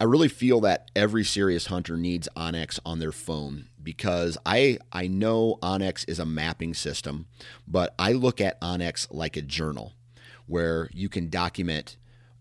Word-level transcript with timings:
I 0.00 0.04
really 0.04 0.28
feel 0.28 0.62
that 0.62 0.90
every 0.96 1.24
serious 1.24 1.66
hunter 1.66 1.98
needs 1.98 2.26
onX 2.34 2.80
on 2.86 3.00
their 3.00 3.12
phone 3.12 3.66
because 3.82 4.38
I 4.46 4.78
I 4.90 5.08
know 5.08 5.58
onX 5.62 6.08
is 6.08 6.18
a 6.18 6.24
mapping 6.24 6.72
system, 6.72 7.26
but 7.68 7.94
I 7.98 8.12
look 8.12 8.40
at 8.40 8.58
onX 8.62 9.08
like 9.10 9.36
a 9.36 9.42
journal 9.42 9.92
where 10.46 10.88
you 10.94 11.10
can 11.10 11.28
document 11.28 11.98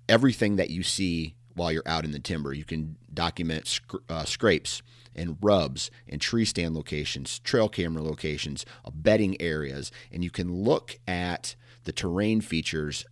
everything 0.07 0.55
that 0.55 0.69
you 0.69 0.83
see 0.83 1.35
while 1.53 1.69
you're 1.69 1.83
out 1.85 2.05
in 2.05 2.11
the 2.11 2.19
timber. 2.19 2.53
You 2.53 2.63
can 2.63 2.95
document 3.13 3.67
sc- 3.67 4.03
uh, 4.07 4.23
scrapes 4.23 4.81
and 5.13 5.37
rubs 5.41 5.91
and 6.07 6.21
tree 6.21 6.45
stand 6.45 6.75
locations, 6.75 7.39
trail 7.39 7.67
camera 7.67 8.01
locations, 8.01 8.65
uh, 8.85 8.91
bedding 8.93 9.39
areas, 9.41 9.91
and 10.13 10.23
you 10.23 10.31
can 10.31 10.63
look 10.63 10.97
at 11.05 11.55
the 11.83 11.91
terrain 11.91 12.39
features 12.39 13.05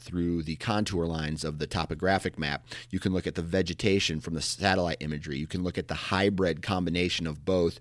through 0.00 0.42
the 0.42 0.56
contour 0.56 1.06
lines 1.06 1.44
of 1.44 1.58
the 1.58 1.66
topographic 1.66 2.38
map. 2.38 2.66
You 2.90 2.98
can 2.98 3.12
look 3.12 3.26
at 3.26 3.34
the 3.34 3.42
vegetation 3.42 4.20
from 4.20 4.34
the 4.34 4.42
satellite 4.42 4.98
imagery. 5.00 5.38
You 5.38 5.46
can 5.46 5.62
look 5.62 5.78
at 5.78 5.88
the 5.88 5.94
hybrid 5.94 6.62
combination 6.62 7.26
of 7.26 7.44
both. 7.44 7.78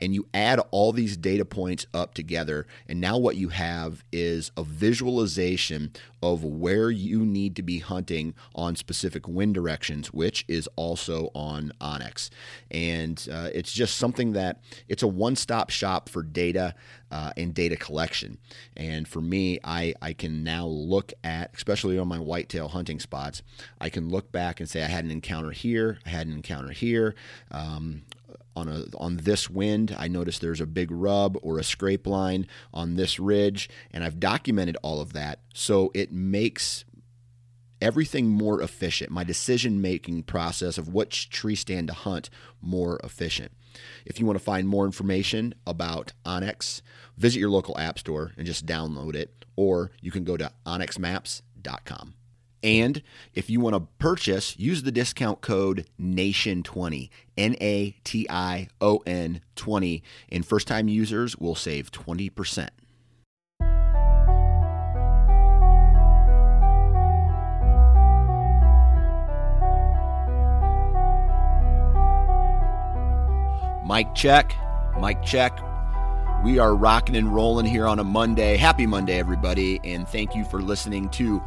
And 0.00 0.14
you 0.14 0.26
add 0.34 0.60
all 0.70 0.92
these 0.92 1.16
data 1.16 1.44
points 1.44 1.86
up 1.94 2.14
together. 2.14 2.66
And 2.88 3.00
now 3.00 3.18
what 3.18 3.36
you 3.36 3.48
have 3.48 4.04
is 4.12 4.50
a 4.56 4.64
visualization 4.64 5.92
of 6.22 6.44
where 6.44 6.90
you 6.90 7.24
need 7.24 7.56
to 7.56 7.62
be 7.62 7.78
hunting 7.78 8.34
on 8.54 8.76
specific 8.76 9.26
wind 9.26 9.54
directions, 9.54 10.12
which 10.12 10.44
is 10.48 10.68
also 10.76 11.30
on 11.34 11.72
onX. 11.80 12.30
And 12.70 13.26
uh, 13.32 13.50
it's 13.54 13.72
just 13.72 13.96
something 13.96 14.32
that 14.32 14.60
it's 14.88 15.02
a 15.02 15.08
one 15.08 15.36
stop 15.36 15.70
shop 15.70 16.08
for 16.08 16.22
data 16.22 16.74
uh, 17.10 17.32
and 17.36 17.54
data 17.54 17.76
collection. 17.76 18.38
And 18.76 19.06
for 19.06 19.20
me, 19.20 19.58
I, 19.64 19.94
I 20.00 20.12
can 20.12 20.44
now 20.44 20.66
look 20.66 21.12
at, 21.24 21.50
especially 21.54 21.98
on 21.98 22.08
my 22.08 22.18
whitetail 22.18 22.68
hunting 22.68 23.00
spots, 23.00 23.42
I 23.80 23.88
can 23.88 24.08
look 24.08 24.32
back 24.32 24.60
and 24.60 24.68
say 24.68 24.82
I 24.82 24.88
had 24.88 25.04
an 25.04 25.10
encounter 25.10 25.50
here, 25.50 25.98
I 26.06 26.10
had 26.10 26.26
an 26.26 26.32
encounter 26.32 26.70
here. 26.72 27.14
Um, 27.50 28.02
on 28.56 28.68
a 28.68 28.84
on 28.96 29.18
this 29.18 29.48
wind, 29.48 29.94
I 29.96 30.08
noticed 30.08 30.40
there's 30.40 30.60
a 30.60 30.66
big 30.66 30.90
rub 30.90 31.38
or 31.40 31.58
a 31.58 31.64
scrape 31.64 32.06
line 32.06 32.46
on 32.74 32.96
this 32.96 33.20
ridge, 33.20 33.70
and 33.92 34.02
I've 34.02 34.18
documented 34.18 34.76
all 34.82 35.00
of 35.00 35.12
that. 35.12 35.40
So 35.54 35.92
it 35.94 36.12
makes 36.12 36.84
everything 37.80 38.28
more 38.28 38.60
efficient. 38.60 39.10
My 39.10 39.24
decision 39.24 39.80
making 39.80 40.24
process 40.24 40.78
of 40.78 40.92
which 40.92 41.30
tree 41.30 41.54
stand 41.54 41.88
to 41.88 41.94
hunt 41.94 42.28
more 42.60 43.00
efficient. 43.02 43.52
If 44.04 44.18
you 44.18 44.26
want 44.26 44.38
to 44.38 44.44
find 44.44 44.68
more 44.68 44.84
information 44.84 45.54
about 45.66 46.12
onX, 46.24 46.82
visit 47.16 47.38
your 47.38 47.50
local 47.50 47.78
app 47.78 47.98
store 47.98 48.32
and 48.36 48.46
just 48.46 48.66
download 48.66 49.14
it, 49.14 49.44
or 49.56 49.90
you 50.00 50.10
can 50.10 50.24
go 50.24 50.36
to 50.36 50.52
onxmaps.com. 50.66 52.14
And 52.62 53.02
if 53.34 53.48
you 53.48 53.60
want 53.60 53.74
to 53.74 53.88
purchase, 53.98 54.58
use 54.58 54.82
the 54.82 54.92
discount 54.92 55.40
code 55.40 55.86
NATION20, 56.00 57.08
N 57.36 57.56
A 57.60 57.96
T 58.04 58.26
I 58.28 58.68
O 58.80 59.02
N 59.06 59.40
20, 59.56 60.02
and 60.30 60.44
first 60.44 60.68
time 60.68 60.88
users 60.88 61.36
will 61.36 61.54
save 61.54 61.90
20%. 61.90 62.68
Mic 73.90 74.14
check, 74.14 74.54
mic 75.00 75.20
check. 75.24 75.58
We 76.44 76.60
are 76.60 76.76
rocking 76.76 77.16
and 77.16 77.34
rolling 77.34 77.66
here 77.66 77.88
on 77.88 77.98
a 77.98 78.04
Monday. 78.04 78.56
Happy 78.56 78.86
Monday, 78.86 79.18
everybody, 79.18 79.80
and 79.82 80.06
thank 80.08 80.36
you 80.36 80.44
for 80.44 80.62
listening 80.62 81.08
to 81.08 81.42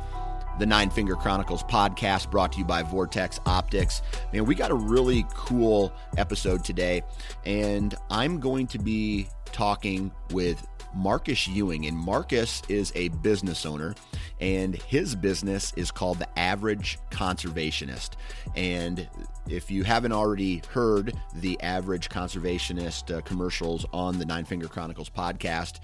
the 0.59 0.65
Nine 0.65 0.89
Finger 0.89 1.15
Chronicles 1.15 1.63
podcast 1.63 2.29
brought 2.29 2.51
to 2.51 2.59
you 2.59 2.65
by 2.65 2.83
Vortex 2.83 3.39
Optics. 3.45 4.01
Man, 4.33 4.43
we 4.43 4.55
got 4.55 4.71
a 4.71 4.75
really 4.75 5.25
cool 5.33 5.93
episode 6.17 6.65
today, 6.65 7.03
and 7.45 7.95
I'm 8.09 8.41
going 8.41 8.67
to 8.67 8.77
be 8.77 9.29
talking 9.53 10.11
with 10.31 10.67
Marcus 10.93 11.47
Ewing. 11.47 11.85
And 11.85 11.97
Marcus 11.97 12.61
is 12.69 12.91
a 12.95 13.09
business 13.09 13.65
owner, 13.65 13.95
and 14.39 14.75
his 14.75 15.15
business 15.15 15.73
is 15.75 15.91
called 15.91 16.19
The 16.19 16.39
Average 16.39 16.99
Conservationist. 17.11 18.11
And 18.55 19.07
if 19.49 19.69
you 19.69 19.83
haven't 19.83 20.11
already 20.11 20.61
heard 20.69 21.13
the 21.35 21.59
Average 21.61 22.09
Conservationist 22.09 23.15
uh, 23.15 23.21
commercials 23.21 23.85
on 23.93 24.19
the 24.19 24.25
Nine 24.25 24.45
Finger 24.45 24.67
Chronicles 24.67 25.09
podcast, 25.09 25.79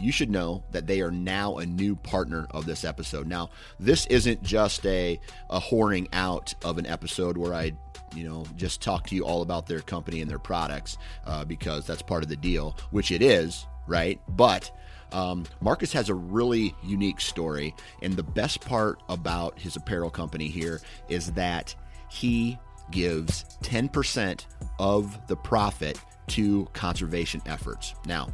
you 0.00 0.12
should 0.12 0.30
know 0.30 0.62
that 0.72 0.86
they 0.86 1.00
are 1.00 1.10
now 1.10 1.58
a 1.58 1.66
new 1.66 1.96
partner 1.96 2.46
of 2.50 2.66
this 2.66 2.84
episode. 2.84 3.26
Now, 3.26 3.50
this 3.80 4.06
isn't 4.06 4.42
just 4.42 4.84
a, 4.86 5.20
a 5.50 5.58
horning 5.58 6.08
out 6.12 6.54
of 6.64 6.78
an 6.78 6.86
episode 6.86 7.36
where 7.36 7.54
I, 7.54 7.72
you 8.14 8.28
know, 8.28 8.44
just 8.56 8.82
talk 8.82 9.06
to 9.08 9.14
you 9.14 9.24
all 9.24 9.42
about 9.42 9.66
their 9.66 9.80
company 9.80 10.20
and 10.20 10.30
their 10.30 10.38
products 10.38 10.98
uh, 11.26 11.44
because 11.44 11.86
that's 11.86 12.02
part 12.02 12.22
of 12.22 12.28
the 12.28 12.36
deal, 12.36 12.76
which 12.90 13.10
it 13.10 13.22
is, 13.22 13.66
right? 13.86 14.20
But 14.28 14.70
um, 15.12 15.44
Marcus 15.60 15.92
has 15.92 16.08
a 16.08 16.14
really 16.14 16.74
unique 16.82 17.20
story. 17.20 17.74
And 18.02 18.14
the 18.14 18.22
best 18.22 18.60
part 18.60 19.02
about 19.08 19.58
his 19.58 19.76
apparel 19.76 20.10
company 20.10 20.48
here 20.48 20.80
is 21.08 21.32
that 21.32 21.74
he 22.10 22.58
gives 22.90 23.44
10% 23.62 24.46
of 24.78 25.26
the 25.26 25.36
profit 25.36 26.00
to 26.28 26.66
conservation 26.72 27.42
efforts. 27.46 27.94
Now, 28.06 28.28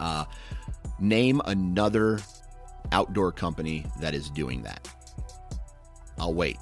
uh, 0.00 0.24
name 0.98 1.40
another 1.46 2.20
outdoor 2.92 3.32
company 3.32 3.84
that 4.00 4.14
is 4.14 4.30
doing 4.30 4.62
that. 4.62 4.88
I'll 6.18 6.34
wait. 6.34 6.58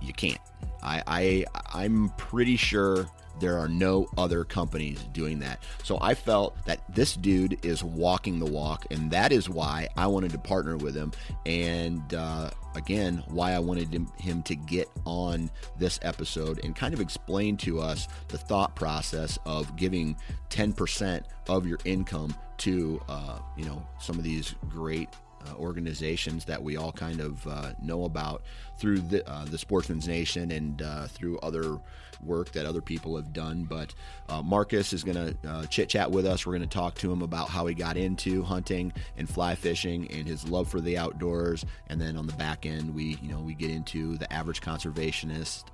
You 0.00 0.12
can't. 0.12 0.40
I, 0.82 1.02
I 1.06 1.44
I'm 1.74 2.10
pretty 2.16 2.56
sure 2.56 3.06
there 3.40 3.58
are 3.58 3.68
no 3.68 4.08
other 4.16 4.44
companies 4.44 5.02
doing 5.12 5.38
that. 5.40 5.62
So 5.82 5.98
I 6.00 6.14
felt 6.14 6.56
that 6.64 6.80
this 6.94 7.14
dude 7.14 7.64
is 7.64 7.84
walking 7.84 8.38
the 8.38 8.46
walk, 8.46 8.86
and 8.90 9.10
that 9.10 9.32
is 9.32 9.48
why 9.48 9.88
I 9.96 10.06
wanted 10.06 10.32
to 10.32 10.38
partner 10.38 10.76
with 10.76 10.94
him. 10.94 11.12
And 11.44 12.14
uh, 12.14 12.50
again, 12.74 13.22
why 13.28 13.52
I 13.52 13.58
wanted 13.58 13.92
him 14.18 14.42
to 14.44 14.54
get 14.54 14.88
on 15.04 15.50
this 15.78 15.98
episode 16.02 16.64
and 16.64 16.74
kind 16.74 16.94
of 16.94 17.00
explain 17.00 17.56
to 17.58 17.80
us 17.80 18.08
the 18.28 18.38
thought 18.38 18.74
process 18.74 19.38
of 19.44 19.76
giving 19.76 20.16
10% 20.50 21.22
of 21.48 21.66
your 21.66 21.78
income 21.84 22.34
to, 22.58 23.00
uh, 23.08 23.38
you 23.56 23.64
know, 23.64 23.82
some 24.00 24.16
of 24.16 24.24
these 24.24 24.54
great 24.68 25.08
uh, 25.46 25.54
organizations 25.56 26.44
that 26.44 26.62
we 26.62 26.76
all 26.76 26.92
kind 26.92 27.20
of 27.20 27.46
uh, 27.46 27.72
know 27.82 28.04
about 28.04 28.42
through 28.78 28.98
the, 28.98 29.28
uh, 29.30 29.44
the 29.44 29.58
Sportsman's 29.58 30.08
Nation 30.08 30.50
and 30.50 30.82
uh, 30.82 31.06
through 31.06 31.38
other 31.38 31.78
work 32.24 32.50
that 32.52 32.64
other 32.64 32.80
people 32.80 33.14
have 33.16 33.32
done. 33.32 33.64
But 33.64 33.94
uh, 34.28 34.42
Marcus 34.42 34.92
is 34.92 35.04
going 35.04 35.36
to 35.36 35.66
chit 35.68 35.90
chat 35.90 36.10
with 36.10 36.26
us. 36.26 36.46
We're 36.46 36.56
going 36.56 36.68
to 36.68 36.74
talk 36.74 36.94
to 36.96 37.12
him 37.12 37.22
about 37.22 37.48
how 37.48 37.66
he 37.66 37.74
got 37.74 37.96
into 37.96 38.42
hunting 38.42 38.92
and 39.16 39.28
fly 39.28 39.54
fishing 39.54 40.10
and 40.10 40.26
his 40.26 40.48
love 40.48 40.68
for 40.68 40.80
the 40.80 40.96
outdoors. 40.96 41.64
And 41.88 42.00
then 42.00 42.16
on 42.16 42.26
the 42.26 42.32
back 42.34 42.64
end, 42.66 42.94
we 42.94 43.18
you 43.22 43.30
know 43.30 43.40
we 43.40 43.54
get 43.54 43.70
into 43.70 44.16
the 44.16 44.32
average 44.32 44.62
conservationist 44.62 45.64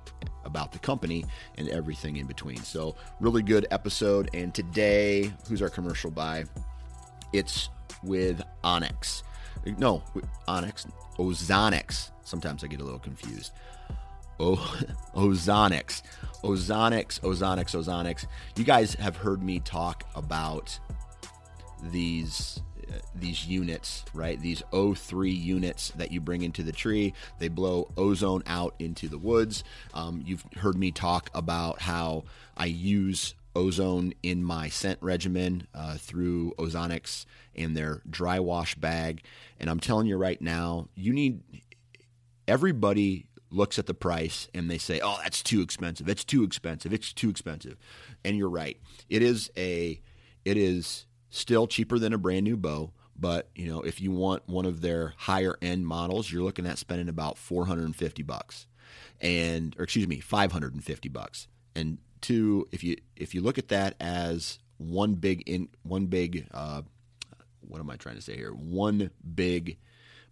about 0.45 0.71
the 0.71 0.79
company 0.79 1.25
and 1.57 1.69
everything 1.69 2.17
in 2.17 2.27
between. 2.27 2.57
So 2.57 2.95
really 3.19 3.41
good 3.41 3.65
episode. 3.71 4.29
And 4.33 4.53
today, 4.53 5.31
who's 5.47 5.61
our 5.61 5.69
commercial 5.69 6.11
by? 6.11 6.45
It's 7.33 7.69
with 8.03 8.41
onX. 8.63 9.23
No, 9.77 10.03
onX, 10.47 10.89
Ozonics. 11.17 12.11
Sometimes 12.23 12.63
I 12.63 12.67
get 12.67 12.79
a 12.79 12.83
little 12.83 12.99
confused. 12.99 13.51
oh, 14.39 14.55
Ozonics. 15.15 16.03
Ozonics, 16.43 17.19
Ozonics, 17.21 17.75
Ozonics. 17.75 18.27
You 18.55 18.63
guys 18.63 18.93
have 18.95 19.15
heard 19.15 19.41
me 19.41 19.59
talk 19.59 20.03
about 20.15 20.77
these 21.81 22.61
uh, 22.89 22.97
these 23.15 23.47
units, 23.47 24.03
right? 24.13 24.39
These 24.39 24.61
O3 24.73 25.41
units 25.41 25.91
that 25.91 26.11
you 26.11 26.19
bring 26.19 26.41
into 26.41 26.63
the 26.63 26.71
tree. 26.71 27.13
They 27.39 27.47
blow 27.47 27.91
ozone 27.97 28.43
out 28.45 28.75
into 28.79 29.07
the 29.07 29.17
woods. 29.17 29.63
Um, 29.93 30.21
you've 30.25 30.43
heard 30.57 30.77
me 30.77 30.91
talk 30.91 31.29
about 31.33 31.81
how 31.81 32.25
I 32.57 32.65
use 32.65 33.35
ozone 33.55 34.13
in 34.23 34.43
my 34.43 34.69
scent 34.69 34.99
regimen 35.01 35.67
uh, 35.73 35.97
through 35.97 36.53
Ozonics 36.57 37.25
and 37.55 37.75
their 37.75 38.01
dry 38.09 38.39
wash 38.39 38.75
bag. 38.75 39.23
And 39.59 39.69
I'm 39.69 39.79
telling 39.79 40.07
you 40.07 40.17
right 40.17 40.41
now, 40.41 40.87
you 40.95 41.13
need 41.13 41.41
everybody 42.47 43.27
looks 43.49 43.77
at 43.77 43.85
the 43.85 43.93
price 43.93 44.47
and 44.53 44.69
they 44.69 44.77
say, 44.77 44.99
"Oh, 45.03 45.19
that's 45.21 45.43
too 45.43 45.61
expensive. 45.61 46.09
It's 46.09 46.23
too 46.23 46.43
expensive. 46.43 46.93
It's 46.93 47.13
too 47.13 47.29
expensive." 47.29 47.77
And 48.25 48.37
you're 48.37 48.49
right. 48.49 48.77
It 49.09 49.21
is 49.21 49.51
a 49.57 50.01
it 50.45 50.57
is 50.57 51.05
still 51.29 51.67
cheaper 51.67 51.97
than 51.97 52.13
a 52.13 52.17
brand 52.17 52.43
new 52.43 52.57
bow, 52.57 52.91
but 53.15 53.49
you 53.55 53.67
know, 53.67 53.81
if 53.81 54.01
you 54.01 54.11
want 54.11 54.47
one 54.47 54.65
of 54.65 54.81
their 54.81 55.13
higher 55.17 55.57
end 55.61 55.87
models, 55.87 56.31
you're 56.31 56.43
looking 56.43 56.65
at 56.65 56.77
spending 56.77 57.09
about 57.09 57.37
450 57.37 58.23
bucks. 58.23 58.67
And 59.21 59.75
or 59.77 59.83
excuse 59.83 60.07
me, 60.07 60.19
550 60.19 61.09
bucks. 61.09 61.47
And 61.75 61.99
two, 62.23 62.67
if 62.71 62.83
you 62.83 62.97
if 63.15 63.35
you 63.35 63.41
look 63.41 63.59
at 63.59 63.67
that 63.67 63.95
as 63.99 64.57
one 64.77 65.13
big 65.13 65.43
in 65.47 65.69
one 65.83 66.07
big 66.07 66.47
uh, 66.51 66.81
what 67.67 67.79
am 67.79 67.89
I 67.89 67.95
trying 67.95 68.15
to 68.15 68.21
say 68.21 68.35
here? 68.35 68.51
One 68.51 69.11
big 69.35 69.77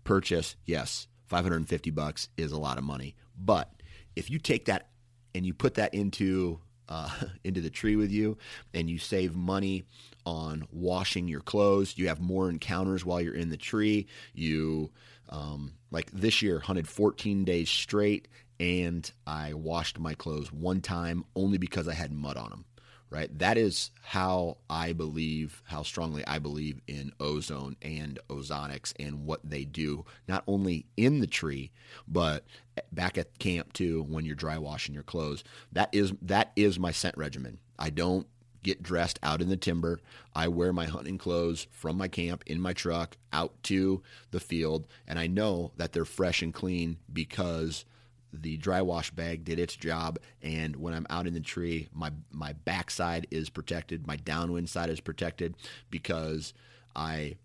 purchase, 0.03 0.55
yes, 0.65 1.07
550 1.27 1.91
bucks 1.91 2.29
is 2.37 2.51
a 2.51 2.57
lot 2.59 2.77
of 2.77 2.83
money. 2.83 3.15
But 3.37 3.71
if 4.15 4.29
you 4.29 4.39
take 4.39 4.65
that 4.65 4.89
and 5.33 5.45
you 5.45 5.53
put 5.53 5.75
that 5.75 5.93
into 5.93 6.59
uh, 6.89 7.09
into 7.43 7.61
the 7.61 7.69
tree 7.69 7.95
with 7.95 8.11
you, 8.11 8.37
and 8.73 8.89
you 8.89 8.97
save 8.99 9.35
money 9.35 9.83
on 10.25 10.67
washing 10.71 11.27
your 11.27 11.41
clothes. 11.41 11.97
You 11.97 12.09
have 12.09 12.19
more 12.19 12.49
encounters 12.49 13.05
while 13.05 13.21
you're 13.21 13.33
in 13.33 13.49
the 13.49 13.57
tree. 13.57 14.07
You 14.33 14.91
um, 15.29 15.73
like 15.89 16.11
this 16.11 16.41
year 16.41 16.59
hunted 16.59 16.87
14 16.87 17.45
days 17.45 17.69
straight, 17.69 18.27
and 18.61 19.11
I 19.27 19.53
washed 19.53 19.99
my 19.99 20.13
clothes 20.13 20.53
one 20.53 20.79
time 20.81 21.25
only 21.35 21.57
because 21.57 21.87
I 21.87 21.93
had 21.93 22.13
mud 22.13 22.37
on 22.37 22.51
them 22.51 22.65
right? 23.11 23.37
That 23.39 23.57
is 23.57 23.91
how 24.01 24.57
I 24.69 24.93
believe, 24.93 25.61
how 25.65 25.83
strongly 25.83 26.25
I 26.25 26.39
believe 26.39 26.79
in 26.87 27.11
ozone 27.19 27.75
and 27.81 28.17
ozonics 28.29 28.93
and 28.99 29.25
what 29.25 29.41
they 29.43 29.65
do, 29.65 30.05
not 30.27 30.43
only 30.47 30.85
in 30.95 31.19
the 31.19 31.27
tree, 31.27 31.71
but 32.07 32.45
back 32.91 33.17
at 33.17 33.37
camp 33.37 33.73
too 33.73 34.03
when 34.03 34.25
you're 34.25 34.33
dry 34.33 34.57
washing 34.57 34.95
your 34.95 35.03
clothes. 35.03 35.43
That 35.73 35.89
is 35.91 36.13
that 36.21 36.53
is 36.55 36.79
my 36.79 36.91
scent 36.91 37.17
regimen. 37.17 37.59
I 37.77 37.89
don't 37.89 38.27
get 38.63 38.81
dressed 38.81 39.19
out 39.21 39.41
in 39.41 39.49
the 39.49 39.57
timber. 39.57 39.99
I 40.33 40.47
wear 40.47 40.71
my 40.71 40.85
hunting 40.85 41.17
clothes 41.17 41.67
from 41.69 41.97
my 41.97 42.07
camp 42.07 42.43
in 42.47 42.61
my 42.61 42.71
truck 42.71 43.17
out 43.33 43.61
to 43.63 44.01
the 44.31 44.39
field, 44.39 44.87
and 45.05 45.19
I 45.19 45.27
know 45.27 45.73
that 45.75 45.91
they're 45.91 46.05
fresh 46.05 46.41
and 46.41 46.53
clean 46.53 46.97
because 47.11 47.83
the 48.33 48.57
dry 48.57 48.81
wash 48.81 49.11
bag 49.11 49.43
did 49.43 49.59
its 49.59 49.75
job 49.75 50.19
and 50.41 50.75
when 50.75 50.93
i'm 50.93 51.07
out 51.09 51.27
in 51.27 51.33
the 51.33 51.39
tree 51.39 51.87
my 51.93 52.11
my 52.31 52.53
backside 52.53 53.27
is 53.31 53.49
protected 53.49 54.07
my 54.07 54.15
downwind 54.15 54.69
side 54.69 54.89
is 54.89 54.99
protected 54.99 55.55
because 55.89 56.53
i 56.95 57.35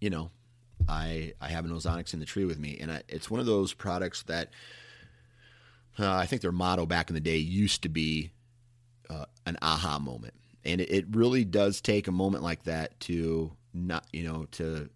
you 0.00 0.10
know 0.10 0.30
i 0.88 1.32
i 1.40 1.48
have 1.48 1.64
an 1.64 1.70
ozonics 1.70 2.12
in 2.12 2.20
the 2.20 2.26
tree 2.26 2.44
with 2.44 2.58
me 2.58 2.76
and 2.80 2.92
I, 2.92 3.02
it's 3.08 3.30
one 3.30 3.40
of 3.40 3.46
those 3.46 3.72
products 3.72 4.22
that 4.24 4.50
uh, 5.98 6.14
i 6.14 6.26
think 6.26 6.42
their 6.42 6.52
motto 6.52 6.86
back 6.86 7.08
in 7.08 7.14
the 7.14 7.20
day 7.20 7.36
used 7.38 7.82
to 7.82 7.88
be 7.88 8.30
uh, 9.10 9.26
an 9.46 9.56
aha 9.62 9.98
moment. 9.98 10.34
And 10.64 10.80
it, 10.80 10.90
it 10.90 11.06
really 11.10 11.44
does 11.44 11.80
take 11.80 12.08
a 12.08 12.12
moment 12.12 12.42
like 12.42 12.64
that 12.64 12.98
to 13.00 13.52
not 13.72 14.06
you 14.12 14.22
know 14.22 14.46
to 14.52 14.88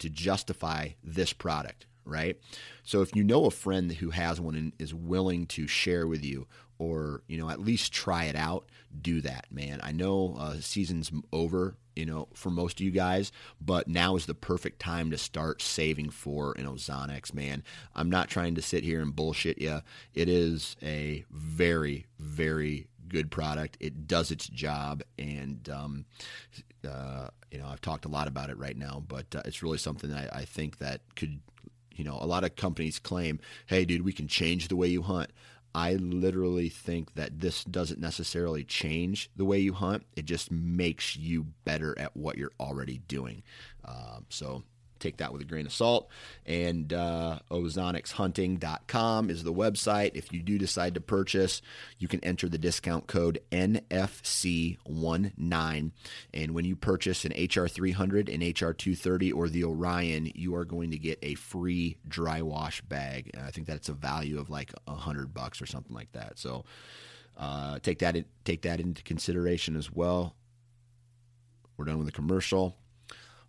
to 0.00 0.10
justify 0.10 0.88
this 1.04 1.32
product 1.32 1.86
right? 2.10 2.38
So 2.82 3.02
if 3.02 3.14
you 3.14 3.24
know 3.24 3.46
a 3.46 3.50
friend 3.50 3.92
who 3.92 4.10
has 4.10 4.40
one 4.40 4.54
and 4.54 4.72
is 4.78 4.92
willing 4.92 5.46
to 5.46 5.66
share 5.66 6.06
with 6.06 6.24
you 6.24 6.46
or, 6.78 7.22
you 7.28 7.38
know, 7.38 7.50
at 7.50 7.60
least 7.60 7.92
try 7.92 8.24
it 8.24 8.36
out, 8.36 8.66
do 9.00 9.20
that, 9.20 9.46
man. 9.50 9.80
I 9.82 9.92
know 9.92 10.36
uh, 10.38 10.56
season's 10.60 11.12
over, 11.32 11.76
you 11.94 12.06
know, 12.06 12.28
for 12.34 12.50
most 12.50 12.80
of 12.80 12.84
you 12.84 12.90
guys, 12.90 13.32
but 13.60 13.86
now 13.86 14.16
is 14.16 14.26
the 14.26 14.34
perfect 14.34 14.80
time 14.80 15.10
to 15.10 15.18
start 15.18 15.60
saving 15.60 16.10
for 16.10 16.54
an 16.58 16.64
Ozonics, 16.66 17.34
man. 17.34 17.62
I'm 17.94 18.08
not 18.08 18.28
trying 18.30 18.54
to 18.54 18.62
sit 18.62 18.82
here 18.82 19.02
and 19.02 19.14
bullshit 19.14 19.60
you. 19.60 19.82
It 20.14 20.28
is 20.28 20.76
a 20.82 21.24
very, 21.30 22.06
very 22.18 22.88
good 23.10 23.30
product. 23.30 23.76
It 23.80 24.06
does 24.06 24.30
its 24.30 24.46
job, 24.46 25.02
and 25.18 25.68
um, 25.68 26.06
uh, 26.88 27.28
you 27.50 27.58
know 27.58 27.66
I've 27.66 27.82
talked 27.82 28.06
a 28.06 28.08
lot 28.08 28.28
about 28.28 28.48
it 28.48 28.56
right 28.56 28.76
now, 28.76 29.02
but 29.06 29.26
uh, 29.34 29.42
it's 29.44 29.62
really 29.62 29.78
something 29.78 30.12
I, 30.12 30.28
I 30.32 30.44
think 30.46 30.78
that 30.78 31.02
could 31.16 31.40
you 31.94 32.04
know, 32.04 32.18
a 32.20 32.26
lot 32.26 32.44
of 32.44 32.56
companies 32.56 32.98
claim, 32.98 33.40
hey, 33.66 33.84
dude, 33.84 34.04
we 34.04 34.12
can 34.12 34.28
change 34.28 34.68
the 34.68 34.76
way 34.76 34.88
you 34.88 35.02
hunt. 35.02 35.30
I 35.74 35.94
literally 35.94 36.68
think 36.68 37.14
that 37.14 37.40
this 37.40 37.62
doesn't 37.64 38.00
necessarily 38.00 38.64
change 38.64 39.30
the 39.36 39.44
way 39.44 39.60
you 39.60 39.72
hunt. 39.72 40.04
It 40.16 40.24
just 40.24 40.50
makes 40.50 41.16
you 41.16 41.46
better 41.64 41.96
at 41.98 42.16
what 42.16 42.36
you're 42.36 42.52
already 42.58 42.98
doing. 43.06 43.42
Um, 43.84 44.26
so 44.28 44.64
take 45.00 45.16
that 45.18 45.32
with 45.32 45.42
a 45.42 45.44
grain 45.44 45.66
of 45.66 45.72
salt. 45.72 46.08
And 46.46 46.92
uh, 46.92 47.40
ozonicshunting.com 47.50 49.30
is 49.30 49.42
the 49.42 49.52
website. 49.52 50.12
If 50.14 50.32
you 50.32 50.42
do 50.42 50.58
decide 50.58 50.94
to 50.94 51.00
purchase, 51.00 51.62
you 51.98 52.06
can 52.08 52.22
enter 52.24 52.48
the 52.48 52.58
discount 52.58 53.06
code 53.06 53.40
NFC19. 53.50 55.90
And 56.32 56.54
when 56.54 56.64
you 56.64 56.76
purchase 56.76 57.24
an 57.24 57.32
HR300, 57.32 58.32
an 58.32 58.40
HR230, 58.40 59.34
or 59.34 59.48
the 59.48 59.64
Orion, 59.64 60.30
you 60.34 60.54
are 60.54 60.64
going 60.64 60.92
to 60.92 60.98
get 60.98 61.18
a 61.22 61.34
free 61.34 61.96
dry 62.06 62.42
wash 62.42 62.80
bag. 62.82 63.30
And 63.34 63.44
I 63.44 63.50
think 63.50 63.66
that's 63.66 63.88
a 63.88 63.94
value 63.94 64.38
of 64.38 64.50
like 64.50 64.72
a 64.86 64.94
hundred 64.94 65.34
bucks 65.34 65.62
or 65.62 65.66
something 65.66 65.94
like 65.94 66.12
that. 66.12 66.38
So 66.38 66.64
uh, 67.36 67.78
take 67.80 67.98
that 68.00 68.16
in, 68.16 68.24
take 68.44 68.62
that 68.62 68.80
into 68.80 69.02
consideration 69.02 69.76
as 69.76 69.90
well. 69.90 70.34
We're 71.76 71.86
done 71.86 71.98
with 71.98 72.06
the 72.06 72.12
commercial. 72.12 72.76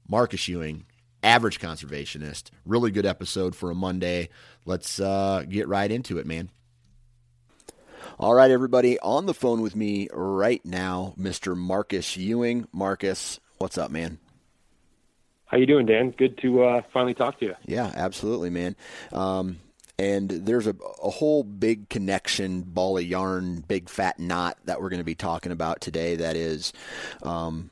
Marcus 0.07 0.47
Ewing 0.47 0.85
average 1.23 1.59
conservationist. 1.59 2.51
Really 2.65 2.91
good 2.91 3.05
episode 3.05 3.55
for 3.55 3.71
a 3.71 3.75
Monday. 3.75 4.29
Let's 4.65 4.99
uh, 4.99 5.43
get 5.47 5.67
right 5.67 5.91
into 5.91 6.17
it, 6.17 6.25
man. 6.25 6.49
All 8.19 8.35
right, 8.35 8.51
everybody, 8.51 8.99
on 8.99 9.25
the 9.25 9.33
phone 9.33 9.61
with 9.61 9.75
me 9.75 10.07
right 10.13 10.63
now, 10.63 11.15
Mr. 11.19 11.57
Marcus 11.57 12.17
Ewing. 12.17 12.67
Marcus, 12.71 13.39
what's 13.57 13.77
up, 13.79 13.89
man? 13.89 14.19
How 15.45 15.57
you 15.57 15.65
doing, 15.65 15.85
Dan? 15.85 16.11
Good 16.11 16.37
to 16.43 16.63
uh, 16.63 16.81
finally 16.93 17.15
talk 17.15 17.39
to 17.39 17.45
you. 17.45 17.55
Yeah, 17.65 17.91
absolutely, 17.95 18.51
man. 18.51 18.75
Um, 19.11 19.59
and 19.97 20.29
there's 20.29 20.67
a, 20.67 20.75
a 21.03 21.09
whole 21.09 21.43
big 21.43 21.89
connection, 21.89 22.61
ball 22.61 22.99
of 22.99 23.03
yarn, 23.03 23.63
big 23.67 23.89
fat 23.89 24.19
knot 24.19 24.57
that 24.65 24.81
we're 24.81 24.89
going 24.89 24.99
to 24.99 25.03
be 25.03 25.15
talking 25.15 25.51
about 25.51 25.81
today. 25.81 26.15
That 26.15 26.35
is 26.35 26.73
um, 27.23 27.70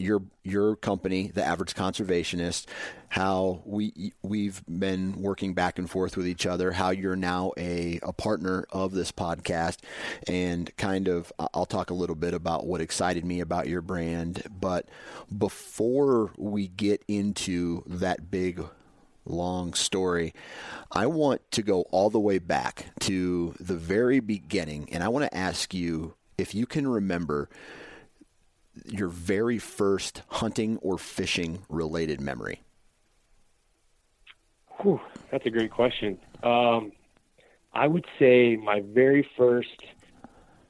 your 0.00 0.22
your 0.42 0.76
company, 0.76 1.30
the 1.32 1.44
average 1.44 1.74
conservationist, 1.74 2.66
how 3.08 3.62
we 3.64 4.12
we've 4.22 4.62
been 4.66 5.20
working 5.20 5.52
back 5.54 5.78
and 5.78 5.88
forth 5.88 6.16
with 6.16 6.26
each 6.26 6.46
other, 6.46 6.72
how 6.72 6.90
you're 6.90 7.16
now 7.16 7.52
a, 7.56 8.00
a 8.02 8.12
partner 8.12 8.64
of 8.70 8.92
this 8.92 9.12
podcast, 9.12 9.78
and 10.26 10.74
kind 10.76 11.08
of 11.08 11.32
I'll 11.38 11.66
talk 11.66 11.90
a 11.90 11.94
little 11.94 12.16
bit 12.16 12.34
about 12.34 12.66
what 12.66 12.80
excited 12.80 13.24
me 13.24 13.40
about 13.40 13.68
your 13.68 13.82
brand. 13.82 14.42
But 14.50 14.88
before 15.36 16.32
we 16.38 16.68
get 16.68 17.04
into 17.06 17.82
that 17.86 18.30
big 18.30 18.64
long 19.26 19.74
story, 19.74 20.32
I 20.90 21.06
want 21.06 21.48
to 21.52 21.62
go 21.62 21.82
all 21.90 22.10
the 22.10 22.18
way 22.18 22.38
back 22.38 22.86
to 23.00 23.54
the 23.60 23.76
very 23.76 24.20
beginning, 24.20 24.88
and 24.92 25.04
I 25.04 25.08
want 25.08 25.26
to 25.30 25.36
ask 25.36 25.74
you 25.74 26.14
if 26.38 26.54
you 26.54 26.64
can 26.64 26.88
remember 26.88 27.50
your 28.86 29.08
very 29.08 29.58
first 29.58 30.22
hunting 30.28 30.78
or 30.78 30.98
fishing 30.98 31.62
related 31.68 32.20
memory? 32.20 32.62
Whew, 34.80 35.00
that's 35.30 35.44
a 35.46 35.50
great 35.50 35.70
question. 35.70 36.18
Um, 36.42 36.92
I 37.72 37.86
would 37.86 38.06
say 38.18 38.56
my 38.56 38.80
very 38.80 39.28
first, 39.36 39.82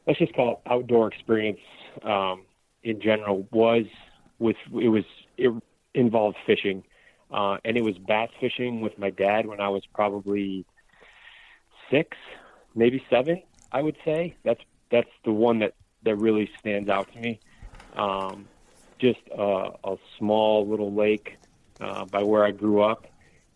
let's 0.06 0.18
just 0.18 0.34
call 0.34 0.52
it 0.52 0.70
outdoor 0.70 1.08
experience 1.08 1.60
um, 2.02 2.44
in 2.82 3.00
general, 3.00 3.46
was 3.52 3.84
with 4.38 4.56
it 4.74 4.88
was 4.88 5.04
it 5.36 5.52
involved 5.94 6.36
fishing, 6.46 6.82
uh, 7.30 7.58
and 7.64 7.76
it 7.76 7.84
was 7.84 7.96
bass 7.98 8.30
fishing 8.40 8.80
with 8.80 8.98
my 8.98 9.10
dad 9.10 9.46
when 9.46 9.60
I 9.60 9.68
was 9.68 9.84
probably 9.94 10.64
six, 11.90 12.16
maybe 12.74 13.04
seven. 13.08 13.42
I 13.70 13.82
would 13.82 13.96
say 14.04 14.34
that's 14.42 14.62
that's 14.90 15.10
the 15.24 15.32
one 15.32 15.60
that 15.60 15.74
that 16.02 16.16
really 16.16 16.50
stands 16.58 16.88
out 16.88 17.12
to 17.12 17.18
me 17.20 17.40
um, 17.96 18.46
just 18.98 19.20
a, 19.36 19.70
a, 19.84 19.96
small 20.18 20.66
little 20.66 20.92
lake 20.92 21.36
uh, 21.80 22.04
by 22.04 22.22
where 22.22 22.44
I 22.44 22.50
grew 22.50 22.82
up. 22.82 23.06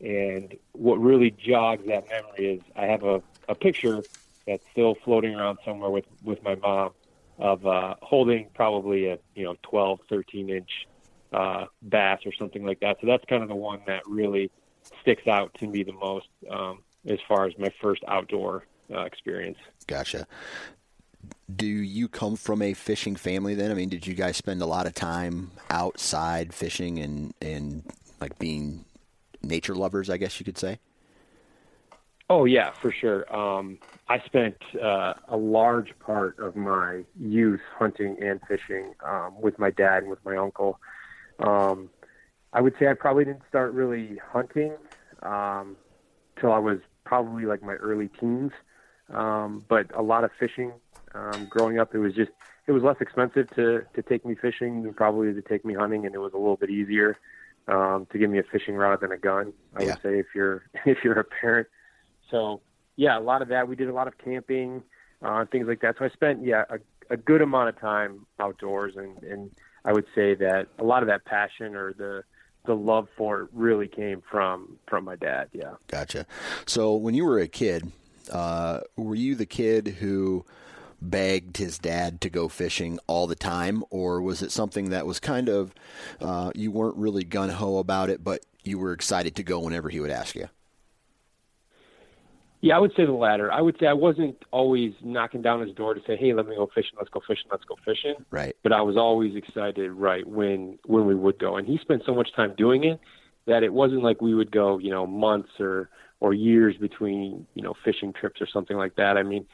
And 0.00 0.57
what 0.73 0.97
really 0.97 1.31
jogs 1.31 1.87
that 1.87 2.09
memory 2.09 2.55
is 2.55 2.62
I 2.76 2.87
have 2.87 3.05
a 3.05 3.23
a 3.49 3.55
picture 3.55 4.03
that's 4.47 4.64
still 4.73 4.95
floating 5.05 5.35
around 5.35 5.59
somewhere 5.64 5.91
with 5.91 6.07
with 6.23 6.43
my 6.43 6.55
mom 6.57 6.91
of 7.38 7.67
uh, 7.67 7.95
holding 8.00 8.49
probably 8.55 9.07
a 9.07 9.19
you 9.35 9.45
know 9.45 9.57
12, 9.62 10.00
13 10.09 10.50
inch 10.50 10.87
uh, 11.33 11.67
bass 11.83 12.21
or 12.26 12.33
something 12.33 12.64
like 12.64 12.81
that. 12.81 12.99
So 13.00 13.07
that's 13.07 13.25
kind 13.25 13.43
of 13.43 13.49
the 13.49 13.55
one 13.55 13.81
that 13.87 14.03
really 14.07 14.50
sticks 15.00 15.26
out 15.26 15.55
to 15.55 15.67
me 15.67 15.83
the 15.83 15.93
most 15.93 16.29
um, 16.50 16.83
as 17.07 17.19
far 17.26 17.47
as 17.47 17.59
my 17.59 17.73
first 17.81 18.03
outdoor 18.07 18.67
uh, 18.93 19.00
experience. 19.03 19.59
Gotcha. 19.87 20.26
Do 21.55 21.67
you 21.67 22.09
come 22.09 22.37
from 22.37 22.63
a 22.63 22.73
fishing 22.73 23.17
family 23.17 23.55
then? 23.55 23.71
I 23.71 23.75
mean, 23.75 23.89
did 23.89 24.07
you 24.07 24.15
guys 24.15 24.37
spend 24.37 24.63
a 24.63 24.67
lot 24.67 24.87
of 24.87 24.95
time 24.95 25.51
outside 25.69 26.55
fishing 26.55 26.99
and, 26.99 27.35
and 27.43 27.83
like 28.21 28.39
being 28.39 28.85
nature 29.43 29.75
lovers, 29.75 30.09
I 30.09 30.17
guess 30.17 30.41
you 30.41 30.45
could 30.45 30.59
say? 30.59 30.79
Oh 32.31 32.47
yeah, 32.47 32.71
for 32.71 32.91
sure. 32.91 33.35
Um, 33.35 33.79
I 34.09 34.19
spent 34.21 34.57
uh, 34.83 35.15
a 35.29 35.37
large 35.37 35.93
part 35.99 36.39
of 36.39 36.57
my 36.57 37.03
youth 37.21 37.61
hunting 37.79 38.17
and 38.23 38.41
fishing 38.49 38.95
um, 39.07 39.35
with 39.41 39.59
my 39.59 39.71
dad 39.71 40.05
and 40.05 40.11
with 40.11 40.25
my 40.25 40.37
uncle. 40.37 40.81
Um, 41.39 41.91
I 42.55 42.63
would 42.63 42.75
say 42.79 42.89
I 42.89 42.95
probably 42.95 43.27
didn't 43.27 43.43
start 43.49 43.75
really 43.75 44.19
hunting 44.33 44.73
um, 45.23 45.77
till 46.41 46.53
I 46.53 46.59
was 46.59 46.79
probably 47.05 47.45
like 47.45 47.63
my 47.63 47.75
early 47.75 48.09
teens. 48.19 48.53
Um, 49.13 49.65
but 49.69 49.95
a 49.95 50.01
lot 50.01 50.25
of 50.25 50.31
fishing. 50.41 50.73
Um, 51.14 51.47
growing 51.49 51.78
up, 51.78 51.94
it 51.94 51.99
was 51.99 52.14
just 52.14 52.30
it 52.66 52.73
was 52.73 52.83
less 52.83 52.97
expensive 53.00 53.49
to 53.54 53.85
to 53.94 54.02
take 54.02 54.25
me 54.25 54.35
fishing 54.35 54.83
than 54.83 54.94
probably 54.94 55.33
to 55.33 55.42
take 55.42 55.64
me 55.64 55.75
hunting, 55.75 56.06
and 56.06 56.14
it 56.14 56.18
was 56.18 56.33
a 56.33 56.38
little 56.38 56.56
bit 56.56 56.71
easier 56.71 57.18
um, 57.68 58.06
to 58.12 58.18
give 58.18 58.30
me 58.30 58.38
a 58.38 58.42
fishing 58.42 58.75
rod 58.75 59.00
than 59.00 59.12
a 59.12 59.18
gun. 59.18 59.52
I 59.76 59.83
yeah. 59.83 59.87
would 59.87 60.02
say 60.02 60.18
if 60.18 60.26
you're 60.35 60.64
if 60.87 60.99
you're 61.04 61.18
a 61.18 61.25
parent. 61.25 61.68
So 62.30 62.61
yeah, 62.97 63.18
a 63.18 63.21
lot 63.21 63.42
of 63.42 63.49
that. 63.49 63.68
We 63.68 63.76
did 63.76 63.88
a 63.88 63.92
lot 63.92 64.09
of 64.09 64.18
camping, 64.18 64.83
uh, 65.23 65.44
things 65.47 65.66
like 65.66 65.80
that. 65.80 65.97
So 65.99 66.04
I 66.04 66.09
spent 66.11 66.44
yeah 66.44 66.64
a, 66.71 66.78
a 67.11 67.16
good 67.16 67.42
amount 67.42 67.68
of 67.68 67.80
time 67.80 68.26
outdoors, 68.40 68.97
and 68.97 69.23
and 69.23 69.50
I 69.85 69.92
would 69.92 70.06
say 70.14 70.35
that 70.35 70.68
a 70.78 70.85
lot 70.85 71.02
of 71.02 71.09
that 71.09 71.25
passion 71.25 71.75
or 71.75 71.92
the 71.92 72.25
the 72.66 72.75
love 72.75 73.09
for 73.16 73.42
it 73.42 73.49
really 73.52 73.88
came 73.88 74.23
from 74.30 74.78
from 74.88 75.04
my 75.04 75.16
dad. 75.16 75.49
Yeah. 75.52 75.75
Gotcha. 75.88 76.26
So 76.66 76.94
when 76.94 77.14
you 77.14 77.25
were 77.25 77.38
a 77.38 77.49
kid, 77.49 77.92
uh, 78.33 78.80
were 78.97 79.14
you 79.14 79.35
the 79.35 79.47
kid 79.47 79.88
who 80.00 80.44
begged 81.01 81.57
his 81.57 81.79
dad 81.79 82.21
to 82.23 82.31
go 82.31 82.49
fishing 82.49 82.99
all 83.07 83.27
the 83.27 83.35
time, 83.35 83.85
or 83.91 84.21
was 84.21 84.43
it 84.43 84.51
something 84.53 84.91
that 84.91 85.07
was 85.07 85.21
kind 85.21 85.49
of 85.49 85.75
uh, 86.21 86.51
you 86.55 86.71
weren't 86.71 86.97
really 86.97 87.25
gun 87.25 87.51
ho 87.51 87.79
about 87.79 88.11
it, 88.11 88.23
but 88.23 88.45
you 88.63 88.79
were 88.79 88.93
excited 88.93 89.35
to 89.37 89.43
go 89.43 89.61
whenever 89.61 89.89
he 89.91 90.01
would 90.01 90.11
ask 90.11 90.35
you? 90.35 90.49
Yeah, 92.65 92.77
I 92.77 92.79
would 92.79 92.93
say 92.97 93.05
the 93.05 93.13
latter. 93.13 93.53
I 93.53 93.61
would 93.61 93.77
say 93.79 93.87
I 93.87 93.93
wasn't 93.93 94.43
always 94.51 94.95
knocking 95.03 95.43
down 95.43 95.61
his 95.61 95.75
door 95.77 95.93
to 95.93 96.01
say, 96.07 96.17
"Hey, 96.17 96.33
let 96.33 96.47
me 96.47 96.57
go 96.57 96.67
fishing. 96.75 96.95
Let's 96.97 97.11
go 97.11 97.21
fishing. 97.21 97.45
Let's 97.51 97.65
go 97.65 97.77
fishing." 97.85 98.15
Right. 98.31 98.57
But 98.63 98.73
I 98.73 98.81
was 98.81 98.97
always 98.97 99.37
excited, 99.37 99.93
right, 99.93 100.27
when 100.27 100.79
when 100.87 101.05
we 101.05 101.15
would 101.15 101.39
go. 101.39 101.57
And 101.57 101.67
he 101.67 101.77
spent 101.77 102.05
so 102.07 102.15
much 102.15 102.33
time 102.35 102.55
doing 102.57 102.85
it 102.85 102.99
that 103.47 103.63
it 103.63 103.73
wasn't 103.73 104.03
like 104.03 104.23
we 104.23 104.35
would 104.35 104.51
go, 104.51 104.79
you 104.79 104.91
know, 104.91 105.07
months 105.07 105.51
or 105.61 105.91
or 106.21 106.33
years 106.33 106.75
between, 106.79 107.47
you 107.53 107.63
know, 107.63 107.75
fishing 107.85 108.15
trips 108.15 108.41
or 108.41 108.47
something 108.47 108.79
like 108.79 108.97
that. 108.97 109.19
I 109.19 109.23
mean, 109.25 109.45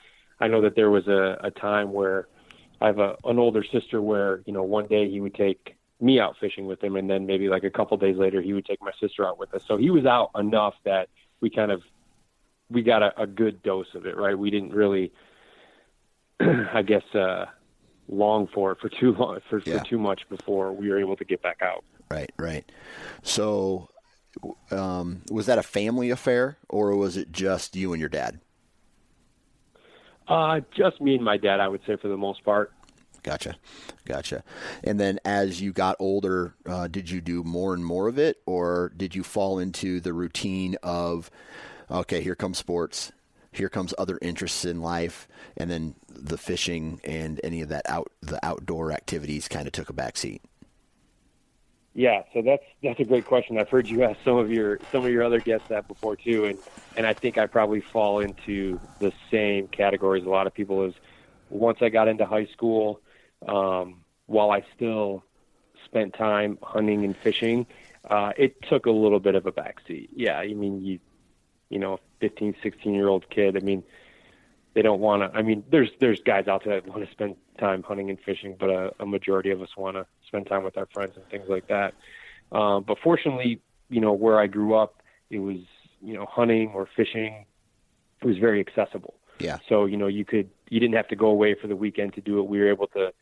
I 0.41 0.49
know 0.49 0.63
that 0.63 0.75
there 0.75 0.91
was 0.91 1.07
a, 1.07 1.39
a 1.43 1.51
time 1.51 1.93
where 1.93 2.27
I 2.81 2.87
have 2.87 2.99
a 2.99 3.17
an 3.25 3.39
older 3.39 3.63
sister 3.63 4.01
where, 4.01 4.43
you 4.47 4.53
know, 4.53 4.63
one 4.63 4.87
day 4.87 5.09
he 5.11 5.21
would 5.21 5.35
take 5.35 5.77
me 6.01 6.19
out 6.19 6.37
fishing 6.41 6.67
with 6.67 6.83
him 6.83 6.97
and 6.97 7.11
then 7.11 7.27
maybe 7.27 7.49
like 7.49 7.63
a 7.65 7.71
couple 7.71 7.97
days 7.99 8.17
later 8.17 8.41
he 8.41 8.55
would 8.55 8.65
take 8.65 8.81
my 8.81 8.93
sister 8.99 9.27
out 9.27 9.39
with 9.39 9.53
us. 9.55 9.63
So 9.67 9.77
he 9.77 9.91
was 9.91 10.07
out 10.07 10.31
enough 10.35 10.75
that 10.85 11.09
we 11.41 11.51
kind 11.51 11.71
of 11.71 11.83
we 12.71 12.83
got 12.83 13.03
a, 13.03 13.21
a 13.21 13.27
good 13.27 13.63
dose 13.63 13.95
of 13.95 14.07
it, 14.07 14.17
right? 14.17 14.39
We 14.39 14.51
didn't 14.51 14.73
really, 14.73 15.13
I 16.41 16.83
guess, 16.83 17.03
uh, 17.15 17.47
long 18.09 18.49
for 18.55 18.73
it 18.73 18.79
for 18.81 18.89
too 18.89 19.13
long 19.13 19.41
for, 19.49 19.61
yeah. 19.65 19.79
for 19.79 19.85
too 19.85 19.99
much 19.99 20.29
before 20.29 20.73
we 20.73 20.89
were 20.89 20.99
able 20.99 21.17
to 21.17 21.25
get 21.25 21.43
back 21.43 21.61
out. 21.63 21.85
Right, 22.11 22.33
right. 22.39 22.71
So, 23.23 23.89
um, 24.71 25.23
was 25.31 25.47
that 25.47 25.59
a 25.59 25.63
family 25.63 26.11
affair, 26.11 26.57
or 26.69 26.95
was 26.97 27.17
it 27.17 27.31
just 27.33 27.77
you 27.77 27.93
and 27.93 28.01
your 28.01 28.09
dad? 28.09 28.41
Uh, 30.31 30.61
just 30.77 31.01
me 31.01 31.17
and 31.17 31.25
my 31.25 31.37
dad, 31.37 31.59
I 31.59 31.67
would 31.67 31.81
say, 31.87 31.97
for 31.97 32.07
the 32.07 32.17
most 32.17 32.45
part. 32.45 32.73
Gotcha, 33.23 33.57
gotcha. 34.07 34.45
And 34.85 34.99
then 34.99 35.19
as 35.25 35.61
you 35.61 35.73
got 35.73 35.97
older, 35.99 36.55
uh, 36.65 36.87
did 36.87 37.11
you 37.11 37.21
do 37.21 37.43
more 37.43 37.75
and 37.75 37.85
more 37.85 38.09
of 38.09 38.19
it, 38.19 38.39
or 38.47 38.93
did 38.97 39.15
you 39.15 39.23
fall 39.23 39.59
into 39.59 40.01
the 40.01 40.13
routine 40.13 40.77
of 40.83 41.31
okay, 41.91 42.23
here 42.23 42.37
comes 42.37 42.57
sports, 42.57 43.13
here 43.51 43.69
comes 43.69 43.93
other 43.99 44.19
interests 44.23 44.65
in 44.65 44.81
life, 44.81 45.27
and 45.57 45.69
then 45.71 45.97
the 46.09 46.39
fishing 46.39 47.01
and 47.05 47.41
any 47.43 47.61
of 47.61 47.69
that 47.69 47.89
out 47.91 48.11
the 48.23 48.39
outdoor 48.47 48.93
activities 48.93 49.49
kind 49.49 49.67
of 49.67 49.73
took 49.73 49.91
a 49.91 49.95
back 49.95 50.17
seat. 50.17 50.43
Yeah, 51.93 52.23
so 52.33 52.43
that's 52.43 52.63
that's 52.83 53.01
a 53.01 53.05
great 53.05 53.25
question. 53.27 53.59
I've 53.59 53.69
heard 53.69 53.87
you 53.89 54.05
ask 54.05 54.19
some 54.25 54.37
of 54.37 54.51
your 54.51 54.79
some 54.93 55.05
of 55.05 55.11
your 55.11 55.25
other 55.25 55.41
guests 55.41 55.67
that 55.71 55.89
before 55.89 56.17
too, 56.17 56.45
and 56.47 56.59
and 56.95 57.05
I 57.07 57.15
think 57.15 57.37
I 57.37 57.47
probably 57.47 57.83
fall 57.93 58.21
into 58.21 58.81
the 59.01 59.13
same 59.31 59.67
categories. 59.69 60.25
A 60.25 60.29
lot 60.29 60.47
of 60.47 60.55
people 60.55 60.85
is 60.87 60.95
once 61.49 61.79
I 61.83 61.89
got 61.89 62.07
into 62.07 62.27
high 62.27 62.47
school, 62.53 63.01
um, 63.47 64.05
while 64.27 64.53
I 64.53 64.65
still 64.77 65.25
spent 65.85 66.15
time 66.15 66.59
hunting 66.63 67.05
and 67.05 67.17
fishing, 67.25 67.67
uh, 68.09 68.33
it 68.39 68.55
took 68.69 68.87
a 68.87 68.91
little 68.91 69.21
bit 69.21 69.35
of 69.35 69.47
a 69.47 69.53
backseat. 69.53 70.11
Yeah, 70.15 70.37
I 70.39 70.55
mean 70.55 70.81
you 70.85 71.01
you 71.71 71.79
know, 71.79 71.99
15, 72.21 72.55
16 72.63 72.95
year 72.95 73.09
old 73.09 73.29
kid. 73.31 73.57
I 73.57 73.61
mean, 73.61 73.85
they 74.75 74.83
don't 74.83 75.01
want 75.01 75.23
to. 75.23 75.39
I 75.39 75.43
mean, 75.43 75.65
there's 75.71 75.91
there's 75.99 76.21
guys 76.21 76.49
out 76.49 76.65
there 76.65 76.81
that 76.81 76.89
want 76.89 77.05
to 77.05 77.11
spend 77.11 77.37
time 77.59 77.83
hunting 77.83 78.11
and 78.11 78.19
fishing, 78.21 78.57
but 78.59 78.71
a, 78.71 78.93
a 79.01 79.07
majority 79.07 79.51
of 79.51 79.61
us 79.63 79.69
want 79.77 79.97
to 79.97 80.07
spend 80.27 80.47
time 80.47 80.63
with 80.63 80.77
our 80.77 80.87
friends 80.93 81.15
and 81.17 81.27
things 81.29 81.49
like 81.49 81.67
that. 81.69 81.95
Um, 82.53 82.85
but 82.87 82.99
fortunately, 83.03 83.61
you 83.89 84.01
know, 84.01 84.13
where 84.13 84.39
I 84.39 84.47
grew 84.47 84.75
up, 84.75 85.03
it 85.31 85.39
was 85.39 85.59
you 86.01 86.15
know 86.15 86.27
hunting 86.27 86.71
or 86.75 86.89
fishing. 86.97 87.47
It 88.23 88.27
was 88.27 88.39
very 88.39 88.61
accessible. 88.61 89.15
Yeah. 89.39 89.59
So 89.69 89.87
you 89.87 89.97
know, 89.97 90.07
you 90.07 90.25
could 90.25 90.51
you 90.69 90.79
didn't 90.79 90.95
have 90.95 91.09
to 91.09 91.17
go 91.17 91.27
away 91.27 91.55
for 91.55 91.67
the 91.67 91.77
weekend 91.77 92.15
to 92.15 92.21
do 92.21 92.39
it. 92.39 92.47
We 92.47 92.61
were 92.61 92.69
able 92.69 92.87
to, 92.89 93.13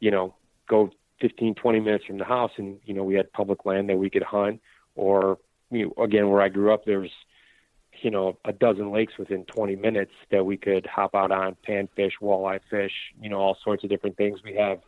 you 0.00 0.10
know, 0.10 0.34
go 0.68 0.90
15, 1.20 1.54
20 1.54 1.80
minutes 1.80 2.04
from 2.04 2.18
the 2.18 2.24
house, 2.24 2.52
and 2.56 2.78
you 2.84 2.94
know, 2.94 3.04
we 3.04 3.14
had 3.14 3.32
public 3.32 3.66
land 3.66 3.88
that 3.90 3.96
we 3.96 4.10
could 4.10 4.22
hunt. 4.22 4.60
Or 4.94 5.38
you 5.70 5.86
know, 5.86 6.02
again, 6.02 6.30
where 6.30 6.40
I 6.40 6.48
grew 6.48 6.72
up, 6.72 6.84
there 6.84 7.00
was 7.00 7.10
you 8.06 8.12
know, 8.12 8.38
a 8.44 8.52
dozen 8.52 8.92
lakes 8.92 9.14
within 9.18 9.44
20 9.46 9.74
minutes 9.74 10.12
that 10.30 10.46
we 10.46 10.56
could 10.56 10.86
hop 10.86 11.16
out 11.16 11.32
on, 11.32 11.56
panfish, 11.68 12.12
walleye 12.22 12.60
fish, 12.70 12.92
you 13.20 13.28
know, 13.28 13.38
all 13.38 13.58
sorts 13.64 13.82
of 13.82 13.90
different 13.90 14.16
things. 14.16 14.38
We 14.44 14.54
have 14.54 14.78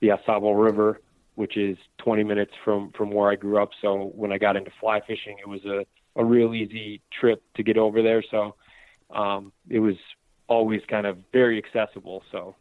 the 0.00 0.10
Au 0.12 0.52
River, 0.54 0.98
which 1.34 1.58
is 1.58 1.76
20 1.98 2.24
minutes 2.24 2.52
from 2.64 2.90
from 2.96 3.10
where 3.10 3.30
I 3.30 3.34
grew 3.34 3.62
up. 3.62 3.72
So 3.82 4.10
when 4.14 4.32
I 4.32 4.38
got 4.38 4.56
into 4.56 4.70
fly 4.80 5.02
fishing, 5.06 5.36
it 5.38 5.46
was 5.46 5.62
a 5.66 5.84
a 6.16 6.24
real 6.24 6.54
easy 6.54 7.02
trip 7.12 7.42
to 7.56 7.62
get 7.62 7.76
over 7.76 8.00
there. 8.02 8.22
So 8.30 8.54
um, 9.10 9.52
it 9.68 9.80
was 9.80 9.96
always 10.48 10.80
kind 10.88 11.06
of 11.06 11.18
very 11.30 11.62
accessible. 11.62 12.22
So, 12.32 12.54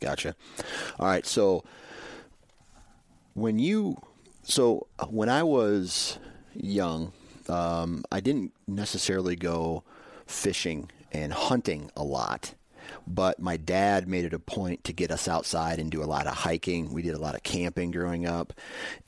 gotcha. 0.00 0.34
All 0.98 1.06
right, 1.06 1.24
so 1.24 1.62
when 3.34 3.60
you 3.60 3.96
so 4.42 4.88
when 5.08 5.28
I 5.28 5.44
was 5.44 6.18
young 6.52 7.12
um, 7.52 8.04
I 8.10 8.20
didn't 8.20 8.52
necessarily 8.66 9.36
go 9.36 9.84
fishing 10.26 10.90
and 11.12 11.32
hunting 11.32 11.90
a 11.94 12.02
lot, 12.02 12.54
but 13.06 13.38
my 13.38 13.58
dad 13.58 14.08
made 14.08 14.24
it 14.24 14.32
a 14.32 14.38
point 14.38 14.84
to 14.84 14.92
get 14.92 15.10
us 15.10 15.28
outside 15.28 15.78
and 15.78 15.90
do 15.90 16.02
a 16.02 16.06
lot 16.06 16.26
of 16.26 16.32
hiking. 16.34 16.92
We 16.92 17.02
did 17.02 17.14
a 17.14 17.18
lot 17.18 17.34
of 17.34 17.42
camping 17.42 17.90
growing 17.90 18.26
up, 18.26 18.54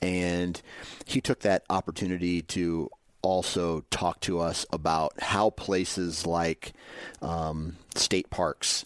and 0.00 0.60
he 1.06 1.20
took 1.22 1.40
that 1.40 1.64
opportunity 1.70 2.42
to 2.42 2.90
also 3.22 3.82
talk 3.90 4.20
to 4.20 4.38
us 4.40 4.66
about 4.70 5.14
how 5.18 5.48
places 5.48 6.26
like 6.26 6.74
um, 7.22 7.76
state 7.94 8.28
parks 8.28 8.84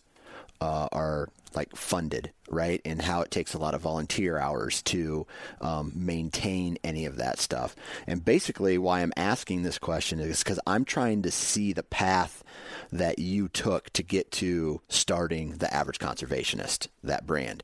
uh, 0.61 0.87
are 0.93 1.29
like 1.55 1.75
funded, 1.77 2.33
right? 2.49 2.81
And 2.85 3.03
how 3.03 3.21
it 3.23 3.31
takes 3.31 3.55
a 3.55 3.59
lot 3.59 3.75
of 3.75 3.83
volunteer 3.83 4.39
hours 4.39 4.83
to 4.83 5.27
um, 5.61 5.93
maintain 5.95 6.79
any 6.85 7.07
of 7.07 7.17
that 7.17 7.39
stuff. 7.39 7.75
And 8.07 8.25
basically, 8.25 8.79
why 8.79 9.01
I'm 9.01 9.13
asking 9.17 9.63
this 9.63 9.79
question 9.79 10.21
is 10.21 10.43
because 10.43 10.61
I'm 10.67 10.85
trying 10.85 11.23
to 11.23 11.31
see 11.31 11.73
the 11.73 11.83
path 11.83 12.45
that 12.93 13.19
you 13.19 13.49
took 13.49 13.91
to 13.91 14.03
get 14.03 14.31
to 14.33 14.81
starting 14.89 15.53
the 15.53 15.73
average 15.73 15.99
conservationist, 15.99 16.89
that 17.03 17.27
brand. 17.27 17.63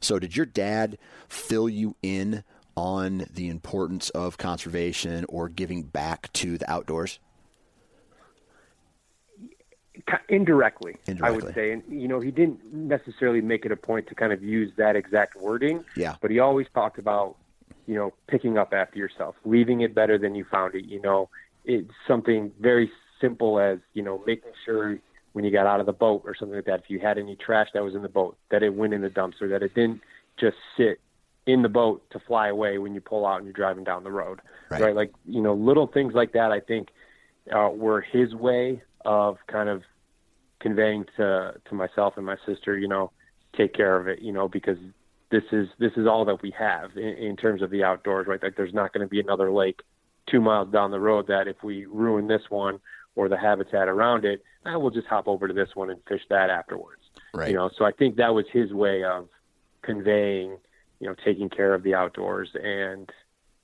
So, 0.00 0.18
did 0.18 0.36
your 0.36 0.46
dad 0.46 0.98
fill 1.28 1.68
you 1.68 1.96
in 2.02 2.44
on 2.76 3.24
the 3.32 3.48
importance 3.48 4.10
of 4.10 4.36
conservation 4.36 5.24
or 5.28 5.48
giving 5.48 5.82
back 5.82 6.32
to 6.34 6.58
the 6.58 6.70
outdoors? 6.70 7.18
Indirectly, 10.28 10.96
indirectly, 11.06 11.20
I 11.22 11.30
would 11.30 11.54
say. 11.54 11.72
And 11.72 11.82
you 11.88 12.08
know, 12.08 12.20
he 12.20 12.30
didn't 12.30 12.72
necessarily 12.72 13.40
make 13.40 13.64
it 13.64 13.72
a 13.72 13.76
point 13.76 14.06
to 14.08 14.14
kind 14.14 14.32
of 14.32 14.42
use 14.42 14.72
that 14.76 14.96
exact 14.96 15.36
wording. 15.36 15.84
Yeah. 15.96 16.16
But 16.20 16.30
he 16.30 16.38
always 16.38 16.66
talked 16.74 16.98
about, 16.98 17.36
you 17.86 17.94
know, 17.94 18.12
picking 18.26 18.58
up 18.58 18.72
after 18.72 18.98
yourself, 18.98 19.34
leaving 19.44 19.80
it 19.80 19.94
better 19.94 20.18
than 20.18 20.34
you 20.34 20.44
found 20.50 20.74
it. 20.74 20.84
You 20.86 21.00
know, 21.00 21.28
it's 21.64 21.92
something 22.06 22.52
very 22.60 22.90
simple 23.20 23.58
as 23.58 23.78
you 23.94 24.02
know 24.02 24.22
making 24.26 24.52
sure 24.64 24.98
when 25.32 25.44
you 25.44 25.50
got 25.50 25.66
out 25.66 25.80
of 25.80 25.86
the 25.86 25.92
boat 25.92 26.22
or 26.24 26.34
something 26.34 26.56
like 26.56 26.64
that, 26.64 26.80
if 26.80 26.88
you 26.88 26.98
had 26.98 27.18
any 27.18 27.36
trash 27.36 27.68
that 27.74 27.84
was 27.84 27.94
in 27.94 28.00
the 28.00 28.08
boat, 28.08 28.38
that 28.50 28.62
it 28.62 28.74
went 28.74 28.94
in 28.94 29.02
the 29.02 29.10
dumpster, 29.10 29.50
that 29.50 29.62
it 29.62 29.74
didn't 29.74 30.00
just 30.40 30.56
sit 30.78 30.98
in 31.46 31.60
the 31.60 31.68
boat 31.68 32.02
to 32.10 32.18
fly 32.18 32.48
away 32.48 32.78
when 32.78 32.94
you 32.94 33.02
pull 33.02 33.26
out 33.26 33.36
and 33.36 33.44
you're 33.44 33.52
driving 33.52 33.84
down 33.84 34.02
the 34.02 34.10
road, 34.10 34.40
right? 34.70 34.80
right? 34.80 34.96
Like 34.96 35.12
you 35.26 35.40
know, 35.42 35.54
little 35.54 35.86
things 35.86 36.14
like 36.14 36.32
that. 36.32 36.52
I 36.52 36.60
think 36.60 36.88
uh, 37.54 37.68
were 37.72 38.00
his 38.00 38.34
way 38.34 38.82
of 39.06 39.38
kind 39.46 39.68
of 39.68 39.82
conveying 40.60 41.04
to 41.16 41.54
to 41.68 41.74
myself 41.74 42.14
and 42.16 42.26
my 42.26 42.36
sister, 42.44 42.76
you 42.76 42.88
know, 42.88 43.12
take 43.56 43.72
care 43.72 43.96
of 43.96 44.08
it, 44.08 44.20
you 44.20 44.32
know, 44.32 44.48
because 44.48 44.78
this 45.30 45.44
is 45.52 45.68
this 45.78 45.92
is 45.96 46.06
all 46.06 46.24
that 46.24 46.42
we 46.42 46.52
have 46.58 46.96
in, 46.96 47.14
in 47.14 47.36
terms 47.36 47.62
of 47.62 47.70
the 47.70 47.84
outdoors, 47.84 48.26
right? 48.26 48.42
Like 48.42 48.56
there's 48.56 48.74
not 48.74 48.92
going 48.92 49.06
to 49.06 49.08
be 49.08 49.20
another 49.20 49.50
lake 49.50 49.80
two 50.28 50.40
miles 50.40 50.70
down 50.72 50.90
the 50.90 51.00
road 51.00 51.28
that 51.28 51.46
if 51.46 51.62
we 51.62 51.86
ruin 51.86 52.26
this 52.26 52.42
one 52.48 52.80
or 53.14 53.28
the 53.28 53.38
habitat 53.38 53.88
around 53.88 54.24
it, 54.24 54.42
eh, 54.66 54.74
we'll 54.74 54.90
just 54.90 55.06
hop 55.06 55.28
over 55.28 55.46
to 55.46 55.54
this 55.54 55.70
one 55.74 55.88
and 55.90 56.00
fish 56.08 56.22
that 56.28 56.50
afterwards. 56.50 57.02
Right. 57.32 57.48
You 57.48 57.54
know, 57.54 57.70
so 57.78 57.84
I 57.84 57.92
think 57.92 58.16
that 58.16 58.34
was 58.34 58.44
his 58.52 58.72
way 58.72 59.04
of 59.04 59.28
conveying, 59.82 60.58
you 61.00 61.06
know, 61.08 61.14
taking 61.24 61.48
care 61.48 61.74
of 61.74 61.82
the 61.82 61.94
outdoors 61.94 62.50
and 62.54 63.10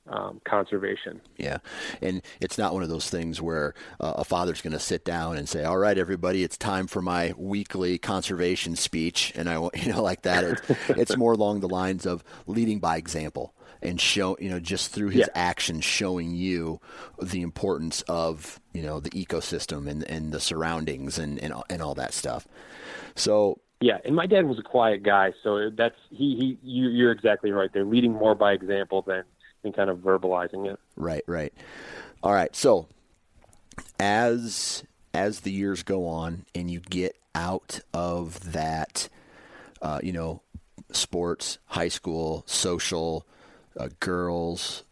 um, 0.08 0.40
conservation. 0.44 1.20
Yeah, 1.36 1.58
and 2.00 2.22
it's 2.40 2.58
not 2.58 2.74
one 2.74 2.82
of 2.82 2.88
those 2.88 3.08
things 3.08 3.40
where 3.40 3.74
uh, 4.00 4.14
a 4.16 4.24
father's 4.24 4.60
going 4.60 4.72
to 4.72 4.80
sit 4.80 5.04
down 5.04 5.36
and 5.36 5.48
say, 5.48 5.64
"All 5.64 5.78
right, 5.78 5.96
everybody, 5.96 6.42
it's 6.42 6.56
time 6.56 6.86
for 6.86 7.02
my 7.02 7.34
weekly 7.36 7.98
conservation 7.98 8.76
speech," 8.76 9.32
and 9.34 9.48
I, 9.48 9.54
you 9.74 9.92
know, 9.92 10.02
like 10.02 10.22
that. 10.22 10.44
It's, 10.44 10.62
it's 10.90 11.16
more 11.16 11.32
along 11.32 11.60
the 11.60 11.68
lines 11.68 12.06
of 12.06 12.24
leading 12.46 12.80
by 12.80 12.96
example 12.96 13.54
and 13.82 14.00
show, 14.00 14.36
you 14.40 14.48
know, 14.48 14.60
just 14.60 14.92
through 14.92 15.08
his 15.08 15.22
yeah. 15.22 15.32
actions, 15.34 15.84
showing 15.84 16.34
you 16.34 16.80
the 17.20 17.42
importance 17.42 18.02
of 18.02 18.60
you 18.72 18.82
know 18.82 19.00
the 19.00 19.10
ecosystem 19.10 19.88
and 19.88 20.04
and 20.04 20.32
the 20.32 20.40
surroundings 20.40 21.18
and 21.18 21.38
and 21.42 21.52
and 21.68 21.82
all 21.82 21.94
that 21.94 22.14
stuff. 22.14 22.46
So 23.14 23.60
yeah, 23.80 23.98
and 24.04 24.14
my 24.14 24.26
dad 24.26 24.46
was 24.46 24.58
a 24.58 24.62
quiet 24.62 25.02
guy, 25.02 25.32
so 25.42 25.70
that's 25.70 25.96
he 26.10 26.36
he 26.36 26.58
you, 26.62 26.88
you're 26.88 27.10
exactly 27.10 27.50
right. 27.50 27.70
They're 27.72 27.84
leading 27.84 28.12
more 28.12 28.34
by 28.34 28.52
example 28.52 29.02
than 29.02 29.24
and 29.64 29.74
kind 29.74 29.90
of 29.90 29.98
verbalizing 29.98 30.70
it. 30.70 30.78
Right, 30.96 31.24
right. 31.26 31.52
All 32.22 32.32
right. 32.32 32.54
So 32.54 32.86
as 33.98 34.84
as 35.14 35.40
the 35.40 35.52
years 35.52 35.82
go 35.82 36.06
on 36.06 36.46
and 36.54 36.70
you 36.70 36.80
get 36.80 37.16
out 37.34 37.80
of 37.92 38.52
that, 38.52 39.08
uh, 39.80 40.00
you 40.02 40.12
know, 40.12 40.42
sports, 40.90 41.58
high 41.66 41.88
school, 41.88 42.44
social, 42.46 43.26
uh, 43.78 43.88
girls 44.00 44.84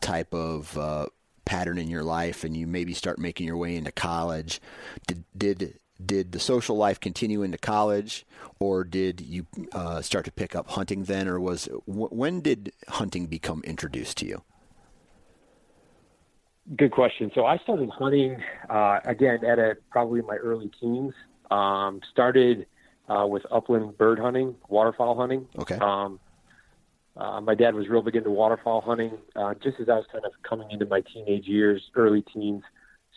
type 0.00 0.32
of 0.34 0.76
uh, 0.76 1.06
pattern 1.44 1.78
in 1.78 1.88
your 1.88 2.02
life, 2.02 2.44
and 2.44 2.56
you 2.56 2.66
maybe 2.66 2.94
start 2.94 3.18
making 3.18 3.46
your 3.46 3.56
way 3.56 3.76
into 3.76 3.92
college. 3.92 4.60
Did 5.06 5.24
did 5.36 5.78
did 6.04 6.32
the 6.32 6.40
social 6.40 6.76
life 6.76 7.00
continue 7.00 7.42
into 7.42 7.58
college, 7.58 8.26
or 8.58 8.84
did 8.84 9.20
you 9.20 9.46
uh, 9.72 10.02
start 10.02 10.24
to 10.26 10.32
pick 10.32 10.54
up 10.54 10.68
hunting 10.70 11.04
then, 11.04 11.28
or 11.28 11.40
was 11.40 11.68
when 11.86 12.40
did 12.40 12.72
hunting 12.88 13.26
become 13.26 13.62
introduced 13.64 14.18
to 14.18 14.26
you? 14.26 14.42
Good 16.76 16.90
question. 16.90 17.30
So 17.34 17.44
I 17.44 17.58
started 17.58 17.88
hunting 17.90 18.42
uh, 18.68 18.98
again 19.04 19.44
at 19.44 19.58
a, 19.58 19.76
probably 19.90 20.20
my 20.22 20.36
early 20.36 20.70
teens. 20.80 21.14
Um, 21.48 22.00
started 22.10 22.66
uh, 23.08 23.24
with 23.26 23.44
upland 23.52 23.96
bird 23.96 24.18
hunting, 24.18 24.56
waterfowl 24.68 25.16
hunting. 25.16 25.46
Okay. 25.56 25.76
Um, 25.76 26.18
uh, 27.16 27.40
my 27.40 27.54
dad 27.54 27.74
was 27.74 27.88
real 27.88 28.02
big 28.02 28.16
into 28.16 28.30
waterfowl 28.30 28.80
hunting. 28.80 29.12
Uh, 29.36 29.54
just 29.54 29.80
as 29.80 29.88
I 29.88 29.94
was 29.94 30.06
kind 30.10 30.24
of 30.24 30.32
coming 30.42 30.70
into 30.70 30.86
my 30.86 31.02
teenage 31.02 31.46
years, 31.46 31.82
early 31.94 32.22
teens, 32.22 32.62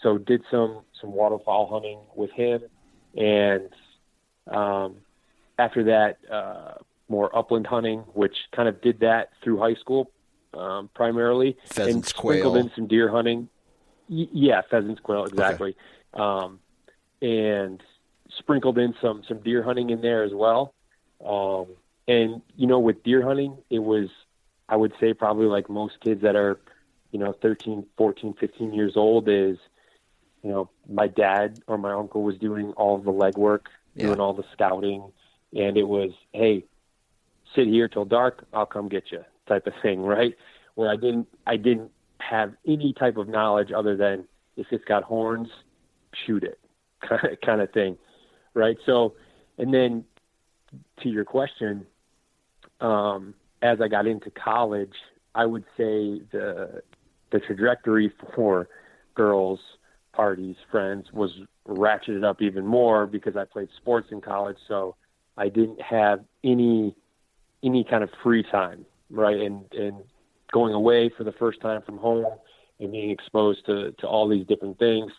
so 0.02 0.18
did 0.18 0.44
some 0.50 0.82
some 1.00 1.14
waterfowl 1.14 1.68
hunting 1.68 2.00
with 2.16 2.32
him, 2.32 2.62
and 3.16 3.70
um, 4.48 4.98
after 5.58 5.84
that, 5.86 6.18
uh, 6.32 6.74
more 7.08 7.36
upland 7.36 7.68
hunting, 7.68 8.00
which 8.14 8.36
kind 8.52 8.70
of 8.70 8.82
did 8.82 9.00
that 9.02 9.30
through 9.44 9.60
high 9.60 9.76
school 9.76 10.12
um, 10.54 10.90
primarily, 10.94 11.58
pheasants, 11.66 11.96
and 11.96 12.06
sprinkled 12.06 12.54
quail. 12.54 12.64
in 12.66 12.72
some 12.76 12.88
deer 12.88 13.10
hunting. 13.10 13.50
Y- 14.08 14.30
yeah, 14.32 14.62
pheasants, 14.70 15.02
quail, 15.02 15.26
exactly, 15.26 15.76
okay. 16.14 16.24
um, 16.24 16.60
and 17.22 17.84
sprinkled 18.38 18.78
in 18.78 18.96
some 19.02 19.24
some 19.28 19.40
deer 19.40 19.64
hunting 19.64 19.90
in 19.90 20.02
there 20.02 20.24
as 20.24 20.34
well. 20.34 20.74
Um, 21.24 21.68
and 22.08 22.42
you 22.56 22.68
know, 22.68 22.80
with 22.80 23.04
deer 23.04 23.22
hunting, 23.22 23.58
it 23.70 23.80
was 23.80 24.10
I 24.68 24.76
would 24.76 24.94
say 25.00 25.14
probably 25.14 25.48
like 25.48 25.70
most 25.70 26.00
kids 26.00 26.22
that 26.22 26.36
are, 26.36 26.60
you 27.12 27.20
know, 27.20 27.34
13, 27.42 27.86
14, 27.98 28.36
15 28.40 28.74
years 28.74 28.94
old 28.96 29.28
is 29.28 29.58
you 30.44 30.50
know, 30.50 30.70
my 30.88 31.08
dad 31.08 31.62
or 31.68 31.78
my 31.78 31.92
uncle 31.92 32.24
was 32.24 32.38
doing 32.38 32.72
all 32.74 32.98
the 32.98 33.12
legwork, 33.12 33.64
yeah. 33.96 34.08
doing 34.08 34.20
all 34.20 34.34
the 34.34 34.46
scouting, 34.54 35.12
and 35.54 35.78
it 35.78 35.88
was, 35.88 36.12
hey, 36.32 36.64
sit 37.56 37.68
here 37.68 37.88
till 37.88 38.06
dark, 38.06 38.46
I'll 38.54 38.66
come 38.66 38.88
get 38.88 39.12
you, 39.12 39.24
type 39.48 39.68
of 39.68 39.74
thing, 39.82 40.02
right? 40.02 40.36
Where 40.76 40.90
I 40.90 40.96
didn't, 40.96 41.28
I 41.46 41.58
didn't 41.58 41.92
have 42.20 42.54
any 42.66 42.94
type 42.94 43.18
of 43.18 43.28
knowledge 43.28 43.72
other 43.76 43.96
than 43.96 44.26
if 44.56 44.68
it's 44.72 44.86
got 44.86 45.04
horns, 45.04 45.50
shoot 46.26 46.44
it, 46.44 46.60
kind 47.46 47.62
of 47.62 47.72
thing, 47.72 47.98
right? 48.54 48.78
So, 48.86 49.16
and 49.58 49.74
then 49.74 50.06
to 51.02 51.10
your 51.10 51.26
question, 51.26 51.86
um, 52.80 53.34
as 53.62 53.82
I 53.82 53.88
got 53.88 54.08
into 54.08 54.32
college, 54.32 54.94
I 55.36 55.46
would 55.46 55.66
say 55.78 56.22
the 56.32 56.82
the 57.32 57.40
trajectory 57.40 58.12
for 58.36 58.68
girls 59.14 59.60
parties, 60.20 60.58
friends, 60.70 61.06
was 61.14 61.32
ratcheted 61.66 62.26
up 62.26 62.42
even 62.42 62.66
more 62.66 63.08
because 63.08 63.38
I 63.38 63.46
played 63.46 63.70
sports 63.78 64.08
in 64.12 64.20
college. 64.20 64.58
So 64.68 64.98
I 65.38 65.48
didn't 65.48 65.82
have 65.82 66.20
any 66.44 66.94
any 67.64 67.86
kind 67.86 68.04
of 68.04 68.10
free 68.22 68.44
time, 68.44 68.86
right? 69.10 69.40
And 69.40 69.64
and 69.72 69.96
going 70.52 70.74
away 70.74 71.10
for 71.18 71.24
the 71.24 71.32
first 71.32 71.62
time 71.62 71.82
from 71.84 71.98
home 71.98 72.26
and 72.82 72.92
being 72.92 73.12
exposed 73.12 73.66
to 73.68 73.94
to 74.00 74.08
all 74.08 74.28
these 74.28 74.46
different 74.46 74.78
things, 74.78 75.10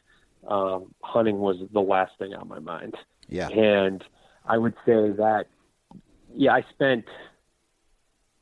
um, 0.47 0.95
hunting 1.03 1.39
was 1.39 1.57
the 1.73 1.81
last 1.95 2.13
thing 2.19 2.35
on 2.35 2.47
my 2.47 2.59
mind. 2.59 2.95
Yeah. 3.27 3.49
And 3.49 4.05
I 4.45 4.59
would 4.59 4.75
say 4.85 5.01
that, 5.25 5.47
yeah, 6.35 6.53
I 6.53 6.63
spent 6.75 7.07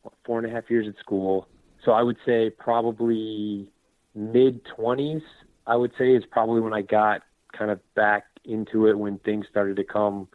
what, 0.02 0.14
four 0.26 0.38
and 0.40 0.46
a 0.50 0.50
half 0.50 0.68
years 0.68 0.88
at 0.88 0.98
school. 0.98 1.46
So 1.84 1.92
I 1.92 2.02
would 2.02 2.18
say 2.26 2.50
probably 2.50 3.68
mid 4.16 4.64
twenties 4.64 5.22
I 5.68 5.76
would 5.76 5.92
say 5.98 6.14
is 6.14 6.24
probably 6.24 6.62
when 6.62 6.72
I 6.72 6.80
got 6.80 7.22
kind 7.56 7.70
of 7.70 7.78
back 7.94 8.24
into 8.44 8.86
it 8.86 8.98
when 8.98 9.18
things 9.18 9.46
started 9.50 9.76
to 9.76 9.84
come 9.84 10.26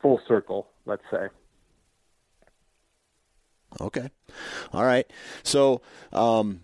full 0.00 0.18
circle, 0.26 0.68
let's 0.86 1.02
say. 1.10 1.28
Okay. 3.80 4.10
All 4.72 4.82
right. 4.82 5.06
So, 5.42 5.82
um, 6.12 6.62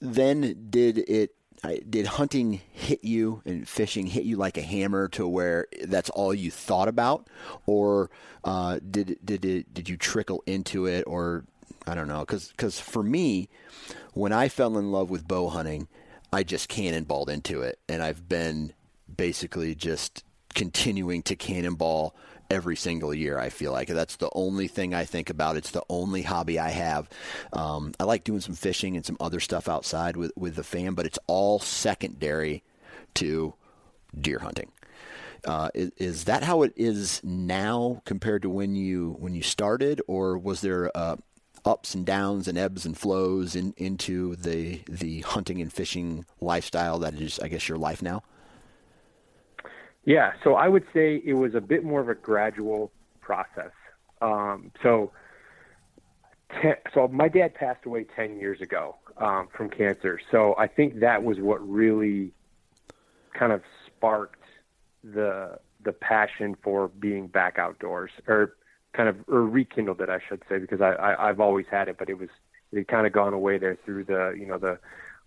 then 0.00 0.68
did 0.70 0.98
it, 0.98 1.34
did 1.90 2.06
hunting 2.06 2.60
hit 2.72 3.02
you 3.04 3.42
and 3.44 3.68
fishing 3.68 4.06
hit 4.06 4.24
you 4.24 4.36
like 4.36 4.56
a 4.56 4.62
hammer 4.62 5.08
to 5.08 5.26
where 5.26 5.66
that's 5.84 6.10
all 6.10 6.32
you 6.32 6.52
thought 6.52 6.88
about? 6.88 7.28
Or, 7.66 8.08
uh, 8.44 8.78
did, 8.88 9.18
did 9.24 9.44
it, 9.44 9.74
did 9.74 9.88
you 9.88 9.96
trickle 9.96 10.44
into 10.46 10.86
it 10.86 11.02
or 11.08 11.44
I 11.88 11.96
don't 11.96 12.08
know? 12.08 12.24
Cause, 12.24 12.52
cause 12.56 12.78
for 12.78 13.02
me, 13.02 13.48
when 14.12 14.32
I 14.32 14.48
fell 14.48 14.78
in 14.78 14.92
love 14.92 15.10
with 15.10 15.26
bow 15.26 15.48
hunting, 15.48 15.88
I 16.32 16.42
just 16.42 16.70
cannonballed 16.70 17.28
into 17.28 17.62
it, 17.62 17.78
and 17.88 18.02
I've 18.02 18.28
been 18.28 18.72
basically 19.14 19.74
just 19.74 20.24
continuing 20.54 21.22
to 21.24 21.36
cannonball 21.36 22.14
every 22.50 22.76
single 22.76 23.14
year. 23.14 23.38
I 23.38 23.48
feel 23.48 23.72
like 23.72 23.88
that's 23.88 24.16
the 24.16 24.30
only 24.34 24.68
thing 24.68 24.94
I 24.94 25.04
think 25.04 25.30
about. 25.30 25.56
It's 25.56 25.70
the 25.70 25.82
only 25.88 26.22
hobby 26.22 26.58
I 26.58 26.70
have. 26.70 27.08
Um, 27.52 27.92
I 27.98 28.04
like 28.04 28.24
doing 28.24 28.40
some 28.40 28.54
fishing 28.54 28.96
and 28.96 29.04
some 29.04 29.16
other 29.20 29.40
stuff 29.40 29.68
outside 29.68 30.16
with 30.16 30.32
with 30.36 30.56
the 30.56 30.64
fam, 30.64 30.94
but 30.94 31.06
it's 31.06 31.18
all 31.26 31.58
secondary 31.58 32.62
to 33.14 33.54
deer 34.18 34.38
hunting. 34.38 34.70
Uh, 35.44 35.70
is, 35.74 35.90
is, 35.96 36.24
that 36.24 36.44
how 36.44 36.62
it 36.62 36.72
is 36.76 37.20
now 37.24 38.00
compared 38.04 38.42
to 38.42 38.50
when 38.50 38.76
you 38.76 39.16
when 39.18 39.34
you 39.34 39.42
started, 39.42 40.00
or 40.06 40.38
was 40.38 40.60
there 40.60 40.90
a, 40.94 41.18
ups 41.64 41.94
and 41.94 42.04
downs 42.04 42.48
and 42.48 42.58
ebbs 42.58 42.84
and 42.84 42.96
flows 42.96 43.54
in, 43.54 43.72
into 43.76 44.34
the 44.36 44.80
the 44.88 45.20
hunting 45.20 45.60
and 45.60 45.72
fishing 45.72 46.24
lifestyle 46.40 46.98
that 46.98 47.14
is, 47.14 47.38
I 47.38 47.48
guess, 47.48 47.68
your 47.68 47.78
life 47.78 48.02
now? 48.02 48.22
Yeah, 50.04 50.32
so 50.42 50.54
I 50.54 50.68
would 50.68 50.84
say 50.92 51.22
it 51.24 51.34
was 51.34 51.54
a 51.54 51.60
bit 51.60 51.84
more 51.84 52.00
of 52.00 52.08
a 52.08 52.14
gradual 52.14 52.90
process. 53.20 53.70
Um, 54.20 54.72
so, 54.82 55.12
ten, 56.60 56.74
so 56.92 57.06
my 57.08 57.28
dad 57.28 57.54
passed 57.54 57.86
away 57.86 58.06
ten 58.16 58.38
years 58.38 58.60
ago 58.60 58.96
um, 59.18 59.48
from 59.56 59.70
cancer. 59.70 60.20
So 60.30 60.56
I 60.58 60.66
think 60.66 61.00
that 61.00 61.22
was 61.22 61.38
what 61.38 61.66
really 61.68 62.32
kind 63.34 63.52
of 63.52 63.62
sparked 63.86 64.42
the 65.04 65.58
the 65.84 65.92
passion 65.92 66.56
for 66.62 66.88
being 66.88 67.26
back 67.26 67.58
outdoors, 67.58 68.10
or 68.26 68.56
kind 68.92 69.08
of 69.08 69.16
or 69.28 69.42
rekindled 69.42 70.00
it, 70.00 70.08
I 70.08 70.18
should 70.28 70.42
say, 70.48 70.58
because 70.58 70.80
I, 70.80 70.92
I 70.92 71.28
I've 71.28 71.40
always 71.40 71.66
had 71.70 71.88
it, 71.88 71.96
but 71.98 72.08
it 72.08 72.18
was 72.18 72.28
it 72.72 72.78
had 72.78 72.88
kind 72.88 73.06
of 73.06 73.12
gone 73.12 73.34
away 73.34 73.58
there 73.58 73.78
through 73.84 74.04
the 74.04 74.34
you 74.38 74.46
know 74.46 74.58
the 74.58 74.78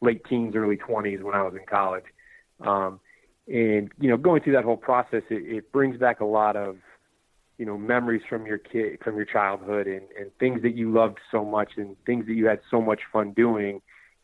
late 0.02 0.24
teens, 0.26 0.56
early 0.56 0.78
twenties 0.78 1.22
when 1.22 1.36
I 1.36 1.42
was 1.42 1.54
in 1.54 1.66
college. 1.68 2.06
Um, 2.62 3.00
and 3.48 3.92
you 4.00 4.10
know, 4.10 4.18
going 4.18 4.42
through 4.42 4.54
that 4.54 4.64
whole 4.64 4.78
process, 4.78 5.24
it, 5.30 5.58
it 5.58 5.72
brings 5.72 5.98
back 5.98 6.20
a 6.20 6.26
lot 6.26 6.56
of 6.56 6.78
you 7.58 7.66
know 7.66 7.78
memories 7.78 8.22
from 8.28 8.46
your 8.46 8.58
kid 8.58 9.00
from 9.04 9.16
your 9.16 9.26
childhood 9.26 9.88
and, 9.88 10.04
and 10.20 10.32
things 10.40 10.62
that 10.64 10.76
you 10.76 10.92
loved 10.92 11.20
so 11.32 11.46
much 11.46 11.72
and 11.78 11.96
things 12.06 12.26
that 12.28 12.34
you 12.34 12.48
had 12.48 12.60
so 12.70 12.82
much 12.82 13.02
fun 13.12 13.32
doing. 13.32 13.82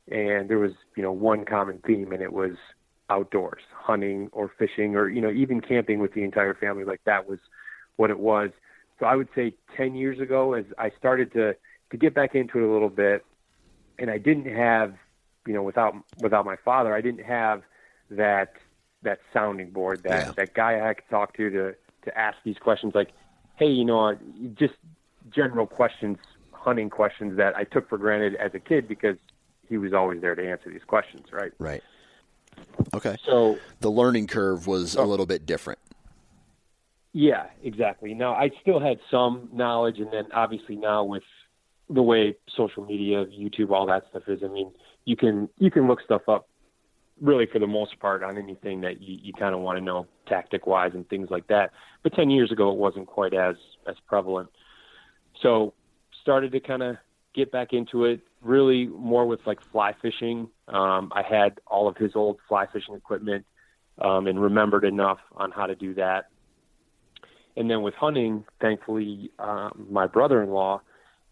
And 0.09 0.49
there 0.49 0.59
was 0.59 0.71
you 0.95 1.03
know 1.03 1.11
one 1.11 1.45
common 1.45 1.79
theme 1.85 2.11
and 2.11 2.21
it 2.21 2.33
was 2.33 2.53
outdoors 3.09 3.61
hunting 3.73 4.29
or 4.31 4.51
fishing 4.57 4.95
or 4.95 5.09
you 5.09 5.21
know 5.21 5.31
even 5.31 5.61
camping 5.61 5.99
with 5.99 6.13
the 6.13 6.23
entire 6.23 6.53
family. 6.53 6.83
Like 6.83 7.01
that 7.05 7.27
was 7.27 7.39
what 7.97 8.09
it 8.09 8.19
was 8.19 8.49
so 9.01 9.05
i 9.07 9.15
would 9.15 9.27
say 9.35 9.53
10 9.75 9.95
years 9.95 10.19
ago 10.21 10.53
as 10.53 10.63
i 10.77 10.89
started 10.97 11.33
to 11.33 11.53
to 11.89 11.97
get 11.97 12.13
back 12.13 12.35
into 12.35 12.59
it 12.59 12.63
a 12.69 12.71
little 12.71 12.89
bit 12.89 13.25
and 13.99 14.09
i 14.09 14.17
didn't 14.17 14.45
have 14.45 14.93
you 15.45 15.53
know 15.53 15.63
without 15.63 15.93
without 16.19 16.45
my 16.45 16.55
father 16.63 16.95
i 16.95 17.01
didn't 17.01 17.25
have 17.25 17.63
that 18.09 18.53
that 19.03 19.19
sounding 19.33 19.71
board 19.71 20.03
that 20.03 20.27
Yeah. 20.27 20.31
that 20.37 20.53
guy 20.53 20.87
i 20.89 20.93
could 20.93 21.09
talk 21.09 21.35
to 21.35 21.49
to 21.49 21.75
to 22.05 22.17
ask 22.17 22.37
these 22.45 22.57
questions 22.57 22.93
like 22.95 23.09
hey 23.57 23.67
you 23.67 23.83
know 23.83 24.11
uh, 24.11 24.15
just 24.53 24.75
general 25.35 25.65
questions 25.67 26.17
hunting 26.51 26.89
questions 26.91 27.35
that 27.37 27.55
i 27.57 27.63
took 27.63 27.89
for 27.89 27.97
granted 27.97 28.35
as 28.35 28.51
a 28.53 28.59
kid 28.59 28.87
because 28.87 29.17
he 29.67 29.77
was 29.77 29.93
always 29.93 30.21
there 30.21 30.35
to 30.35 30.47
answer 30.49 30.69
these 30.69 30.83
questions 30.87 31.25
right 31.33 31.51
Right. 31.59 31.83
Okay. 32.93 33.15
so 33.25 33.57
The 33.79 33.89
learning 33.89 34.27
curve 34.27 34.67
was 34.67 34.95
a 34.95 34.99
Oh. 34.99 35.05
little 35.05 35.25
bit 35.25 35.45
different. 35.45 35.79
Yeah, 37.13 37.47
exactly. 37.61 38.13
Now 38.13 38.33
I 38.33 38.51
still 38.61 38.79
had 38.79 38.99
some 39.09 39.49
knowledge, 39.51 39.99
and 39.99 40.11
then 40.11 40.25
obviously 40.33 40.75
now 40.75 41.03
with 41.03 41.23
the 41.89 42.01
way 42.01 42.35
social 42.55 42.85
media, 42.85 43.25
YouTube, 43.25 43.71
all 43.71 43.85
that 43.87 44.03
stuff 44.09 44.23
is, 44.27 44.39
I 44.43 44.47
mean, 44.47 44.71
you 45.05 45.17
can 45.17 45.49
you 45.57 45.69
can 45.71 45.87
look 45.87 46.01
stuff 46.01 46.21
up 46.29 46.47
really 47.21 47.45
for 47.45 47.59
the 47.59 47.67
most 47.67 47.99
part 47.99 48.23
on 48.23 48.37
anything 48.37 48.81
that 48.81 49.01
you, 49.01 49.17
you 49.21 49.33
kind 49.33 49.53
of 49.53 49.61
want 49.61 49.77
to 49.77 49.83
know 49.83 50.07
tactic 50.27 50.65
wise 50.65 50.91
and 50.93 51.07
things 51.09 51.29
like 51.29 51.47
that. 51.47 51.71
But 52.01 52.13
ten 52.13 52.29
years 52.29 52.51
ago, 52.51 52.71
it 52.71 52.77
wasn't 52.77 53.07
quite 53.07 53.33
as 53.33 53.55
as 53.87 53.95
prevalent. 54.07 54.49
So 55.41 55.73
started 56.21 56.51
to 56.53 56.59
kind 56.59 56.83
of 56.83 56.95
get 57.33 57.51
back 57.51 57.73
into 57.73 58.05
it, 58.05 58.21
really 58.41 58.87
more 58.87 59.25
with 59.25 59.39
like 59.45 59.59
fly 59.71 59.93
fishing. 60.01 60.49
Um, 60.67 61.11
I 61.13 61.23
had 61.23 61.59
all 61.67 61.87
of 61.87 61.97
his 61.97 62.11
old 62.15 62.39
fly 62.47 62.67
fishing 62.71 62.95
equipment 62.95 63.45
um, 63.99 64.27
and 64.27 64.41
remembered 64.41 64.85
enough 64.85 65.19
on 65.33 65.51
how 65.51 65.65
to 65.65 65.75
do 65.75 65.93
that. 65.95 66.30
And 67.57 67.69
then 67.69 67.81
with 67.81 67.93
hunting, 67.95 68.45
thankfully, 68.59 69.31
um, 69.39 69.87
my 69.89 70.07
brother-in-law 70.07 70.81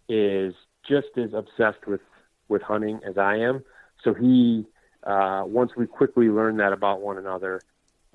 is 0.08 0.54
just 0.88 1.08
as 1.18 1.34
obsessed 1.34 1.86
with 1.88 2.02
with 2.48 2.62
hunting 2.62 3.00
as 3.08 3.18
I 3.18 3.36
am. 3.38 3.64
So 4.04 4.14
he, 4.14 4.66
uh, 5.04 5.44
once 5.46 5.72
we 5.78 5.86
quickly 5.86 6.30
learned 6.30 6.60
that 6.60 6.74
about 6.74 7.02
one 7.02 7.18
another, 7.18 7.62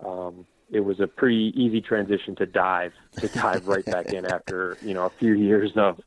um, 0.04 0.44
it 0.70 0.80
was 0.80 0.98
a 0.98 1.06
pretty 1.06 1.52
easy 1.54 1.80
transition 1.80 2.34
to 2.36 2.46
dive 2.46 2.92
to 3.18 3.28
dive 3.28 3.68
right 3.68 3.84
back 3.84 4.06
in 4.12 4.26
after 4.26 4.76
you 4.82 4.94
know 4.94 5.06
a 5.06 5.10
few 5.10 5.34
years 5.34 5.72
of 5.76 6.00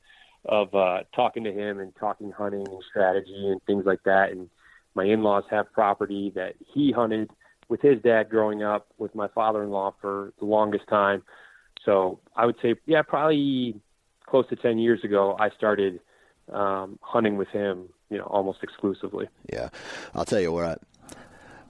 of 0.46 0.74
uh, 0.74 1.00
talking 1.16 1.44
to 1.44 1.52
him 1.52 1.80
and 1.80 1.96
talking 1.96 2.32
hunting 2.32 2.66
and 2.68 2.84
strategy 2.90 3.50
and 3.50 3.62
things 3.64 3.86
like 3.86 4.04
that. 4.04 4.32
And 4.32 4.50
my 4.96 5.06
in-laws 5.06 5.44
have 5.50 5.72
property 5.74 6.32
that 6.36 6.56
he 6.74 6.92
hunted 6.92 7.30
with 7.70 7.82
his 7.82 8.02
dad 8.02 8.30
growing 8.30 8.64
up 8.64 8.88
with 8.98 9.14
my 9.14 9.28
father-in-law 9.28 9.96
for 10.02 10.34
the 10.40 10.46
longest 10.46 10.88
time. 10.88 11.22
So 11.88 12.20
I 12.36 12.46
would 12.46 12.58
say, 12.62 12.76
yeah, 12.86 13.02
probably 13.02 13.80
close 14.26 14.46
to 14.50 14.58
10 14.58 14.78
years 14.78 15.04
ago, 15.06 15.38
I 15.40 15.50
started 15.52 16.02
um, 16.52 17.00
hunting 17.02 17.38
with 17.38 17.48
him, 17.48 17.88
you 18.10 18.18
know, 18.18 18.26
almost 18.26 18.60
exclusively. 18.62 19.28
Yeah, 19.52 19.70
I'll 20.14 20.26
tell 20.26 20.42
you 20.42 20.52
what. 20.52 20.82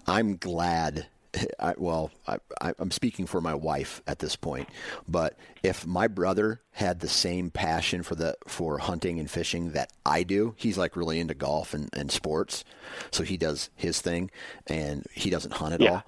I'm 0.07 0.37
glad. 0.37 1.05
I, 1.59 1.75
well, 1.77 2.09
I, 2.27 2.37
I, 2.61 2.73
I'm 2.79 2.89
speaking 2.89 3.27
for 3.27 3.41
my 3.41 3.53
wife 3.53 4.01
at 4.07 4.17
this 4.17 4.35
point, 4.35 4.69
but 5.07 5.37
if 5.61 5.85
my 5.85 6.07
brother 6.07 6.61
had 6.71 6.99
the 7.01 7.09
same 7.09 7.51
passion 7.51 8.01
for 8.01 8.15
the 8.15 8.35
for 8.47 8.79
hunting 8.79 9.19
and 9.19 9.29
fishing 9.29 9.73
that 9.73 9.91
I 10.03 10.23
do, 10.23 10.55
he's 10.57 10.79
like 10.79 10.95
really 10.95 11.19
into 11.19 11.35
golf 11.35 11.75
and, 11.75 11.89
and 11.93 12.11
sports, 12.11 12.63
so 13.11 13.23
he 13.23 13.37
does 13.37 13.69
his 13.75 14.01
thing, 14.01 14.31
and 14.65 15.05
he 15.13 15.29
doesn't 15.29 15.53
hunt 15.53 15.75
at 15.75 15.81
Yeah. 15.81 15.89
all. 15.91 16.03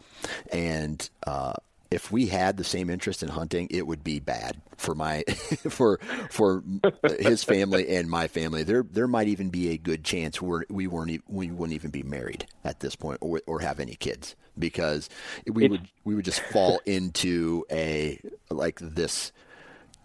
And 0.52 1.08
uh, 1.28 1.54
if 1.92 2.12
we 2.12 2.28
had 2.28 2.58
the 2.58 2.64
same 2.64 2.90
interest 2.90 3.24
in 3.24 3.30
hunting, 3.30 3.68
it 3.72 3.88
would 3.88 4.04
be 4.04 4.20
bad 4.20 4.62
for 4.78 4.94
my 4.94 5.24
for 5.70 6.00
for 6.30 6.64
his 7.20 7.44
family 7.44 7.88
and 7.90 8.10
my 8.10 8.28
family. 8.28 8.64
There 8.64 8.84
there 8.84 9.08
might 9.08 9.28
even 9.28 9.50
be 9.50 9.70
a 9.70 9.78
good 9.78 10.04
chance 10.04 10.42
we 10.42 10.88
weren't 10.88 11.24
we 11.28 11.50
wouldn't 11.50 11.74
even 11.76 11.92
be 11.92 12.04
married 12.04 12.46
at 12.64 12.80
this 12.80 12.96
point 12.96 13.18
or 13.22 13.42
or 13.48 13.60
have 13.62 13.80
any 13.80 13.96
kids 13.96 14.36
because 14.58 15.10
we 15.48 15.66
It's- 15.66 15.72
would 15.80 15.90
we 16.04 16.16
would 16.16 16.26
just 16.26 16.42
fall 16.42 16.80
into 16.86 17.66
a 17.72 18.20
like 18.50 18.80
this 18.80 19.32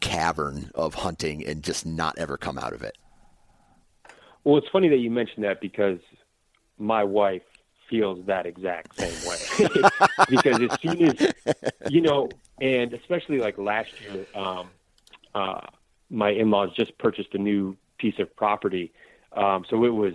cavern 0.00 0.70
of 0.74 0.94
hunting 0.94 1.44
and 1.46 1.62
just 1.62 1.86
not 1.86 2.16
ever 2.18 2.36
come 2.36 2.58
out 2.58 2.72
of 2.72 2.82
it. 2.82 2.96
Well, 4.42 4.58
it's 4.58 4.68
funny 4.68 4.88
that 4.88 4.98
you 4.98 5.10
mentioned 5.10 5.44
that 5.44 5.60
because 5.60 5.98
my 6.78 7.02
wife 7.04 7.42
feels 7.88 8.24
that 8.26 8.46
exact 8.46 8.98
same 8.98 9.28
way. 9.28 9.88
because 10.28 10.60
as 10.60 10.80
soon 10.80 11.02
as 11.02 11.32
you 11.90 12.00
know, 12.00 12.28
and 12.60 12.92
especially 12.92 13.38
like 13.38 13.58
last 13.58 13.90
year, 14.00 14.26
um, 14.34 14.70
uh, 15.34 15.60
my 16.10 16.30
in-laws 16.30 16.70
just 16.74 16.96
purchased 16.98 17.34
a 17.34 17.38
new 17.38 17.76
piece 17.98 18.18
of 18.18 18.34
property, 18.36 18.92
um, 19.32 19.64
so 19.68 19.84
it 19.84 19.94
was 19.94 20.14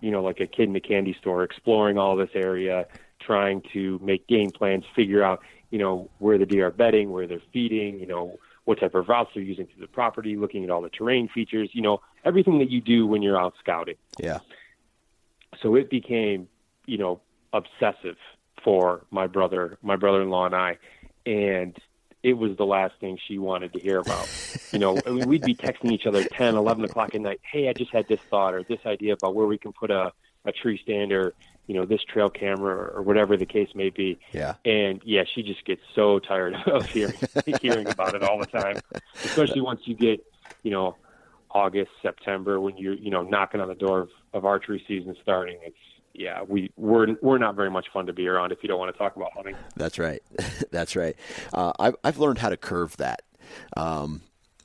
you 0.00 0.10
know 0.10 0.22
like 0.22 0.40
a 0.40 0.46
kid 0.46 0.68
in 0.68 0.76
a 0.76 0.80
candy 0.80 1.16
store, 1.20 1.42
exploring 1.42 1.98
all 1.98 2.16
this 2.16 2.30
area, 2.34 2.86
trying 3.20 3.62
to 3.72 3.98
make 4.02 4.26
game 4.26 4.50
plans, 4.50 4.84
figure 4.94 5.22
out 5.22 5.42
you 5.70 5.78
know 5.78 6.10
where 6.18 6.38
the 6.38 6.46
deer 6.46 6.66
are 6.66 6.70
bedding, 6.70 7.10
where 7.10 7.26
they're 7.26 7.42
feeding, 7.52 7.98
you 7.98 8.06
know 8.06 8.38
what 8.64 8.80
type 8.80 8.96
of 8.96 9.08
routes 9.08 9.30
they're 9.32 9.44
using 9.44 9.64
through 9.66 9.80
the 9.80 9.86
property, 9.86 10.34
looking 10.34 10.64
at 10.64 10.70
all 10.70 10.82
the 10.82 10.88
terrain 10.90 11.28
features, 11.28 11.70
you 11.72 11.82
know 11.82 12.00
everything 12.24 12.58
that 12.58 12.68
you 12.70 12.80
do 12.80 13.06
when 13.06 13.22
you're 13.22 13.40
out 13.40 13.54
scouting 13.60 13.94
Yeah. 14.18 14.38
so 15.62 15.76
it 15.76 15.88
became 15.88 16.48
you 16.86 16.98
know 16.98 17.20
obsessive 17.52 18.16
for 18.62 19.04
my 19.10 19.26
brother 19.26 19.78
my 19.82 19.96
brother-in-law 19.96 20.46
and 20.46 20.54
i. 20.54 20.78
And 21.24 21.76
it 22.22 22.34
was 22.34 22.56
the 22.56 22.66
last 22.66 22.94
thing 23.00 23.18
she 23.26 23.38
wanted 23.38 23.72
to 23.72 23.80
hear 23.80 23.98
about. 23.98 24.28
You 24.72 24.78
know 24.78 24.98
I 25.06 25.10
mean, 25.10 25.28
we'd 25.28 25.42
be 25.42 25.54
texting 25.54 25.92
each 25.92 26.06
other 26.06 26.24
10 26.24 26.54
11 26.54 26.84
o'clock 26.84 27.14
at 27.14 27.20
night. 27.20 27.40
Hey 27.42 27.68
i 27.68 27.72
just 27.72 27.92
had 27.92 28.08
this 28.08 28.20
thought 28.30 28.54
or 28.54 28.62
this 28.62 28.80
idea 28.86 29.14
about 29.14 29.34
where 29.34 29.46
we 29.46 29.58
can 29.58 29.72
put 29.72 29.90
a, 29.90 30.12
a 30.44 30.52
tree 30.52 30.78
stand 30.82 31.12
or 31.12 31.34
you 31.66 31.74
know 31.74 31.84
this 31.84 32.02
trail 32.04 32.30
camera 32.30 32.74
or, 32.74 32.88
or 32.96 33.02
whatever 33.02 33.36
the 33.36 33.46
case 33.46 33.68
may 33.74 33.90
be. 33.90 34.18
Yeah. 34.32 34.54
and 34.64 35.00
yeah 35.04 35.24
she 35.34 35.42
just 35.42 35.64
gets 35.64 35.82
so 35.94 36.18
tired 36.18 36.54
of 36.66 36.86
hearing 36.86 37.18
hearing 37.60 37.88
about 37.88 38.14
it 38.14 38.22
all 38.22 38.38
the 38.38 38.46
time 38.46 38.80
especially 39.24 39.60
once 39.60 39.80
you 39.84 39.94
get 39.94 40.24
you 40.62 40.70
know 40.70 40.96
August, 41.56 41.90
September, 42.02 42.60
when 42.60 42.76
you're 42.76 42.94
you 42.94 43.10
know 43.10 43.22
knocking 43.22 43.62
on 43.62 43.68
the 43.68 43.74
door 43.74 44.00
of, 44.00 44.10
of 44.34 44.44
archery 44.44 44.84
season 44.86 45.16
starting, 45.22 45.58
it's 45.62 45.76
yeah, 46.18 46.42
we 46.46 46.72
we're 46.76 47.16
we're 47.20 47.38
not 47.38 47.54
very 47.54 47.70
much 47.70 47.86
fun 47.92 48.06
to 48.06 48.12
be 48.12 48.26
around 48.28 48.52
if 48.52 48.62
you 48.62 48.68
don't 48.68 48.78
want 48.78 48.92
to 48.94 48.98
talk 48.98 49.16
about 49.16 49.32
hunting. 49.32 49.56
That's 49.76 49.98
right. 49.98 50.22
That's 50.70 50.96
right. 50.96 51.16
Uh, 51.52 51.72
I've 51.78 51.96
I've 52.02 52.18
learned 52.18 52.38
how 52.38 52.48
to 52.48 52.56
curve 52.56 52.96
that. 52.98 53.22
Um, 53.76 54.22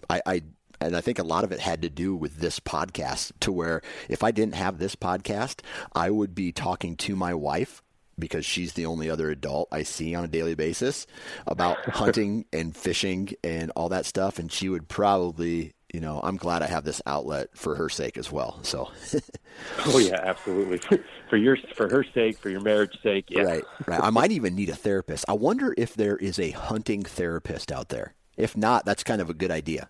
I, 0.09 0.21
I 0.25 0.41
and 0.79 0.95
I 0.95 1.01
think 1.01 1.19
a 1.19 1.23
lot 1.23 1.43
of 1.43 1.51
it 1.51 1.59
had 1.59 1.81
to 1.83 1.89
do 1.89 2.15
with 2.15 2.37
this 2.37 2.59
podcast. 2.59 3.31
To 3.41 3.51
where 3.51 3.81
if 4.09 4.23
I 4.23 4.31
didn't 4.31 4.55
have 4.55 4.77
this 4.77 4.95
podcast, 4.95 5.61
I 5.93 6.09
would 6.09 6.33
be 6.33 6.51
talking 6.51 6.95
to 6.97 7.15
my 7.15 7.33
wife 7.33 7.81
because 8.19 8.45
she's 8.45 8.73
the 8.73 8.85
only 8.85 9.09
other 9.09 9.29
adult 9.29 9.67
I 9.71 9.83
see 9.83 10.15
on 10.15 10.23
a 10.23 10.27
daily 10.27 10.55
basis 10.55 11.07
about 11.47 11.77
hunting 11.89 12.45
and 12.53 12.75
fishing 12.75 13.33
and 13.43 13.71
all 13.75 13.89
that 13.89 14.05
stuff, 14.05 14.39
and 14.39 14.51
she 14.51 14.69
would 14.69 14.87
probably. 14.87 15.73
You 15.93 15.99
know, 15.99 16.21
I'm 16.23 16.37
glad 16.37 16.61
I 16.61 16.67
have 16.67 16.83
this 16.83 17.01
outlet 17.05 17.49
for 17.53 17.75
her 17.75 17.89
sake 17.89 18.17
as 18.17 18.31
well. 18.31 18.59
So, 18.63 18.89
Oh 19.85 19.99
yeah, 19.99 20.19
absolutely. 20.23 20.79
for 21.29 21.37
your 21.37 21.57
for 21.75 21.89
her 21.89 22.03
sake, 22.13 22.37
for 22.37 22.49
your 22.49 22.61
marriage 22.61 22.97
sake, 23.03 23.25
yeah. 23.29 23.43
Right, 23.43 23.63
right. 23.87 24.01
I 24.01 24.09
might 24.09 24.31
even 24.31 24.55
need 24.55 24.69
a 24.69 24.75
therapist. 24.75 25.25
I 25.27 25.33
wonder 25.33 25.73
if 25.77 25.93
there 25.95 26.15
is 26.17 26.39
a 26.39 26.51
hunting 26.51 27.03
therapist 27.03 27.71
out 27.71 27.89
there. 27.89 28.15
If 28.37 28.55
not, 28.55 28.85
that's 28.85 29.03
kind 29.03 29.21
of 29.21 29.29
a 29.29 29.33
good 29.33 29.51
idea. 29.51 29.89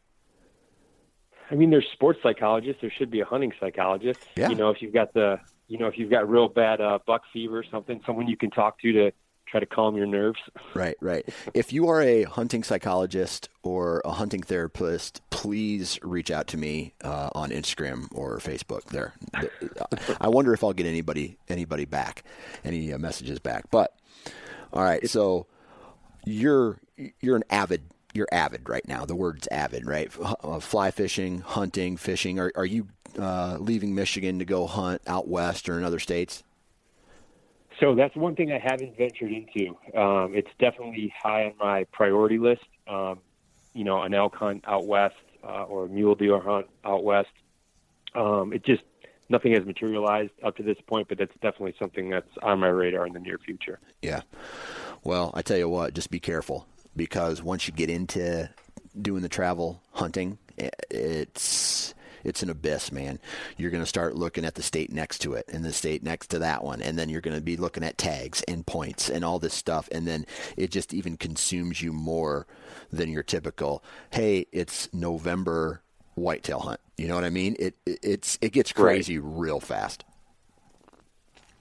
I 1.51 1.55
mean, 1.55 1.69
there's 1.69 1.87
sports 1.93 2.19
psychologists. 2.23 2.81
There 2.81 2.91
should 2.97 3.11
be 3.11 3.19
a 3.19 3.25
hunting 3.25 3.51
psychologist. 3.59 4.21
Yeah. 4.35 4.49
You 4.49 4.55
know, 4.55 4.69
if 4.69 4.81
you've 4.81 4.93
got 4.93 5.13
the 5.13 5.39
you 5.67 5.77
know 5.77 5.87
if 5.87 5.97
you've 5.97 6.09
got 6.09 6.29
real 6.29 6.47
bad 6.47 6.81
uh, 6.81 6.99
buck 7.05 7.23
fever 7.31 7.59
or 7.59 7.65
something, 7.69 8.01
someone 8.05 8.27
you 8.27 8.37
can 8.37 8.49
talk 8.49 8.79
to 8.79 8.91
to 8.93 9.11
try 9.51 9.59
to 9.59 9.65
calm 9.65 9.95
your 9.95 10.07
nerves. 10.07 10.39
Right, 10.73 10.95
right. 11.01 11.27
If 11.53 11.73
you 11.73 11.89
are 11.89 12.01
a 12.01 12.23
hunting 12.23 12.63
psychologist 12.63 13.49
or 13.61 14.01
a 14.05 14.11
hunting 14.11 14.41
therapist, 14.41 15.21
please 15.29 15.99
reach 16.01 16.31
out 16.31 16.47
to 16.47 16.57
me 16.57 16.93
uh, 17.03 17.29
on 17.35 17.49
Instagram 17.49 18.07
or 18.15 18.37
Facebook. 18.37 18.85
There, 18.85 19.13
I 20.21 20.29
wonder 20.29 20.53
if 20.53 20.63
I'll 20.63 20.71
get 20.71 20.85
anybody 20.85 21.37
anybody 21.49 21.83
back, 21.83 22.23
any 22.63 22.93
uh, 22.93 22.97
messages 22.99 23.39
back. 23.39 23.69
But 23.69 23.93
all 24.71 24.83
right, 24.83 25.07
so 25.09 25.45
you're 26.25 26.79
you're 27.19 27.35
an 27.35 27.43
avid 27.49 27.83
you're 28.13 28.29
avid 28.31 28.69
right 28.69 28.87
now. 28.87 29.05
The 29.05 29.15
word's 29.15 29.47
avid, 29.47 29.85
right? 29.85 30.09
Uh, 30.43 30.59
fly 30.61 30.91
fishing, 30.91 31.39
hunting, 31.41 31.97
fishing. 31.97 32.39
Are 32.39 32.51
are 32.55 32.65
you 32.65 32.87
uh, 33.19 33.57
leaving 33.59 33.93
Michigan 33.93 34.39
to 34.39 34.45
go 34.45 34.67
hunt 34.67 35.01
out 35.05 35.27
west 35.27 35.67
or 35.67 35.77
in 35.77 35.83
other 35.83 35.99
states? 35.99 36.43
So 37.82 37.96
that's 37.96 38.15
one 38.15 38.36
thing 38.36 38.52
I 38.52 38.60
haven't 38.60 38.96
ventured 38.96 39.32
into. 39.32 39.76
Um, 40.00 40.36
it's 40.36 40.50
definitely 40.60 41.12
high 41.22 41.46
on 41.46 41.54
my 41.60 41.86
priority 41.86 42.38
list. 42.38 42.62
Um, 42.88 43.20
you 43.74 43.84
know, 43.84 44.04
an 44.04 44.13
elk 44.13 44.36
hunt 44.36 44.63
out 44.67 44.86
west 44.86 45.15
uh, 45.44 45.63
or 45.63 45.86
a 45.86 45.89
mule 45.89 46.13
deer 46.13 46.39
hunt 46.39 46.67
out 46.86 47.04
west. 47.04 47.32
Um, 48.13 48.54
it 48.54 48.63
just 48.63 48.84
nothing 49.30 49.54
has 49.54 49.65
materialized 49.65 50.34
up 50.44 50.58
to 50.58 50.63
this 50.63 50.78
point, 50.86 51.08
but 51.08 51.17
that's 51.17 51.34
definitely 51.41 51.74
something 51.80 52.10
that's 52.10 52.30
on 52.44 52.60
my 52.60 52.67
radar 52.67 53.08
in 53.08 53.13
the 53.13 53.20
near 53.20 53.39
future. 53.39 53.80
Yeah. 54.04 54.22
Well, 55.04 55.32
I 55.34 55.41
tell 55.41 55.58
you 55.58 55.67
what, 55.67 55.96
just 55.96 56.12
be 56.12 56.20
careful 56.20 56.67
because 56.96 57.41
once 57.41 57.67
you 57.67 57.74
get 57.74 57.89
into 57.89 58.50
doing 59.02 59.24
the 59.24 59.30
travel 59.30 59.82
hunting, 59.94 60.38
it's 60.91 61.96
it's 62.23 62.43
an 62.43 62.49
abyss, 62.49 62.91
man. 62.91 63.19
You're 63.57 63.71
going 63.71 63.84
to 63.84 63.88
start 63.88 64.15
looking 64.15 64.45
at 64.45 64.55
the 64.55 64.63
state 64.63 64.91
next 64.91 65.19
to 65.19 65.34
it 65.34 65.45
and 65.51 65.63
the 65.63 65.73
state 65.73 66.03
next 66.03 66.27
to 66.27 66.39
that 66.39 66.63
one. 66.63 66.81
And 66.81 66.97
then 66.97 67.10
you're 67.10 67.21
going 67.21 67.38
to 67.38 67.43
be 67.43 67.57
looking 67.57 67.84
at 67.84 67.97
tags 67.97 68.41
and 68.43 68.65
points 68.65 69.10
and 69.10 69.23
all 69.25 69.39
this 69.39 69.53
stuff. 69.53 69.89
And 69.91 70.07
then 70.07 70.25
it 70.57 70.71
just 70.71 70.93
even 70.93 71.17
consumes 71.17 71.81
you 71.81 71.93
more 71.93 72.47
than 72.91 73.10
your 73.10 73.23
typical, 73.23 73.84
hey, 74.12 74.45
it's 74.51 74.89
November 74.93 75.81
whitetail 76.15 76.60
hunt. 76.60 76.79
You 76.97 77.07
know 77.07 77.15
what 77.15 77.23
I 77.23 77.29
mean? 77.29 77.55
It, 77.60 77.75
it 77.86 77.99
it's 78.03 78.38
it 78.41 78.51
gets 78.51 78.71
crazy 78.71 79.17
right. 79.17 79.39
real 79.39 79.60
fast. 79.60 80.03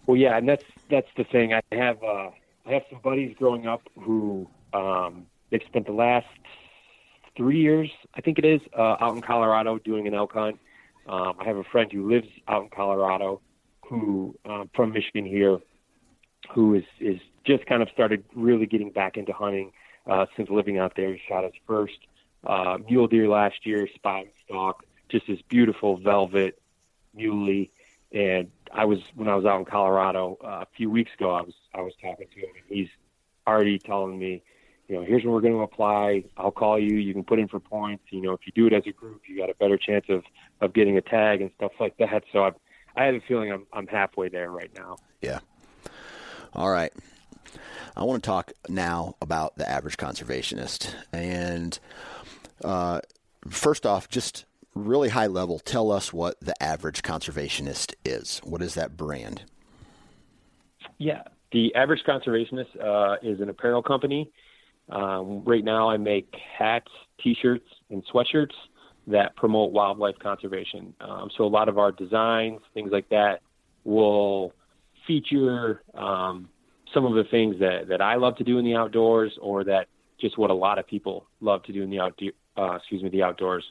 Well, 0.07 0.17
yeah, 0.17 0.37
and 0.37 0.49
that's 0.49 0.65
that's 0.91 1.09
the 1.17 1.25
thing. 1.25 1.55
I 1.55 1.63
have 1.73 2.03
uh, 2.03 2.31
I 2.67 2.73
have 2.73 2.83
some 2.91 3.01
buddies 3.03 3.35
growing 3.39 3.67
up 3.67 3.83
who 3.99 4.49
um, 4.73 5.27
they've 5.51 5.63
spent 5.67 5.87
the 5.87 5.93
last 5.93 6.27
three 7.37 7.61
years, 7.61 7.91
I 8.15 8.21
think 8.21 8.39
it 8.39 8.45
is, 8.45 8.61
uh, 8.77 8.97
out 9.01 9.15
in 9.15 9.23
Colorado 9.23 9.79
doing 9.79 10.07
an 10.07 10.15
elk 10.15 10.33
hunt. 10.33 10.59
Um, 11.07 11.35
I 11.39 11.45
have 11.45 11.57
a 11.57 11.65
friend 11.65 11.91
who 11.91 12.09
lives 12.09 12.29
out 12.49 12.63
in 12.65 12.69
Colorado, 12.71 13.41
who 13.87 14.37
uh, 14.45 14.65
from 14.75 14.93
Michigan 14.93 15.25
here, 15.25 15.59
who 16.55 16.75
is 16.75 16.85
is 17.01 17.21
just 17.45 17.67
kind 17.67 17.83
of 17.83 17.89
started 17.91 18.25
really 18.35 18.67
getting 18.67 18.91
back 18.91 19.17
into 19.17 19.33
hunting 19.33 19.73
uh, 20.07 20.27
since 20.37 20.49
living 20.51 20.79
out 20.79 20.93
there. 20.97 21.13
He 21.13 21.21
shot 21.29 21.45
his 21.45 21.53
first 21.67 21.99
uh, 22.45 22.79
mule 22.89 23.07
deer 23.07 23.29
last 23.29 23.67
year, 23.67 23.89
spot 23.95 24.23
and 24.23 24.31
stalk, 24.45 24.85
just 25.09 25.27
this 25.27 25.41
beautiful 25.49 25.97
velvet 25.97 26.61
muley. 27.15 27.71
And 28.13 28.51
I 28.73 28.85
was 28.85 28.99
when 29.15 29.29
I 29.29 29.35
was 29.35 29.45
out 29.45 29.59
in 29.59 29.65
Colorado 29.65 30.39
uh, 30.45 30.47
a 30.63 30.67
few 30.77 30.91
weeks 30.91 31.13
ago, 31.15 31.31
I 31.31 31.43
was 31.43 31.55
I 31.75 31.81
was 31.81 31.95
talking 32.01 32.27
to 32.35 32.41
him, 32.41 32.51
and 32.55 32.77
he's 32.77 32.89
already 33.47 33.79
telling 33.79 34.19
me 34.19 34.43
you 34.91 34.97
know, 34.97 35.05
here's 35.05 35.23
when 35.23 35.33
we're 35.33 35.41
going 35.41 35.55
to 35.55 35.61
apply. 35.61 36.25
I'll 36.37 36.51
call 36.51 36.77
you. 36.77 36.97
You 36.97 37.13
can 37.13 37.23
put 37.23 37.39
in 37.39 37.47
for 37.47 37.61
points. 37.61 38.03
You 38.11 38.21
know, 38.21 38.33
if 38.33 38.41
you 38.45 38.53
do 38.57 38.67
it 38.67 38.73
as 38.73 38.83
a 38.89 38.91
group, 38.91 39.23
you 39.29 39.37
got 39.37 39.49
a 39.49 39.55
better 39.55 39.79
chance 39.79 40.05
of 40.09 40.25
of 40.61 40.73
getting 40.75 40.97
a 40.97 41.01
tag 41.01 41.41
and 41.41 41.51
stuff 41.57 41.71
like 41.79 41.97
that. 41.99 42.25
So 42.33 42.45
I, 42.45 42.51
I 42.97 43.05
have 43.05 43.15
a 43.15 43.21
feeling 43.21 43.53
I'm 43.53 43.67
I'm 43.73 43.87
halfway 43.87 44.29
there 44.29 44.51
right 44.51 44.71
now. 44.77 44.97
Yeah. 45.23 45.39
All 46.55 46.71
right. 46.71 46.93
I 47.97 48.03
want 48.03 48.21
to 48.25 48.27
talk 48.27 48.53
now 48.69 49.15
about 49.23 49.57
the 49.57 49.69
average 49.69 49.97
conservationist. 49.97 50.93
And 51.13 51.79
uh, 52.65 53.01
first 53.49 53.87
off, 53.87 54.09
just 54.09 54.45
really 54.75 55.11
high 55.11 55.29
level, 55.29 55.61
tell 55.61 55.93
us 55.93 56.13
what 56.13 56.41
the 56.41 56.61
average 56.61 57.03
conservationist 57.03 57.95
is. 58.05 58.41
What 58.43 58.61
is 58.61 58.75
that 58.75 58.97
brand? 58.97 59.45
Yeah, 60.99 61.23
the 61.53 61.73
average 61.77 62.03
conservationist 62.05 62.81
uh, 62.83 63.19
is 63.23 63.41
an 63.41 63.49
apparel 63.49 63.83
company 63.83 64.33
um, 64.91 65.45
right 65.45 65.65
now, 65.65 65.89
I 65.91 65.97
make 65.97 66.35
hats, 66.59 66.91
T-shirts, 67.23 67.67
and 67.91 68.05
sweatshirts 68.07 68.55
that 69.07 69.37
promote 69.37 69.73
wildlife 69.73 70.19
conservation. 70.19 70.95
Um, 71.01 71.31
so 71.37 71.45
a 71.45 71.47
lot 71.47 71.69
of 71.69 71.79
our 71.79 71.93
designs, 71.93 72.61
things 72.75 72.91
like 72.93 73.09
that, 73.11 73.41
will 73.85 74.53
feature 75.07 75.83
um, 75.95 76.49
some 76.93 77.05
of 77.07 77.15
the 77.15 77.25
things 77.25 77.59
that, 77.61 77.89
that 77.89 78.01
I 78.01 78.17
love 78.17 78.37
to 78.37 78.45
do 78.45 78.59
in 78.59 78.65
the 78.65 78.77
outdoors, 78.77 79.37
or 79.41 79.65
that 79.65 79.89
just 80.21 80.37
what 80.37 80.51
a 80.51 80.55
lot 80.55 80.79
of 80.79 80.87
people 80.87 81.27
love 81.41 81.63
to 81.65 81.73
do 81.73 81.83
in 81.83 81.91
the 81.91 82.01
outdoor. 82.01 82.31
Uh, 82.57 82.75
excuse 82.75 83.03
me, 83.03 83.09
the 83.09 83.23
outdoors. 83.23 83.65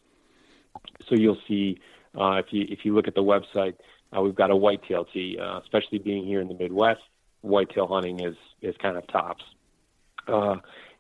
So 1.07 1.15
you'll 1.15 1.37
see 1.47 1.79
uh, 2.19 2.35
if 2.35 2.47
you 2.51 2.65
if 2.69 2.79
you 2.85 2.95
look 2.95 3.07
at 3.07 3.13
the 3.13 3.21
website, 3.21 3.75
uh, 4.15 4.21
we've 4.21 4.35
got 4.35 4.49
a 4.49 4.55
whitetail 4.55 5.05
tee. 5.05 5.37
Uh, 5.39 5.59
especially 5.59 5.99
being 5.99 6.25
here 6.25 6.41
in 6.41 6.47
the 6.47 6.55
Midwest, 6.55 7.01
whitetail 7.41 7.87
hunting 7.87 8.21
is 8.21 8.35
is 8.61 8.75
kind 8.81 8.97
of 8.97 9.05
tops. 9.07 9.43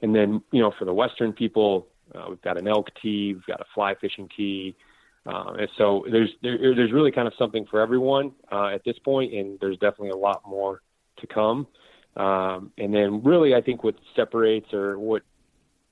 And 0.01 0.15
then, 0.15 0.41
you 0.51 0.61
know, 0.61 0.71
for 0.77 0.85
the 0.85 0.93
Western 0.93 1.33
people, 1.33 1.87
uh, 2.15 2.25
we've 2.29 2.41
got 2.41 2.57
an 2.57 2.67
elk 2.67 2.87
tee, 3.01 3.33
we've 3.33 3.45
got 3.45 3.61
a 3.61 3.65
fly 3.73 3.95
fishing 3.99 4.29
tee. 4.35 4.75
Uh, 5.25 5.53
and 5.59 5.69
so 5.77 6.05
there's 6.09 6.29
there, 6.41 6.57
there's 6.75 6.91
really 6.91 7.11
kind 7.11 7.27
of 7.27 7.33
something 7.37 7.65
for 7.69 7.81
everyone 7.81 8.31
uh, 8.51 8.67
at 8.67 8.83
this 8.85 8.97
point, 8.99 9.33
and 9.33 9.59
there's 9.59 9.77
definitely 9.77 10.09
a 10.09 10.15
lot 10.15 10.41
more 10.47 10.81
to 11.17 11.27
come. 11.27 11.67
Um, 12.15 12.71
and 12.77 12.93
then 12.93 13.21
really, 13.23 13.53
I 13.53 13.61
think 13.61 13.83
what 13.83 13.95
separates 14.15 14.73
or 14.73 14.97
what 14.97 15.23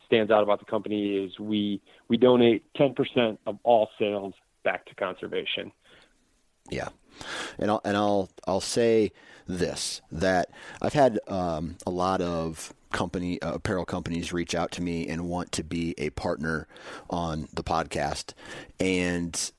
stands 0.06 0.32
out 0.32 0.44
about 0.44 0.60
the 0.60 0.66
company 0.66 1.18
is 1.18 1.38
we 1.40 1.82
we 2.08 2.18
donate 2.18 2.64
10% 2.74 3.38
of 3.46 3.60
all 3.64 3.90
sales 4.00 4.34
back 4.64 4.86
to 4.86 4.96
conservation. 4.96 5.72
Yeah, 6.70 6.90
and 7.60 7.70
I'll 7.70 7.82
and 7.86 7.96
I'll 7.96 8.30
I'll 8.46 8.62
say 8.62 9.12
this 9.48 10.02
that 10.12 10.50
I've 10.82 10.94
had 10.94 11.20
um, 11.28 11.78
a 11.86 11.92
lot 11.92 12.22
of 12.22 12.74
company 12.92 13.42
uh, 13.42 13.54
apparel 13.54 13.86
companies 13.86 14.34
reach 14.34 14.56
out 14.56 14.72
to 14.72 14.82
me 14.82 15.08
and 15.08 15.28
want 15.28 15.52
to 15.54 15.64
be 15.64 15.94
a 15.98 16.10
partner 16.12 16.68
on 17.10 17.48
the 17.54 17.64
podcast. 17.64 18.34
And 18.80 19.52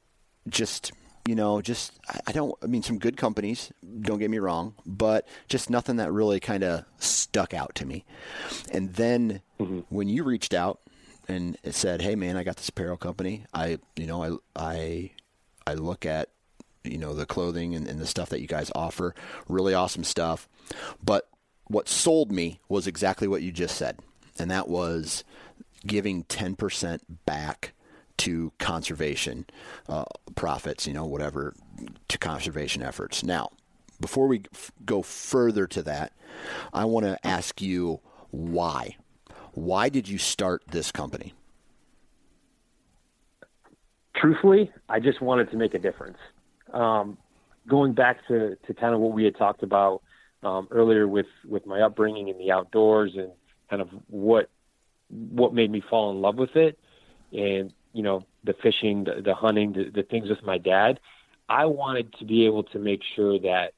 just 0.48 0.92
you 1.26 1.34
know 1.34 1.60
just 1.60 1.92
i 2.26 2.32
don't 2.32 2.54
i 2.62 2.66
mean 2.66 2.82
some 2.82 2.98
good 2.98 3.18
companies 3.18 3.70
don't 4.00 4.18
get 4.18 4.30
me 4.30 4.38
wrong 4.38 4.74
but 4.86 5.28
just 5.46 5.68
nothing 5.68 5.96
that 5.96 6.10
really 6.10 6.40
kind 6.40 6.64
of 6.64 6.84
stuck 6.98 7.52
out 7.52 7.74
to 7.74 7.84
me. 7.84 8.04
And 8.72 8.94
then 8.94 9.42
mm-hmm. 9.60 9.80
when 9.90 10.08
you 10.08 10.24
reached 10.24 10.54
out 10.54 10.80
and 11.28 11.58
said 11.70 12.00
hey 12.00 12.14
man 12.14 12.38
i 12.38 12.44
got 12.44 12.56
this 12.56 12.70
apparel 12.70 12.96
company. 12.96 13.44
I 13.52 13.78
you 13.96 14.06
know 14.06 14.22
i 14.22 14.30
i 14.56 15.10
i 15.66 15.74
look 15.74 16.06
at 16.06 16.30
you 16.84 16.98
know 16.98 17.14
the 17.14 17.26
clothing 17.26 17.74
and, 17.74 17.86
and 17.86 18.00
the 18.00 18.06
stuff 18.06 18.30
that 18.30 18.40
you 18.40 18.46
guys 18.46 18.70
offer. 18.74 19.14
Really 19.48 19.74
awesome 19.74 20.04
stuff. 20.04 20.48
But 21.04 21.28
what 21.68 21.88
sold 21.88 22.32
me 22.32 22.60
was 22.68 22.86
exactly 22.86 23.28
what 23.28 23.42
you 23.42 23.52
just 23.52 23.76
said, 23.76 23.98
and 24.38 24.50
that 24.50 24.68
was 24.68 25.24
giving 25.86 26.24
10% 26.24 27.00
back 27.24 27.72
to 28.18 28.52
conservation 28.58 29.46
uh, 29.88 30.04
profits, 30.34 30.86
you 30.86 30.92
know, 30.92 31.06
whatever, 31.06 31.54
to 32.08 32.18
conservation 32.18 32.82
efforts. 32.82 33.22
Now, 33.22 33.50
before 34.00 34.26
we 34.26 34.42
f- 34.52 34.72
go 34.84 35.02
further 35.02 35.66
to 35.68 35.82
that, 35.82 36.12
I 36.72 36.84
want 36.84 37.06
to 37.06 37.26
ask 37.26 37.62
you 37.62 38.00
why. 38.30 38.96
Why 39.52 39.88
did 39.88 40.08
you 40.08 40.18
start 40.18 40.62
this 40.68 40.92
company? 40.92 41.32
Truthfully, 44.16 44.72
I 44.88 44.98
just 44.98 45.20
wanted 45.20 45.50
to 45.52 45.56
make 45.56 45.74
a 45.74 45.78
difference. 45.78 46.18
Um, 46.72 47.18
going 47.68 47.92
back 47.92 48.26
to, 48.28 48.56
to 48.66 48.74
kind 48.74 48.94
of 48.94 49.00
what 49.00 49.12
we 49.12 49.24
had 49.24 49.36
talked 49.36 49.62
about 49.62 50.02
um, 50.42 50.68
earlier 50.70 51.06
with 51.06 51.26
with 51.46 51.66
my 51.66 51.80
upbringing 51.80 52.28
in 52.28 52.38
the 52.38 52.52
outdoors 52.52 53.12
and 53.16 53.30
kind 53.70 53.82
of 53.82 53.88
what 54.08 54.48
what 55.10 55.54
made 55.54 55.70
me 55.70 55.82
fall 55.88 56.10
in 56.10 56.20
love 56.20 56.36
with 56.36 56.56
it, 56.56 56.78
and 57.32 57.72
you 57.92 58.02
know 58.02 58.24
the 58.44 58.54
fishing, 58.62 59.04
the, 59.04 59.22
the 59.22 59.34
hunting, 59.34 59.72
the, 59.72 59.90
the 59.90 60.02
things 60.02 60.28
with 60.28 60.42
my 60.42 60.58
dad. 60.58 61.00
I 61.48 61.64
wanted 61.66 62.12
to 62.18 62.24
be 62.24 62.44
able 62.44 62.64
to 62.64 62.78
make 62.78 63.00
sure 63.16 63.38
that 63.40 63.72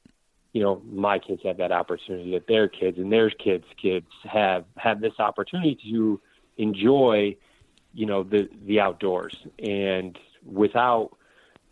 you 0.52 0.62
know 0.62 0.82
my 0.84 1.18
kids 1.18 1.42
have 1.44 1.58
that 1.58 1.72
opportunity, 1.72 2.32
that 2.32 2.46
their 2.46 2.68
kids 2.68 2.98
and 2.98 3.12
their 3.12 3.30
kids' 3.30 3.64
kids 3.80 4.06
have 4.24 4.64
have 4.76 5.00
this 5.00 5.14
opportunity 5.18 5.78
to 5.90 6.20
enjoy 6.58 7.36
you 7.94 8.06
know 8.06 8.22
the 8.22 8.48
the 8.66 8.80
outdoors 8.80 9.34
and 9.58 10.18
without 10.44 11.10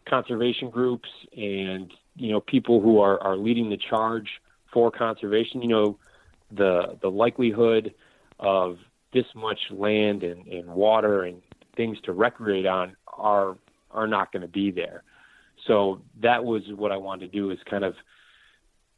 conservation 0.09 0.70
groups 0.70 1.09
and 1.37 1.92
you 2.16 2.33
know 2.33 2.40
people 2.40 2.81
who 2.81 3.01
are 3.01 3.22
are 3.22 3.37
leading 3.37 3.70
the 3.70 3.77
charge 3.77 4.40
for 4.79 4.93
conservation, 4.93 5.61
you 5.61 5.67
know, 5.67 5.99
the 6.53 6.97
the 7.03 7.11
likelihood 7.11 7.93
of 8.38 8.77
this 9.12 9.25
much 9.35 9.59
land 9.73 10.23
and, 10.23 10.47
and 10.47 10.69
water 10.69 11.25
and 11.25 11.43
things 11.77 11.99
to 12.05 12.12
recreate 12.12 12.64
on 12.64 12.95
are 13.09 13.57
are 13.91 14.07
not 14.07 14.31
going 14.31 14.43
to 14.43 14.49
be 14.49 14.71
there. 14.71 15.03
So 15.67 16.01
that 16.23 16.45
was 16.45 16.62
what 16.77 16.93
I 16.93 16.97
wanted 16.97 17.33
to 17.33 17.37
do 17.37 17.51
is 17.51 17.59
kind 17.69 17.83
of 17.83 17.95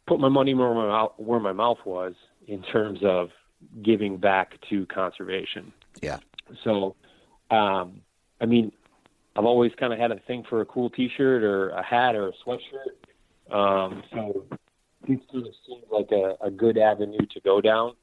put 0.06 0.20
my 0.20 0.28
money 0.28 0.52
where 0.52 0.74
my 0.74 0.86
mouth, 0.86 1.12
where 1.16 1.40
my 1.40 1.54
mouth 1.54 1.78
was 1.86 2.12
in 2.46 2.62
terms 2.62 2.98
of 3.02 3.30
giving 3.82 4.18
back 4.18 4.58
to 4.68 4.84
conservation. 4.84 5.72
Yeah. 6.02 6.18
So, 6.62 6.94
um, 7.50 8.02
I 8.38 8.44
mean, 8.44 8.70
I've 9.34 9.46
always 9.46 9.72
kind 9.80 9.94
of 9.94 9.98
had 9.98 10.12
a 10.12 10.20
thing 10.26 10.44
for 10.46 10.60
a 10.60 10.66
cool 10.66 10.90
T-shirt 10.90 11.42
or 11.42 11.70
a 11.70 11.82
hat 11.82 12.16
or 12.16 12.28
a 12.28 12.32
sweatshirt. 12.44 12.96
Um, 13.50 14.02
so 14.12 14.44
this 15.06 15.18
sort 15.32 15.46
of 15.84 15.90
like 15.90 16.10
a, 16.12 16.36
a 16.44 16.50
good 16.50 16.78
avenue 16.78 17.26
to 17.32 17.40
go 17.40 17.60
down. 17.60 17.94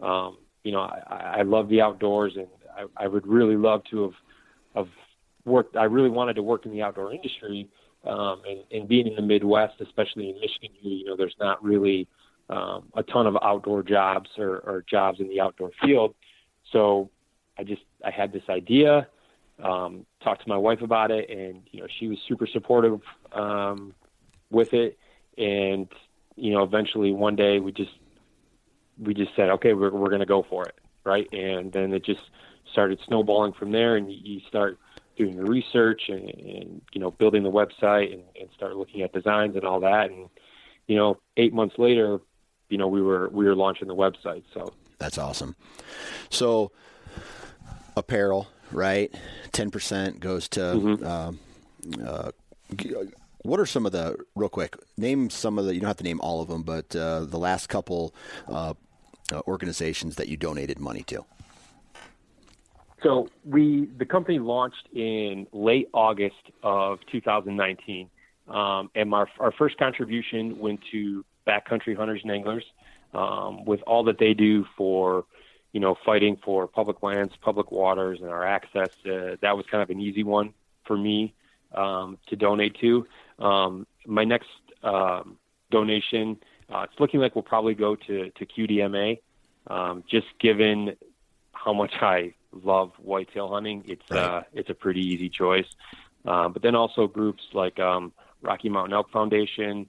Um, 0.00 0.38
you 0.62 0.72
know, 0.72 0.80
I, 0.80 1.36
I 1.38 1.42
love 1.42 1.68
the 1.68 1.80
outdoors, 1.80 2.34
and 2.36 2.48
I, 2.76 3.04
I 3.04 3.08
would 3.08 3.26
really 3.26 3.56
love 3.56 3.82
to 3.90 4.02
have 4.02 4.14
have 4.74 4.88
worked. 5.44 5.76
I 5.76 5.84
really 5.84 6.10
wanted 6.10 6.34
to 6.34 6.42
work 6.42 6.66
in 6.66 6.72
the 6.72 6.82
outdoor 6.82 7.12
industry, 7.12 7.68
um, 8.04 8.42
and, 8.48 8.60
and 8.72 8.88
being 8.88 9.06
in 9.06 9.14
the 9.14 9.22
Midwest, 9.22 9.74
especially 9.80 10.30
in 10.30 10.36
Michigan, 10.40 10.70
you 10.80 11.04
know, 11.04 11.16
there's 11.16 11.36
not 11.38 11.62
really 11.62 12.08
um, 12.50 12.84
a 12.94 13.02
ton 13.02 13.26
of 13.26 13.36
outdoor 13.42 13.82
jobs 13.82 14.30
or, 14.38 14.58
or 14.58 14.84
jobs 14.88 15.20
in 15.20 15.28
the 15.28 15.40
outdoor 15.40 15.70
field. 15.82 16.14
So 16.72 17.10
I 17.58 17.64
just 17.64 17.82
I 18.04 18.10
had 18.10 18.32
this 18.32 18.42
idea, 18.48 19.06
um, 19.62 20.04
talked 20.22 20.42
to 20.42 20.48
my 20.48 20.56
wife 20.56 20.82
about 20.82 21.10
it, 21.10 21.30
and 21.30 21.62
you 21.70 21.80
know 21.80 21.86
she 21.98 22.08
was 22.08 22.18
super 22.28 22.46
supportive 22.46 23.00
um, 23.32 23.94
with 24.50 24.72
it. 24.72 24.98
And 25.36 25.88
you 26.36 26.52
know 26.52 26.62
eventually 26.62 27.12
one 27.12 27.36
day 27.36 27.60
we 27.60 27.72
just 27.72 27.92
we 28.98 29.14
just 29.14 29.34
said 29.36 29.50
okay 29.50 29.72
we're 29.72 29.90
we're 29.90 30.08
going 30.08 30.20
to 30.20 30.26
go 30.26 30.44
for 30.48 30.64
it 30.64 30.74
right, 31.04 31.30
and 31.32 31.72
then 31.72 31.92
it 31.92 32.04
just 32.04 32.20
started 32.72 32.98
snowballing 33.06 33.52
from 33.52 33.72
there, 33.72 33.96
and 33.96 34.10
you 34.10 34.40
start 34.48 34.78
doing 35.16 35.36
the 35.36 35.44
research 35.44 36.02
and, 36.08 36.28
and 36.30 36.82
you 36.92 37.00
know 37.00 37.10
building 37.10 37.42
the 37.42 37.50
website 37.50 38.12
and, 38.12 38.22
and 38.40 38.48
start 38.56 38.76
looking 38.76 39.02
at 39.02 39.12
designs 39.12 39.54
and 39.54 39.64
all 39.64 39.80
that. 39.80 40.10
And 40.10 40.28
you 40.86 40.96
know 40.96 41.18
eight 41.36 41.52
months 41.52 41.76
later 41.78 42.20
you 42.68 42.78
know 42.78 42.88
we 42.88 43.02
were 43.02 43.28
we 43.28 43.44
were 43.44 43.54
launching 43.54 43.88
the 43.88 43.94
website 43.94 44.44
so. 44.52 44.72
That's 44.98 45.18
awesome. 45.18 45.56
So 46.30 46.72
apparel 47.96 48.48
right? 48.70 49.14
10% 49.52 50.18
goes 50.18 50.48
to 50.50 50.60
mm-hmm. 50.60 51.06
um, 51.06 51.38
uh, 52.04 52.30
what 53.44 53.60
are 53.60 53.66
some 53.66 53.86
of 53.86 53.92
the 53.92 54.16
real 54.34 54.48
quick 54.48 54.76
name 54.96 55.30
some 55.30 55.58
of 55.58 55.64
the 55.64 55.74
you 55.74 55.80
don't 55.80 55.88
have 55.88 55.96
to 55.96 56.04
name 56.04 56.20
all 56.20 56.42
of 56.42 56.48
them 56.48 56.62
but 56.62 56.94
uh, 56.96 57.20
the 57.20 57.38
last 57.38 57.68
couple 57.68 58.14
uh, 58.48 58.74
uh 59.32 59.40
organizations 59.46 60.16
that 60.16 60.28
you 60.28 60.36
donated 60.36 60.78
money 60.78 61.02
to 61.02 61.24
so 63.04 63.28
we 63.44 63.90
the 63.98 64.06
company 64.06 64.38
launched 64.38 64.88
in 64.94 65.46
late 65.52 65.90
August 65.92 66.50
of 66.62 67.00
2019, 67.12 68.08
um, 68.48 68.90
and 68.94 69.12
our 69.12 69.28
our 69.38 69.52
first 69.52 69.76
contribution 69.76 70.58
went 70.58 70.80
to 70.90 71.22
backcountry 71.46 71.94
hunters 71.94 72.20
and 72.22 72.32
anglers, 72.32 72.64
um, 73.12 73.66
with 73.66 73.82
all 73.86 74.04
that 74.04 74.18
they 74.18 74.32
do 74.32 74.64
for, 74.74 75.26
you 75.72 75.80
know, 75.80 75.94
fighting 76.06 76.38
for 76.42 76.66
public 76.66 77.02
lands, 77.02 77.34
public 77.42 77.70
waters, 77.70 78.20
and 78.22 78.30
our 78.30 78.46
access. 78.46 78.88
Uh, 79.04 79.36
that 79.42 79.54
was 79.54 79.66
kind 79.70 79.82
of 79.82 79.90
an 79.90 80.00
easy 80.00 80.24
one 80.24 80.54
for 80.86 80.96
me 80.96 81.34
um, 81.74 82.16
to 82.28 82.36
donate 82.36 82.74
to. 82.80 83.06
Um, 83.38 83.86
my 84.06 84.24
next 84.24 84.48
um, 84.82 85.38
donation, 85.70 86.38
uh, 86.72 86.86
it's 86.90 86.98
looking 87.00 87.20
like 87.20 87.34
we'll 87.34 87.42
probably 87.42 87.74
go 87.74 87.96
to 87.96 88.30
to 88.30 88.46
QDMA, 88.46 89.20
um, 89.66 90.04
just 90.08 90.26
given 90.40 90.96
how 91.52 91.72
much 91.72 91.92
I 92.00 92.34
love 92.62 92.92
whitetail 92.98 93.48
hunting, 93.48 93.84
it's 93.86 94.02
right. 94.10 94.20
uh, 94.20 94.42
it's 94.52 94.70
a 94.70 94.74
pretty 94.74 95.00
easy 95.00 95.28
choice. 95.28 95.66
Um, 96.24 96.52
but 96.52 96.62
then 96.62 96.74
also 96.74 97.06
groups 97.06 97.42
like 97.52 97.78
um, 97.78 98.12
Rocky 98.42 98.68
Mountain 98.68 98.94
Elk 98.94 99.10
Foundation, 99.10 99.88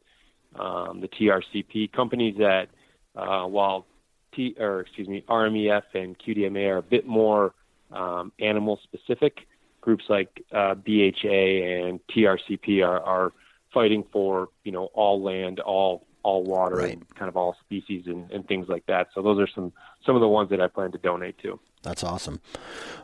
um, 0.60 1.02
the 1.02 1.08
TRCP 1.08 1.92
companies 1.92 2.36
that, 2.38 2.70
uh, 3.16 3.46
while 3.46 3.86
T 4.34 4.56
or 4.60 4.82
excuse 4.82 5.08
me, 5.08 5.24
RMEF 5.30 5.84
and 5.94 6.18
QDMA 6.18 6.68
are 6.70 6.78
a 6.78 6.82
bit 6.82 7.06
more 7.06 7.54
um, 7.92 8.32
animal 8.40 8.80
specific, 8.84 9.48
groups 9.86 10.06
like 10.10 10.44
uh, 10.52 10.74
BHA 10.74 11.30
and 11.30 12.00
TRCP 12.08 12.86
are, 12.86 13.00
are 13.00 13.34
fighting 13.72 14.04
for 14.12 14.50
you 14.64 14.72
know 14.72 14.86
all 14.94 15.22
land, 15.22 15.62
all 15.62 16.06
all 16.24 16.44
water, 16.44 16.78
right. 16.78 16.94
and 16.94 17.16
kind 17.16 17.30
of 17.30 17.38
all 17.38 17.56
species 17.64 18.08
and, 18.08 18.30
and 18.32 18.46
things 18.48 18.68
like 18.68 18.86
that. 18.88 19.08
So 19.14 19.22
those 19.22 19.40
are 19.40 19.48
some 19.48 19.72
some 20.06 20.16
of 20.16 20.22
the 20.22 20.28
ones 20.28 20.50
that 20.50 20.60
I 20.60 20.68
plan 20.68 20.92
to 20.92 20.98
donate 20.98 21.38
to. 21.44 21.60
That's 21.84 22.04
awesome. 22.04 22.42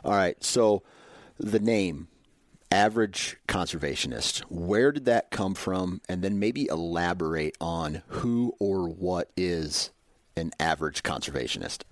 All 0.04 0.12
right. 0.12 0.42
So 0.42 0.82
the 1.38 1.60
name, 1.60 2.08
average 2.72 3.36
conservationist, 3.46 4.40
where 4.48 4.90
did 4.90 5.04
that 5.04 5.30
come 5.30 5.54
from? 5.54 6.00
And 6.08 6.20
then 6.20 6.40
maybe 6.40 6.66
elaborate 6.66 7.56
on 7.60 8.02
who 8.08 8.54
or 8.58 8.88
what 8.88 9.30
is 9.36 9.90
an 10.36 10.50
average 10.58 11.04
conservationist. 11.04 11.82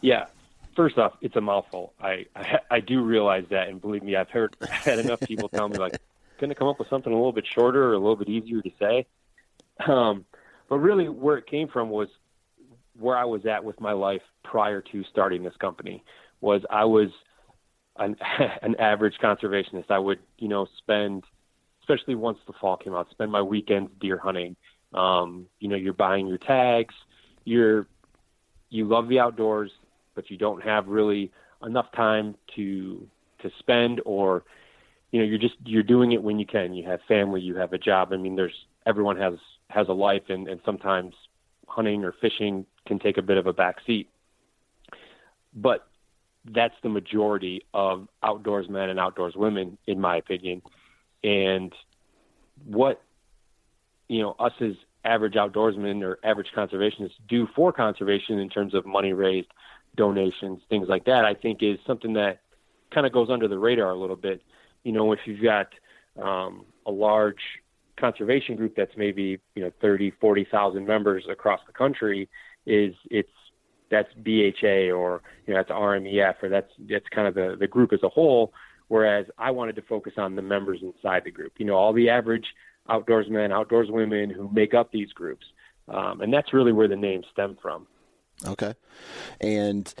Yeah. 0.00 0.26
First 0.74 0.98
off, 0.98 1.12
it's 1.20 1.36
a 1.36 1.40
mouthful. 1.40 1.92
I, 2.00 2.26
I, 2.34 2.58
I 2.70 2.80
do 2.80 3.02
realize 3.02 3.44
that, 3.50 3.68
and 3.68 3.80
believe 3.80 4.02
me, 4.02 4.16
I've 4.16 4.30
heard 4.30 4.56
had 4.70 4.98
enough 4.98 5.20
people 5.20 5.48
tell 5.48 5.68
me 5.68 5.78
like, 5.78 5.98
going 6.38 6.50
to 6.50 6.54
come 6.54 6.68
up 6.68 6.78
with 6.78 6.88
something 6.88 7.12
a 7.12 7.16
little 7.16 7.32
bit 7.32 7.46
shorter 7.46 7.84
or 7.84 7.92
a 7.92 7.98
little 7.98 8.16
bit 8.16 8.28
easier 8.28 8.60
to 8.60 8.70
say. 8.78 9.06
Um, 9.86 10.24
but 10.68 10.78
really, 10.78 11.08
where 11.08 11.38
it 11.38 11.46
came 11.46 11.68
from 11.68 11.88
was 11.88 12.08
where 12.98 13.16
I 13.16 13.24
was 13.24 13.46
at 13.46 13.64
with 13.64 13.80
my 13.80 13.92
life 13.92 14.22
prior 14.42 14.80
to 14.80 15.04
starting 15.04 15.42
this 15.42 15.56
company 15.56 16.04
was 16.40 16.62
I 16.68 16.84
was 16.84 17.10
an, 17.96 18.16
an 18.62 18.76
average 18.76 19.14
conservationist. 19.22 19.90
I 19.90 19.98
would, 19.98 20.18
you 20.38 20.48
know, 20.48 20.66
spend, 20.78 21.24
especially 21.82 22.14
once 22.14 22.38
the 22.46 22.52
fall 22.60 22.76
came 22.76 22.94
out, 22.94 23.08
spend 23.10 23.30
my 23.30 23.42
weekends 23.42 23.90
deer 24.00 24.18
hunting. 24.18 24.56
Um, 24.92 25.46
you 25.58 25.68
know, 25.68 25.76
you're 25.76 25.94
buying 25.94 26.26
your 26.26 26.38
tags, 26.38 26.94
you're, 27.44 27.86
you 28.68 28.86
love 28.86 29.08
the 29.08 29.20
outdoors, 29.20 29.70
but 30.14 30.30
you 30.30 30.36
don't 30.36 30.62
have 30.62 30.86
really 30.86 31.30
enough 31.64 31.90
time 31.92 32.34
to, 32.56 33.06
to 33.40 33.50
spend 33.58 34.00
or, 34.04 34.44
you 35.10 35.20
know, 35.20 35.26
you're 35.26 35.38
just, 35.38 35.54
you're 35.64 35.82
doing 35.82 36.12
it 36.12 36.22
when 36.22 36.38
you 36.38 36.46
can. 36.46 36.74
You 36.74 36.86
have 36.88 37.00
family, 37.06 37.40
you 37.40 37.56
have 37.56 37.72
a 37.72 37.78
job. 37.78 38.12
I 38.12 38.16
mean, 38.16 38.36
there's, 38.36 38.66
everyone 38.86 39.16
has, 39.18 39.34
has 39.68 39.88
a 39.88 39.92
life 39.92 40.22
and, 40.28 40.48
and 40.48 40.60
sometimes 40.64 41.14
hunting 41.66 42.04
or 42.04 42.14
fishing 42.20 42.66
can 42.86 42.98
take 42.98 43.18
a 43.18 43.22
bit 43.22 43.36
of 43.36 43.46
a 43.46 43.52
back 43.52 43.76
seat. 43.86 44.08
But 45.54 45.86
that's 46.44 46.74
the 46.82 46.88
majority 46.88 47.64
of 47.72 48.08
outdoors 48.22 48.68
men 48.68 48.88
and 48.90 48.98
outdoors 48.98 49.34
women, 49.36 49.78
in 49.86 50.00
my 50.00 50.16
opinion. 50.16 50.62
And 51.22 51.72
what 52.64 53.00
you 54.12 54.22
know, 54.22 54.36
us 54.38 54.52
as 54.60 54.74
average 55.04 55.34
outdoorsmen 55.34 56.02
or 56.02 56.18
average 56.22 56.48
conservationists 56.54 57.12
do 57.28 57.48
for 57.56 57.72
conservation 57.72 58.38
in 58.38 58.50
terms 58.50 58.74
of 58.74 58.84
money 58.84 59.14
raised, 59.14 59.48
donations, 59.96 60.60
things 60.68 60.88
like 60.88 61.04
that, 61.04 61.24
I 61.24 61.34
think 61.34 61.62
is 61.62 61.78
something 61.86 62.14
that 62.14 62.40
kind 62.92 63.06
of 63.06 63.12
goes 63.12 63.28
under 63.30 63.48
the 63.48 63.58
radar 63.58 63.90
a 63.90 63.98
little 63.98 64.16
bit. 64.16 64.42
You 64.84 64.92
know, 64.92 65.12
if 65.12 65.20
you've 65.26 65.42
got 65.42 65.68
um, 66.20 66.64
a 66.86 66.90
large 66.90 67.40
conservation 67.98 68.56
group 68.56 68.74
that's 68.76 68.92
maybe 68.96 69.38
you 69.54 69.62
know 69.62 69.70
30 69.80 70.12
40,000 70.20 70.86
members 70.86 71.24
across 71.30 71.60
the 71.66 71.72
country 71.72 72.28
is 72.66 72.94
it's 73.10 73.30
that's 73.90 74.08
BHA 74.14 74.90
or 74.90 75.22
you 75.46 75.52
know 75.52 75.60
that's 75.60 75.70
RMEF 75.70 76.42
or 76.42 76.48
that's 76.48 76.72
that's 76.88 77.06
kind 77.14 77.28
of 77.28 77.34
the 77.34 77.56
the 77.58 77.66
group 77.66 77.92
as 77.92 78.02
a 78.02 78.08
whole. 78.08 78.52
Whereas 78.88 79.26
I 79.38 79.50
wanted 79.50 79.76
to 79.76 79.82
focus 79.82 80.14
on 80.18 80.34
the 80.34 80.42
members 80.42 80.80
inside 80.82 81.22
the 81.24 81.30
group. 81.30 81.52
You 81.58 81.64
know, 81.66 81.76
all 81.76 81.92
the 81.92 82.10
average 82.10 82.46
outdoorsmen, 82.90 83.52
outdoors 83.52 83.88
women 83.90 84.28
who 84.28 84.50
make 84.52 84.74
up 84.74 84.90
these 84.92 85.12
groups, 85.12 85.46
um, 85.88 86.20
and 86.20 86.32
that's 86.32 86.52
really 86.52 86.72
where 86.72 86.88
the 86.88 86.96
name 86.96 87.22
stemmed 87.32 87.58
from. 87.62 87.86
Okay, 88.46 88.74
and 89.40 89.92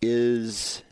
is 0.00 0.82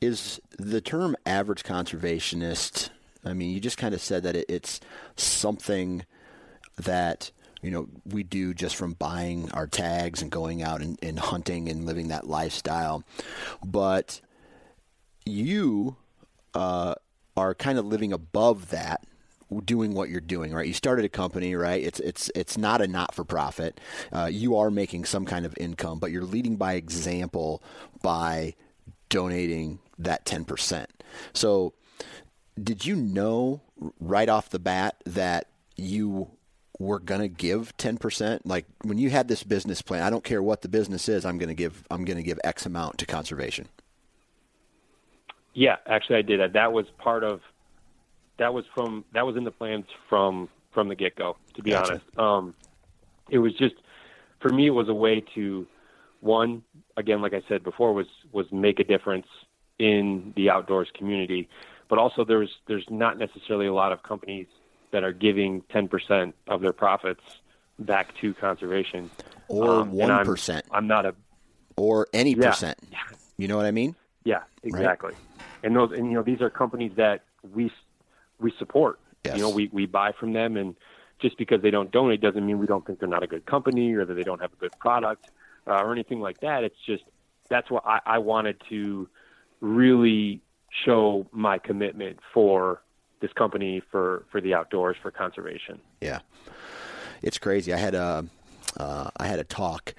is 0.00 0.40
the 0.58 0.80
term 0.80 1.16
average 1.24 1.62
conservationist? 1.62 2.90
I 3.24 3.32
mean, 3.32 3.52
you 3.52 3.60
just 3.60 3.78
kind 3.78 3.94
of 3.94 4.00
said 4.00 4.22
that 4.22 4.36
it, 4.36 4.46
it's 4.48 4.80
something 5.16 6.04
that 6.76 7.30
you 7.62 7.70
know 7.70 7.88
we 8.04 8.22
do 8.22 8.54
just 8.54 8.76
from 8.76 8.92
buying 8.94 9.50
our 9.52 9.66
tags 9.66 10.22
and 10.22 10.30
going 10.30 10.62
out 10.62 10.80
and, 10.80 10.98
and 11.02 11.18
hunting 11.18 11.68
and 11.68 11.86
living 11.86 12.08
that 12.08 12.26
lifestyle 12.26 13.02
but 13.64 14.20
you 15.24 15.96
uh, 16.54 16.94
are 17.36 17.54
kind 17.54 17.78
of 17.78 17.84
living 17.84 18.12
above 18.12 18.70
that 18.70 19.02
doing 19.64 19.94
what 19.94 20.08
you're 20.08 20.20
doing 20.20 20.52
right? 20.52 20.66
You 20.66 20.74
started 20.74 21.04
a 21.04 21.08
company 21.08 21.54
right? 21.54 21.82
It's 21.82 22.00
it's 22.00 22.30
it's 22.34 22.56
not 22.58 22.80
a 22.80 22.86
not 22.86 23.14
for 23.14 23.24
profit 23.24 23.80
uh, 24.12 24.26
you 24.26 24.56
are 24.56 24.70
making 24.70 25.04
some 25.04 25.24
kind 25.24 25.46
of 25.46 25.54
income 25.58 25.98
but 25.98 26.10
you're 26.10 26.24
leading 26.24 26.56
by 26.56 26.74
example 26.74 27.62
by 28.02 28.54
donating 29.08 29.78
that 29.98 30.24
10% 30.26 30.86
so 31.32 31.72
did 32.62 32.84
you 32.84 32.96
know 32.96 33.60
right 34.00 34.28
off 34.28 34.50
the 34.50 34.58
bat 34.58 34.96
that 35.04 35.48
you 35.76 36.30
we're 36.78 36.98
going 36.98 37.20
to 37.20 37.28
give 37.28 37.76
10% 37.78 38.40
like 38.44 38.66
when 38.82 38.98
you 38.98 39.10
had 39.10 39.28
this 39.28 39.42
business 39.42 39.80
plan 39.82 40.02
i 40.02 40.10
don't 40.10 40.24
care 40.24 40.42
what 40.42 40.62
the 40.62 40.68
business 40.68 41.08
is 41.08 41.24
i'm 41.24 41.38
going 41.38 41.48
to 41.48 41.54
give 41.54 41.84
i'm 41.90 42.04
to 42.04 42.22
give 42.22 42.38
x 42.44 42.66
amount 42.66 42.98
to 42.98 43.06
conservation. 43.06 43.68
Yeah 45.54 45.76
actually 45.86 46.16
i 46.16 46.22
did. 46.22 46.40
That. 46.40 46.52
that 46.54 46.72
was 46.72 46.86
part 46.98 47.24
of 47.24 47.40
that 48.38 48.52
was 48.52 48.64
from 48.74 49.04
that 49.12 49.26
was 49.26 49.36
in 49.36 49.44
the 49.44 49.50
plans 49.50 49.86
from 50.08 50.48
from 50.72 50.88
the 50.88 50.94
get-go 50.94 51.36
to 51.54 51.62
be 51.62 51.70
gotcha. 51.70 51.92
honest 51.92 52.18
um, 52.18 52.54
it 53.30 53.38
was 53.38 53.54
just 53.54 53.74
for 54.40 54.50
me 54.50 54.66
it 54.66 54.70
was 54.70 54.88
a 54.88 54.94
way 54.94 55.22
to 55.34 55.66
one 56.20 56.62
again 56.96 57.20
like 57.20 57.34
i 57.34 57.42
said 57.48 57.62
before 57.62 57.92
was 57.92 58.06
was 58.32 58.46
make 58.52 58.78
a 58.78 58.84
difference 58.84 59.26
in 59.78 60.32
the 60.36 60.48
outdoors 60.50 60.88
community 60.94 61.48
but 61.88 61.98
also 61.98 62.24
there's 62.24 62.50
there's 62.66 62.86
not 62.90 63.18
necessarily 63.18 63.66
a 63.66 63.74
lot 63.74 63.92
of 63.92 64.02
companies 64.02 64.46
that 64.90 65.04
are 65.04 65.12
giving 65.12 65.62
10% 65.74 66.32
of 66.48 66.60
their 66.60 66.72
profits 66.72 67.20
back 67.78 68.16
to 68.20 68.34
conservation. 68.34 69.10
Or 69.48 69.80
um, 69.80 69.92
1%. 69.92 70.54
I'm, 70.54 70.62
I'm, 70.72 70.86
not 70.86 71.06
a. 71.06 71.14
Or 71.76 72.08
any 72.12 72.32
yeah. 72.32 72.50
percent. 72.50 72.78
You 73.36 73.48
know 73.48 73.56
what 73.56 73.66
I 73.66 73.70
mean? 73.70 73.94
Yeah, 74.24 74.42
exactly. 74.62 75.10
Right? 75.10 75.46
And 75.62 75.76
those, 75.76 75.92
and 75.92 76.06
you 76.06 76.14
know, 76.14 76.22
these 76.22 76.40
are 76.40 76.50
companies 76.50 76.92
that 76.96 77.24
we 77.54 77.70
we 78.40 78.52
support. 78.58 79.00
Yes. 79.24 79.36
You 79.36 79.42
know, 79.42 79.50
we 79.50 79.68
we 79.72 79.86
buy 79.86 80.12
from 80.12 80.32
them, 80.32 80.56
and 80.56 80.76
just 81.18 81.38
because 81.38 81.62
they 81.62 81.70
don't 81.70 81.90
donate 81.90 82.20
doesn't 82.20 82.44
mean 82.44 82.58
we 82.58 82.66
don't 82.66 82.86
think 82.86 82.98
they're 83.00 83.08
not 83.08 83.22
a 83.22 83.26
good 83.26 83.46
company 83.46 83.94
or 83.94 84.04
that 84.04 84.14
they 84.14 84.22
don't 84.22 84.40
have 84.40 84.52
a 84.52 84.56
good 84.56 84.72
product 84.78 85.30
uh, 85.66 85.82
or 85.82 85.92
anything 85.92 86.20
like 86.20 86.40
that. 86.40 86.64
It's 86.64 86.76
just 86.86 87.04
that's 87.48 87.70
what 87.70 87.84
I, 87.86 88.00
I 88.04 88.18
wanted 88.18 88.60
to 88.68 89.08
really 89.60 90.40
show 90.84 91.26
my 91.32 91.58
commitment 91.58 92.18
for 92.34 92.82
this 93.20 93.32
company 93.32 93.82
for 93.90 94.24
for 94.30 94.40
the 94.40 94.54
outdoors 94.54 94.96
for 95.02 95.10
conservation. 95.10 95.80
Yeah, 96.00 96.20
it's 97.22 97.38
crazy. 97.38 97.72
I 97.72 97.78
had 97.78 97.94
a 97.94 98.26
uh, 98.76 99.10
I 99.16 99.26
had 99.26 99.38
a 99.38 99.44
talk 99.44 99.94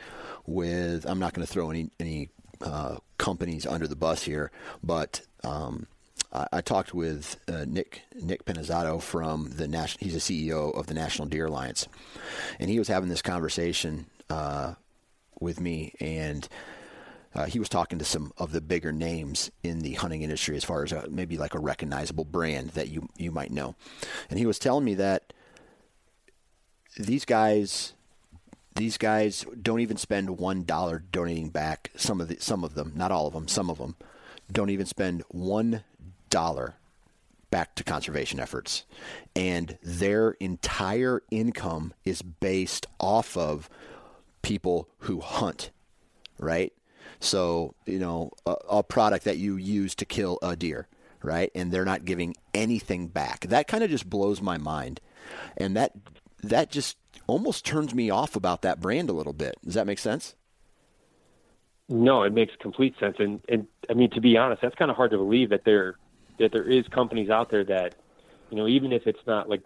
with. 0.45 1.05
I'm 1.05 1.19
not 1.19 1.33
going 1.33 1.45
to 1.45 1.51
throw 1.51 1.69
any 1.69 1.89
any 1.99 2.29
uh, 2.61 2.97
companies 3.17 3.65
under 3.65 3.87
the 3.87 3.95
bus 3.95 4.23
here, 4.23 4.51
but 4.83 5.21
um, 5.43 5.87
I, 6.31 6.61
talked 6.61 6.93
with 6.93 7.37
uh, 7.47 7.65
Nick 7.67 8.03
Nick 8.13 8.45
Pinizzotto 8.45 9.01
from 9.01 9.49
the 9.55 9.67
national. 9.67 10.05
He's 10.05 10.15
a 10.15 10.19
CEO 10.19 10.77
of 10.77 10.87
the 10.87 10.93
National 10.93 11.27
Deer 11.27 11.45
Alliance, 11.45 11.87
and 12.59 12.69
he 12.69 12.79
was 12.79 12.87
having 12.87 13.09
this 13.09 13.21
conversation 13.21 14.07
uh, 14.29 14.75
with 15.39 15.59
me 15.59 15.93
and. 15.99 16.47
Uh, 17.35 17.45
he 17.45 17.59
was 17.59 17.69
talking 17.69 17.99
to 17.99 18.05
some 18.05 18.33
of 18.39 18.51
the 18.51 18.61
bigger 18.61 18.91
names 18.91 19.51
in 19.61 19.81
the 19.81 19.93
hunting 19.93 20.23
industry 20.23 20.57
as 20.57 20.63
far 20.63 20.83
as 20.83 20.91
a, 20.91 21.07
maybe 21.07 21.37
like 21.37 21.53
a 21.53 21.59
recognizable 21.59 22.25
brand 22.25 22.69
that 22.69 22.87
you 22.87 23.07
you 23.15 23.31
might 23.31 23.51
know, 23.51 23.75
and 24.31 24.39
he 24.39 24.45
was 24.47 24.57
telling 24.57 24.83
me 24.83 24.95
that 24.95 25.33
these 26.97 27.25
guys 27.25 27.93
these 28.75 28.97
guys 28.97 29.45
don't 29.61 29.81
even 29.81 29.97
spend 29.97 30.39
one 30.39 30.63
dollar 30.63 31.03
donating 31.11 31.49
back. 31.49 31.91
Some 31.95 32.21
of 32.21 32.27
the 32.27 32.37
some 32.39 32.63
of 32.63 32.73
them, 32.73 32.93
not 32.95 33.11
all 33.11 33.27
of 33.27 33.33
them, 33.33 33.47
some 33.47 33.69
of 33.69 33.77
them 33.77 33.97
don't 34.51 34.69
even 34.69 34.85
spend 34.85 35.23
one 35.29 35.83
dollar 36.29 36.75
back 37.49 37.75
to 37.75 37.83
conservation 37.83 38.39
efforts, 38.39 38.85
and 39.35 39.77
their 39.81 40.31
entire 40.31 41.21
income 41.31 41.93
is 42.03 42.21
based 42.21 42.85
off 42.99 43.37
of 43.37 43.69
people 44.41 44.89
who 44.99 45.19
hunt, 45.21 45.71
right? 46.39 46.73
So, 47.19 47.73
you 47.85 47.99
know, 47.99 48.31
a, 48.45 48.55
a, 48.69 48.83
product 48.83 49.25
that 49.25 49.37
you 49.37 49.55
use 49.57 49.95
to 49.95 50.05
kill 50.05 50.37
a 50.41 50.55
deer, 50.55 50.87
right? 51.23 51.51
And 51.55 51.71
they're 51.71 51.85
not 51.85 52.05
giving 52.05 52.35
anything 52.53 53.07
back. 53.07 53.41
That 53.47 53.67
kind 53.67 53.83
of 53.83 53.89
just 53.89 54.09
blows 54.09 54.41
my 54.41 54.57
mind. 54.57 55.01
And 55.55 55.75
that 55.75 55.93
that 56.43 56.69
just 56.69 56.97
almost 57.25 57.65
turns 57.65 57.93
me 57.95 58.09
off 58.09 58.35
about 58.35 58.61
that 58.61 58.79
brand 58.79 59.09
a 59.09 59.13
little 59.13 59.33
bit. 59.33 59.55
Does 59.65 59.73
that 59.73 59.87
make 59.87 59.99
sense? 59.99 60.35
No, 61.89 62.23
it 62.23 62.33
makes 62.33 62.53
complete 62.59 62.95
sense. 62.99 63.15
And 63.19 63.41
and 63.49 63.67
I 63.89 63.93
mean 63.93 64.11
to 64.11 64.21
be 64.21 64.37
honest, 64.37 64.61
that's 64.61 64.75
kind 64.75 64.91
of 64.91 64.97
hard 64.97 65.11
to 65.11 65.17
believe 65.17 65.49
that 65.49 65.65
there 65.65 65.95
that 66.39 66.51
there 66.51 66.69
is 66.69 66.87
companies 66.87 67.29
out 67.29 67.49
there 67.49 67.63
that, 67.65 67.95
you 68.49 68.57
know, 68.57 68.67
even 68.67 68.91
if 68.91 69.07
it's 69.07 69.25
not 69.27 69.49
like 69.49 69.61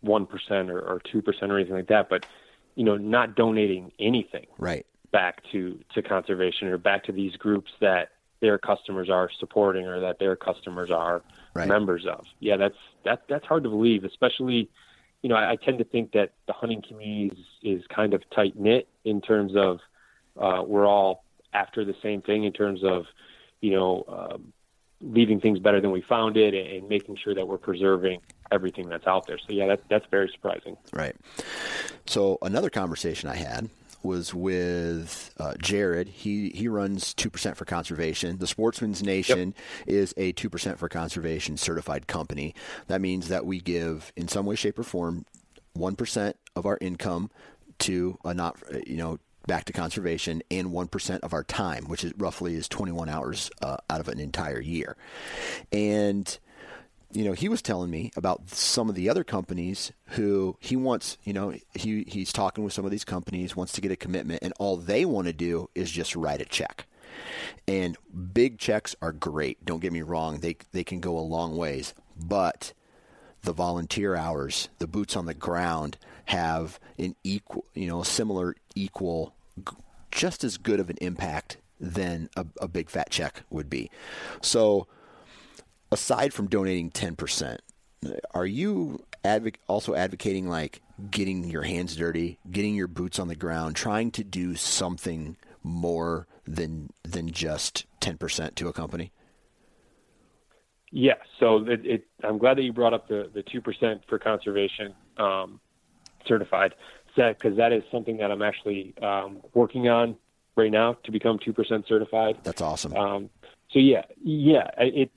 one 0.00 0.26
percent 0.26 0.70
or, 0.70 1.00
two 1.10 1.22
percent 1.22 1.52
or 1.52 1.58
anything 1.58 1.76
like 1.76 1.88
that, 1.88 2.08
but 2.08 2.26
you 2.74 2.84
know, 2.84 2.96
not 2.96 3.34
donating 3.36 3.92
anything. 3.98 4.46
Right 4.58 4.86
back 5.12 5.42
to, 5.52 5.78
to 5.94 6.02
conservation 6.02 6.68
or 6.68 6.78
back 6.78 7.04
to 7.04 7.12
these 7.12 7.36
groups 7.36 7.70
that 7.80 8.08
their 8.40 8.58
customers 8.58 9.08
are 9.08 9.30
supporting 9.38 9.86
or 9.86 10.00
that 10.00 10.18
their 10.18 10.34
customers 10.34 10.90
are 10.90 11.22
right. 11.54 11.68
members 11.68 12.06
of. 12.06 12.24
Yeah, 12.40 12.56
that's 12.56 12.78
that 13.04 13.22
that's 13.28 13.46
hard 13.46 13.62
to 13.62 13.68
believe, 13.68 14.02
especially 14.02 14.68
you 15.22 15.28
know, 15.28 15.36
I, 15.36 15.52
I 15.52 15.56
tend 15.56 15.78
to 15.78 15.84
think 15.84 16.12
that 16.12 16.32
the 16.46 16.52
hunting 16.52 16.82
community 16.82 17.36
is, 17.62 17.80
is 17.80 17.86
kind 17.86 18.12
of 18.12 18.22
tight 18.34 18.58
knit 18.58 18.88
in 19.04 19.20
terms 19.20 19.52
of 19.54 19.78
uh, 20.36 20.62
we're 20.66 20.86
all 20.86 21.24
after 21.52 21.84
the 21.84 21.94
same 22.02 22.22
thing 22.22 22.42
in 22.42 22.52
terms 22.52 22.80
of, 22.82 23.04
you 23.60 23.70
know, 23.70 24.04
um, 24.08 24.52
leaving 25.02 25.40
things 25.40 25.58
better 25.58 25.80
than 25.80 25.90
we 25.90 26.00
found 26.00 26.36
it 26.36 26.54
and, 26.54 26.88
making 26.88 27.16
sure 27.16 27.34
that 27.34 27.46
we're 27.46 27.58
preserving 27.58 28.20
everything 28.50 28.88
that's 28.88 29.06
out 29.06 29.26
there. 29.26 29.38
So 29.38 29.46
yeah, 29.48 29.66
that, 29.66 29.82
that's 29.88 30.06
very 30.10 30.28
surprising. 30.32 30.76
Right. 30.92 31.16
So 32.06 32.38
another 32.42 32.70
conversation 32.70 33.28
I 33.28 33.36
had 33.36 33.68
was 34.02 34.34
with 34.34 35.32
uh, 35.38 35.54
Jared. 35.60 36.08
He 36.08 36.50
he 36.50 36.68
runs 36.68 37.14
two 37.14 37.30
percent 37.30 37.56
for 37.56 37.64
conservation. 37.64 38.38
The 38.38 38.46
Sportsman's 38.46 39.02
Nation 39.02 39.54
yep. 39.86 39.88
is 39.94 40.14
a 40.16 40.32
two 40.32 40.50
percent 40.50 40.78
for 40.78 40.88
conservation 40.88 41.56
certified 41.56 42.06
company. 42.06 42.54
That 42.88 43.00
means 43.00 43.28
that 43.28 43.46
we 43.46 43.60
give, 43.60 44.12
in 44.16 44.28
some 44.28 44.46
way, 44.46 44.56
shape, 44.56 44.78
or 44.78 44.82
form, 44.82 45.24
one 45.74 45.96
percent 45.96 46.36
of 46.56 46.66
our 46.66 46.78
income 46.80 47.30
to 47.80 48.18
a 48.24 48.34
not 48.34 48.56
you 48.86 48.96
know 48.96 49.18
back 49.46 49.64
to 49.64 49.72
conservation 49.72 50.42
and 50.50 50.68
1% 50.68 51.20
of 51.20 51.32
our 51.32 51.44
time 51.44 51.84
which 51.86 52.04
is 52.04 52.12
roughly 52.16 52.54
is 52.54 52.68
21 52.68 53.08
hours 53.08 53.50
uh, 53.62 53.76
out 53.90 54.00
of 54.00 54.08
an 54.08 54.20
entire 54.20 54.60
year 54.60 54.96
and 55.72 56.38
you 57.12 57.24
know, 57.24 57.32
he 57.32 57.48
was 57.48 57.60
telling 57.60 57.90
me 57.90 58.10
about 58.16 58.48
some 58.48 58.88
of 58.88 58.94
the 58.94 59.08
other 59.08 59.22
companies 59.22 59.92
who 60.08 60.56
he 60.60 60.76
wants, 60.76 61.18
you 61.24 61.32
know, 61.32 61.54
he 61.74 62.04
he's 62.08 62.32
talking 62.32 62.64
with 62.64 62.72
some 62.72 62.84
of 62.84 62.90
these 62.90 63.04
companies, 63.04 63.54
wants 63.54 63.72
to 63.72 63.80
get 63.80 63.92
a 63.92 63.96
commitment, 63.96 64.42
and 64.42 64.52
all 64.58 64.76
they 64.76 65.04
want 65.04 65.26
to 65.26 65.32
do 65.32 65.68
is 65.74 65.90
just 65.90 66.16
write 66.16 66.40
a 66.40 66.46
check. 66.46 66.86
And 67.68 67.96
big 68.32 68.58
checks 68.58 68.96
are 69.02 69.12
great. 69.12 69.64
Don't 69.64 69.80
get 69.80 69.92
me 69.92 70.02
wrong; 70.02 70.38
they 70.40 70.56
they 70.72 70.84
can 70.84 71.00
go 71.00 71.18
a 71.18 71.20
long 71.20 71.56
ways, 71.56 71.92
but 72.16 72.72
the 73.42 73.52
volunteer 73.52 74.16
hours, 74.16 74.70
the 74.78 74.86
boots 74.86 75.16
on 75.16 75.26
the 75.26 75.34
ground, 75.34 75.98
have 76.26 76.78
an 76.98 77.14
equal, 77.24 77.64
you 77.74 77.86
know, 77.86 78.02
similar 78.02 78.54
equal, 78.74 79.34
just 80.10 80.44
as 80.44 80.56
good 80.56 80.80
of 80.80 80.90
an 80.90 80.98
impact 81.00 81.58
than 81.80 82.28
a, 82.36 82.46
a 82.60 82.68
big 82.68 82.88
fat 82.88 83.10
check 83.10 83.42
would 83.50 83.68
be. 83.68 83.90
So 84.40 84.86
aside 85.90 86.32
from 86.32 86.48
donating 86.48 86.90
10%, 86.90 87.58
are 88.32 88.46
you 88.46 89.04
advo- 89.24 89.56
also 89.68 89.94
advocating 89.94 90.48
like 90.48 90.80
getting 91.10 91.44
your 91.44 91.62
hands 91.62 91.96
dirty, 91.96 92.38
getting 92.50 92.74
your 92.74 92.88
boots 92.88 93.18
on 93.18 93.28
the 93.28 93.36
ground, 93.36 93.76
trying 93.76 94.10
to 94.12 94.24
do 94.24 94.54
something 94.54 95.36
more 95.62 96.26
than 96.44 96.90
than 97.04 97.30
just 97.30 97.86
10% 98.00 98.54
to 98.56 98.68
a 98.68 98.72
company? 98.72 99.12
Yeah, 100.90 101.14
so 101.40 101.64
it, 101.66 101.86
it, 101.86 102.06
I'm 102.22 102.36
glad 102.36 102.58
that 102.58 102.64
you 102.64 102.72
brought 102.72 102.92
up 102.92 103.08
the, 103.08 103.30
the 103.32 103.42
2% 103.42 104.00
for 104.08 104.18
conservation 104.18 104.94
um, 105.16 105.58
certified, 106.26 106.74
because 107.14 107.56
that 107.56 107.72
is 107.72 107.82
something 107.90 108.16
that 108.18 108.30
I'm 108.30 108.42
actually 108.42 108.94
um, 109.02 109.38
working 109.54 109.88
on 109.88 110.16
right 110.56 110.70
now 110.70 110.94
to 111.04 111.10
become 111.10 111.38
2% 111.38 111.86
certified. 111.88 112.38
That's 112.42 112.60
awesome. 112.60 112.94
Um, 112.94 113.30
so 113.70 113.78
yeah, 113.78 114.02
yeah, 114.22 114.70
it 114.78 115.10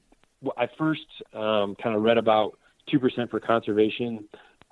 I 0.57 0.67
first 0.77 1.05
um, 1.33 1.75
kind 1.75 1.95
of 1.95 2.01
read 2.03 2.17
about 2.17 2.57
two 2.89 2.99
percent 2.99 3.31
for 3.31 3.39
conservation 3.39 4.25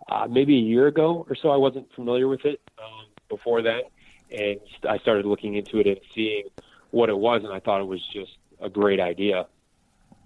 uh, 0.09 0.27
maybe 0.29 0.55
a 0.55 0.61
year 0.61 0.87
ago 0.87 1.25
or 1.29 1.35
so. 1.35 1.49
I 1.49 1.57
wasn't 1.57 1.91
familiar 1.93 2.27
with 2.27 2.45
it 2.45 2.61
um, 2.79 3.05
before 3.29 3.61
that, 3.63 3.83
and 4.31 4.59
I 4.87 4.97
started 4.99 5.25
looking 5.25 5.55
into 5.55 5.79
it 5.79 5.87
and 5.87 5.99
seeing 6.13 6.43
what 6.91 7.09
it 7.09 7.17
was, 7.17 7.41
and 7.43 7.53
I 7.53 7.59
thought 7.59 7.81
it 7.81 7.87
was 7.87 8.01
just 8.13 8.31
a 8.61 8.69
great 8.69 8.99
idea. 8.99 9.47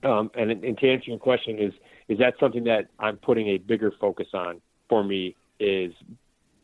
Um, 0.03 0.30
and, 0.36 0.51
and 0.51 0.78
to 0.78 0.91
answer 0.91 1.10
your 1.10 1.20
question, 1.20 1.58
is 1.60 1.74
is 2.08 2.20
that 2.20 2.36
something 2.39 2.64
that 2.66 2.88
I'm 2.99 3.18
putting 3.18 3.47
a 3.49 3.58
bigger 3.58 3.91
focus 3.99 4.28
on 4.34 4.62
for 4.89 5.03
me? 5.03 5.36
Is 5.60 5.93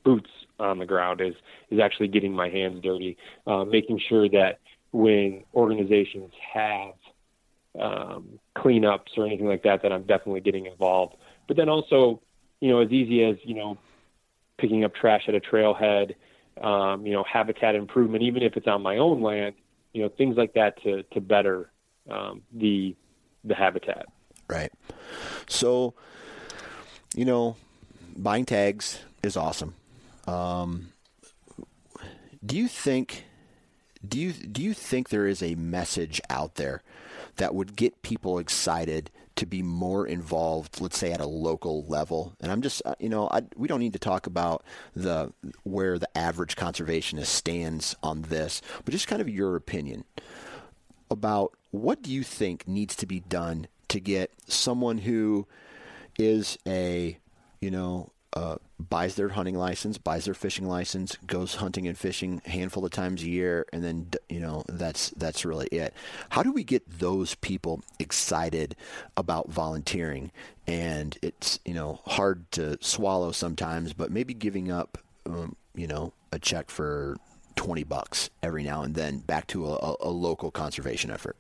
boots 0.04 0.30
on 0.60 0.80
the 0.80 0.86
ground 0.86 1.22
is 1.22 1.34
is 1.70 1.80
actually 1.80 2.08
getting 2.08 2.34
my 2.34 2.50
hands 2.50 2.82
dirty, 2.84 3.18
uh, 3.48 3.64
making 3.64 4.00
sure 4.08 4.30
that 4.30 4.60
when 4.92 5.44
organizations 5.56 6.32
have 6.54 6.94
um, 7.80 8.40
cleanups 8.56 9.18
or 9.18 9.26
anything 9.26 9.48
like 9.48 9.64
that, 9.64 9.82
that 9.82 9.92
I'm 9.92 10.04
definitely 10.04 10.42
getting 10.42 10.68
involved. 10.68 11.16
But 11.48 11.58
then 11.58 11.70
also, 11.70 12.22
you 12.62 12.70
know, 12.70 12.80
as 12.82 12.92
easy 12.92 13.24
as 13.24 13.38
you 13.44 13.56
know, 13.56 13.78
picking 14.58 14.84
up 14.84 14.94
trash 14.94 15.24
at 15.28 15.36
a 15.36 15.40
trailhead, 15.40 16.16
um, 16.62 17.06
you 17.06 17.14
know, 17.14 17.24
habitat 17.24 17.76
improvement, 17.76 18.24
even 18.24 18.44
if 18.44 18.56
it's 18.56 18.68
on 18.68 18.82
my 18.82 18.98
own 18.98 19.22
land, 19.22 19.56
you 19.94 20.04
know, 20.04 20.10
things 20.10 20.38
like 20.38 20.54
that 20.54 20.82
to 20.84 21.04
to 21.04 21.22
better 21.22 21.72
um, 22.10 22.42
the 22.54 22.96
the 23.44 23.56
habitat. 23.56 24.06
Right. 24.48 24.72
So, 25.48 25.96
you 27.16 27.26
know, 27.26 27.56
buying 28.18 28.46
tags 28.46 29.00
is 29.22 29.38
awesome. 29.38 29.76
Um, 30.28 30.90
do 32.46 32.58
you 32.58 32.68
think? 32.68 33.26
Do 34.06 34.20
you 34.20 34.34
do 34.34 34.62
you 34.62 34.74
think 34.74 35.10
there 35.10 35.28
is 35.28 35.42
a 35.42 35.56
message 35.56 36.20
out 36.30 36.56
there 36.56 36.82
that 37.38 37.56
would 37.56 37.76
get 37.76 38.02
people 38.02 38.38
excited 38.38 39.10
to 39.36 39.46
be 39.46 39.64
more 39.64 40.06
involved, 40.06 40.80
let's 40.80 40.98
say 40.98 41.12
at 41.12 41.20
a 41.20 41.26
local 41.26 41.84
level. 41.86 42.34
And 42.40 42.52
I'm 42.52 42.62
just, 42.62 42.82
uh, 42.86 42.96
you 43.00 43.10
know, 43.10 43.28
I, 43.32 43.42
we 43.56 43.68
don't 43.68 43.80
need 43.80 43.94
to 43.94 44.00
talk 44.00 44.28
about 44.28 44.64
the 44.96 45.34
where 45.64 45.98
the 45.98 46.18
average 46.18 46.56
conservationist 46.56 47.26
stands 47.28 47.96
on 48.04 48.24
this, 48.24 48.62
but 48.86 48.92
just 48.92 49.08
kind 49.08 49.22
of 49.22 49.30
your 49.30 49.56
opinion 49.56 50.04
about 51.10 51.54
what 51.72 52.02
do 52.02 52.12
you 52.12 52.24
think 52.24 52.68
needs 52.68 52.96
to 52.98 53.06
be 53.06 53.22
done 53.22 53.68
to 53.88 54.00
get 54.00 54.32
someone 54.48 55.00
who 55.00 55.48
is 56.18 56.58
a, 56.68 57.18
you 57.64 57.72
know, 57.72 58.12
uh, 58.34 58.58
buys 58.78 59.16
their 59.16 59.30
hunting 59.30 59.56
license, 59.56 59.98
buys 59.98 60.26
their 60.26 60.34
fishing 60.34 60.68
license, 60.68 61.16
goes 61.26 61.56
hunting 61.56 61.88
and 61.88 61.98
fishing 61.98 62.42
a 62.46 62.50
handful 62.50 62.84
of 62.84 62.92
times 62.92 63.24
a 63.24 63.30
year, 63.30 63.66
and 63.72 63.82
then 63.84 64.10
you 64.28 64.42
know 64.42 64.64
that's 64.68 65.12
that's 65.12 65.46
really 65.46 65.68
it. 65.68 65.94
How 66.30 66.44
do 66.44 66.52
we 66.52 66.66
get 66.66 66.84
those 67.00 67.36
people 67.36 67.82
excited 68.00 68.76
about 69.16 69.50
volunteering? 69.50 70.32
And 70.68 71.18
it's 71.22 71.60
you 71.64 71.74
know 71.74 72.02
hard 72.06 72.52
to 72.54 72.78
swallow 72.82 73.32
sometimes, 73.32 73.94
but 73.94 74.12
maybe 74.12 74.34
giving 74.34 74.70
up, 74.70 74.98
um, 75.26 75.56
you 75.74 75.88
know, 75.88 76.12
a 76.34 76.40
check 76.40 76.70
for 76.70 77.16
twenty 77.56 77.84
bucks 77.84 78.30
every 78.42 78.64
now 78.64 78.82
and 78.82 78.94
then 78.94 79.20
back 79.20 79.48
to 79.48 79.68
a, 79.68 79.96
a 80.02 80.10
local 80.10 80.52
conservation 80.52 81.12
effort. 81.12 81.38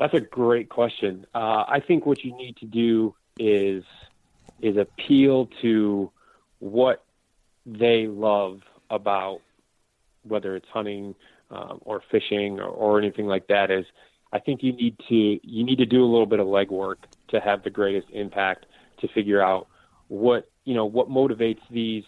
That's 0.00 0.14
a 0.14 0.20
great 0.20 0.68
question. 0.68 1.26
Uh, 1.32 1.64
I 1.68 1.80
think 1.86 2.06
what 2.06 2.24
you 2.24 2.34
need 2.34 2.56
to 2.56 2.66
do 2.66 3.14
is 3.40 3.82
is 4.60 4.76
appeal 4.76 5.48
to 5.62 6.12
what 6.58 7.02
they 7.64 8.06
love 8.06 8.60
about 8.90 9.40
whether 10.22 10.54
it's 10.54 10.68
hunting 10.68 11.14
um, 11.50 11.80
or 11.84 12.02
fishing 12.10 12.60
or, 12.60 12.68
or 12.68 12.98
anything 12.98 13.26
like 13.26 13.46
that. 13.48 13.70
Is 13.70 13.86
I 14.32 14.38
think 14.38 14.62
you 14.62 14.72
need 14.72 14.96
to 15.08 15.14
you 15.14 15.64
need 15.64 15.78
to 15.78 15.86
do 15.86 16.04
a 16.04 16.06
little 16.06 16.26
bit 16.26 16.38
of 16.38 16.46
legwork 16.46 16.96
to 17.28 17.40
have 17.40 17.64
the 17.64 17.70
greatest 17.70 18.08
impact 18.12 18.66
to 19.00 19.08
figure 19.08 19.42
out 19.42 19.66
what 20.08 20.50
you 20.64 20.74
know 20.74 20.84
what 20.84 21.08
motivates 21.08 21.60
these 21.70 22.04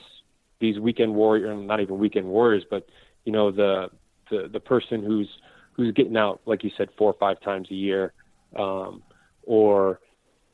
these 0.61 0.79
weekend 0.79 1.15
warriors 1.15 1.67
not 1.67 1.81
even 1.81 1.99
weekend 1.99 2.27
warriors 2.27 2.65
but 2.69 2.87
you 3.25 3.33
know 3.33 3.51
the 3.51 3.89
the 4.31 4.49
the 4.53 4.61
person 4.61 5.03
who's 5.03 5.29
who's 5.73 5.93
getting 5.95 6.17
out 6.17 6.41
like 6.45 6.63
you 6.63 6.71
said 6.77 6.89
four 6.99 7.11
or 7.11 7.17
five 7.19 7.41
times 7.41 7.69
a 7.71 7.75
year 7.75 8.13
um, 8.57 9.03
or 9.45 10.01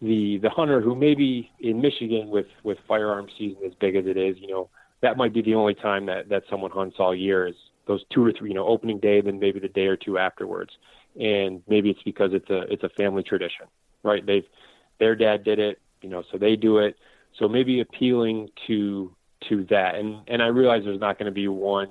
the 0.01 0.39
the 0.39 0.51
hunter 0.51 0.81
who 0.81 0.95
maybe 0.95 1.51
in 1.61 1.81
Michigan 1.81 2.29
with 2.29 2.47
with 2.63 2.79
firearm 2.87 3.29
season 3.37 3.63
as 3.67 3.73
big 3.81 3.97
as 3.97 4.07
it 4.07 4.17
is, 4.17 4.37
you 4.39 4.49
know, 4.49 4.69
that 5.01 5.17
might 5.17 5.33
be 5.33 5.43
the 5.43 5.55
only 5.55 5.75
time 5.75 6.07
that 6.07 6.29
that 6.29 6.45
someone 6.49 6.71
hunts 6.71 6.97
all 6.99 7.15
year 7.15 7.47
is 7.47 7.55
those 7.87 8.05
two 8.13 8.25
or 8.25 8.33
three, 8.33 8.51
you 8.51 8.55
know, 8.55 8.67
opening 8.67 8.99
day, 8.99 9.21
then 9.21 9.39
maybe 9.39 9.59
the 9.59 9.69
day 9.69 9.87
or 9.87 9.97
two 9.97 10.19
afterwards. 10.19 10.71
And 11.19 11.63
maybe 11.67 11.91
it's 11.91 12.03
because 12.03 12.33
it's 12.33 12.49
a 12.51 12.63
it's 12.73 12.85
a 12.85 12.89
family 12.91 13.23
tradition, 13.23 13.67
right? 14.03 14.25
They've 14.25 14.47
their 15.01 15.17
dad 15.17 15.43
did 15.43 15.59
it, 15.59 15.81
you 16.03 16.09
know, 16.09 16.23
so 16.31 16.39
they 16.39 16.55
do 16.55 16.79
it. 16.79 16.97
So 17.39 17.49
maybe 17.49 17.81
appealing 17.81 18.51
to 18.67 19.15
to 19.49 19.65
that. 19.65 19.97
And 19.97 20.21
and 20.29 20.43
I 20.43 20.47
realize 20.47 20.85
there's 20.85 21.01
not 21.01 21.19
going 21.19 21.27
to 21.27 21.33
be 21.33 21.49
one, 21.49 21.89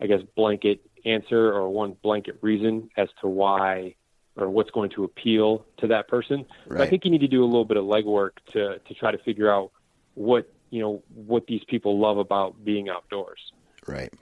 I 0.00 0.06
guess, 0.06 0.20
blanket 0.34 0.80
answer 1.06 1.52
or 1.52 1.70
one 1.70 1.96
blanket 2.02 2.38
reason 2.42 2.90
as 2.96 3.08
to 3.20 3.28
why 3.28 3.94
or 4.36 4.50
what's 4.50 4.70
going 4.70 4.90
to 4.90 5.04
appeal 5.04 5.64
to 5.78 5.86
that 5.86 6.08
person. 6.08 6.44
Right. 6.66 6.78
But 6.78 6.80
I 6.82 6.90
think 6.90 7.04
you 7.04 7.10
need 7.10 7.20
to 7.20 7.28
do 7.28 7.42
a 7.42 7.46
little 7.46 7.64
bit 7.64 7.76
of 7.76 7.84
legwork 7.84 8.32
to 8.52 8.78
to 8.78 8.94
try 8.94 9.10
to 9.10 9.18
figure 9.18 9.52
out 9.52 9.70
what 10.14 10.50
you 10.70 10.80
know 10.80 11.02
what 11.14 11.46
these 11.46 11.62
people 11.64 11.98
love 11.98 12.18
about 12.18 12.64
being 12.64 12.88
outdoors. 12.88 13.52
Right, 13.86 14.12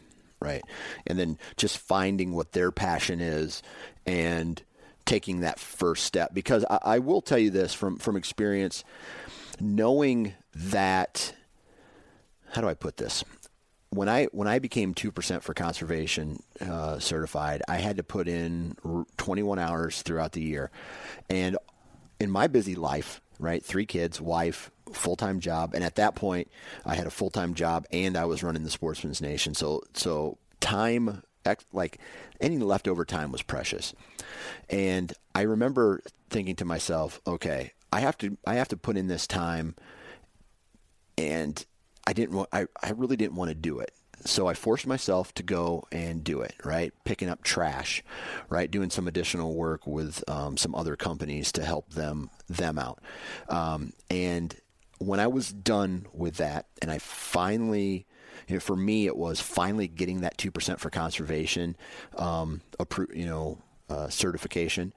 right, 0.40 0.62
and 1.06 1.18
then 1.18 1.38
just 1.56 1.78
finding 1.78 2.34
what 2.34 2.52
their 2.52 2.70
passion 2.70 3.20
is 3.20 3.62
and 4.06 4.62
taking 5.06 5.40
that 5.40 5.58
first 5.58 6.04
step. 6.04 6.34
Because 6.34 6.64
I, 6.68 6.78
I 6.82 6.98
will 6.98 7.22
tell 7.22 7.38
you 7.38 7.50
this 7.50 7.74
from 7.74 7.98
from 7.98 8.16
experience, 8.16 8.84
knowing 9.60 10.34
that. 10.54 11.34
How 12.52 12.60
do 12.60 12.68
I 12.68 12.74
put 12.74 12.98
this? 12.98 13.24
When 13.94 14.08
I 14.08 14.24
when 14.26 14.48
I 14.48 14.58
became 14.58 14.94
two 14.94 15.10
percent 15.12 15.42
for 15.42 15.54
conservation 15.54 16.42
uh, 16.60 16.98
certified, 16.98 17.62
I 17.68 17.76
had 17.76 17.96
to 17.96 18.02
put 18.02 18.28
in 18.28 18.76
21 19.16 19.58
hours 19.58 20.02
throughout 20.02 20.32
the 20.32 20.42
year, 20.42 20.70
and 21.30 21.56
in 22.20 22.30
my 22.30 22.46
busy 22.46 22.74
life, 22.74 23.20
right, 23.38 23.64
three 23.64 23.86
kids, 23.86 24.20
wife, 24.20 24.70
full 24.92 25.16
time 25.16 25.40
job, 25.40 25.74
and 25.74 25.84
at 25.84 25.96
that 25.96 26.14
point, 26.14 26.50
I 26.84 26.94
had 26.94 27.06
a 27.06 27.10
full 27.10 27.30
time 27.30 27.54
job 27.54 27.86
and 27.90 28.16
I 28.16 28.24
was 28.24 28.42
running 28.42 28.64
the 28.64 28.70
Sportsman's 28.70 29.20
Nation, 29.20 29.54
so 29.54 29.82
so 29.94 30.38
time 30.60 31.22
like 31.72 31.98
any 32.40 32.58
leftover 32.58 33.04
time 33.04 33.30
was 33.30 33.42
precious, 33.42 33.94
and 34.70 35.12
I 35.34 35.42
remember 35.42 36.02
thinking 36.30 36.56
to 36.56 36.64
myself, 36.64 37.20
okay, 37.26 37.72
I 37.92 38.00
have 38.00 38.18
to 38.18 38.36
I 38.46 38.54
have 38.54 38.68
to 38.68 38.76
put 38.76 38.96
in 38.96 39.08
this 39.08 39.26
time, 39.26 39.76
and 41.16 41.64
I 42.06 42.12
didn't 42.12 42.36
want, 42.36 42.48
I, 42.52 42.66
I 42.82 42.90
really 42.90 43.16
didn't 43.16 43.36
want 43.36 43.48
to 43.50 43.54
do 43.54 43.78
it. 43.80 43.92
So 44.26 44.46
I 44.46 44.54
forced 44.54 44.86
myself 44.86 45.34
to 45.34 45.42
go 45.42 45.84
and 45.92 46.24
do 46.24 46.40
it, 46.40 46.54
right? 46.64 46.92
Picking 47.04 47.28
up 47.28 47.42
trash, 47.42 48.02
right? 48.48 48.70
Doing 48.70 48.88
some 48.88 49.06
additional 49.06 49.54
work 49.54 49.86
with 49.86 50.24
um, 50.28 50.56
some 50.56 50.74
other 50.74 50.96
companies 50.96 51.52
to 51.52 51.64
help 51.64 51.90
them 51.90 52.30
them 52.48 52.78
out. 52.78 53.00
Um, 53.50 53.92
and 54.08 54.54
when 54.98 55.20
I 55.20 55.26
was 55.26 55.52
done 55.52 56.06
with 56.14 56.36
that, 56.36 56.68
and 56.80 56.90
I 56.90 56.98
finally, 56.98 58.06
you 58.48 58.54
know, 58.54 58.60
for 58.60 58.76
me, 58.76 59.06
it 59.06 59.16
was 59.16 59.40
finally 59.40 59.88
getting 59.88 60.22
that 60.22 60.38
two 60.38 60.50
percent 60.50 60.80
for 60.80 60.88
conservation, 60.88 61.76
um, 62.16 62.62
appro- 62.78 63.14
you 63.14 63.26
know, 63.26 63.58
uh, 63.90 64.08
certification. 64.08 64.94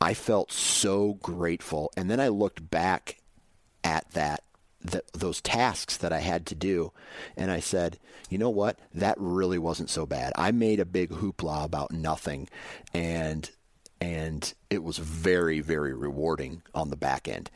I 0.00 0.12
felt 0.12 0.52
so 0.52 1.14
grateful, 1.14 1.90
and 1.96 2.10
then 2.10 2.20
I 2.20 2.28
looked 2.28 2.68
back 2.70 3.18
at 3.82 4.10
that 4.12 4.42
those 4.80 5.40
tasks 5.40 5.96
that 5.98 6.12
I 6.12 6.20
had 6.20 6.46
to 6.46 6.54
do. 6.54 6.92
And 7.36 7.50
I 7.50 7.60
said, 7.60 7.98
you 8.30 8.38
know 8.38 8.50
what? 8.50 8.78
That 8.94 9.16
really 9.18 9.58
wasn't 9.58 9.90
so 9.90 10.06
bad. 10.06 10.32
I 10.36 10.52
made 10.52 10.80
a 10.80 10.84
big 10.84 11.10
hoopla 11.10 11.64
about 11.64 11.92
nothing 11.92 12.48
and 12.94 13.50
and 14.00 14.54
it 14.70 14.84
was 14.84 14.98
very 14.98 15.58
very 15.60 15.92
rewarding 15.92 16.62
on 16.74 16.90
the 16.90 16.96
back 16.96 17.26
end. 17.26 17.50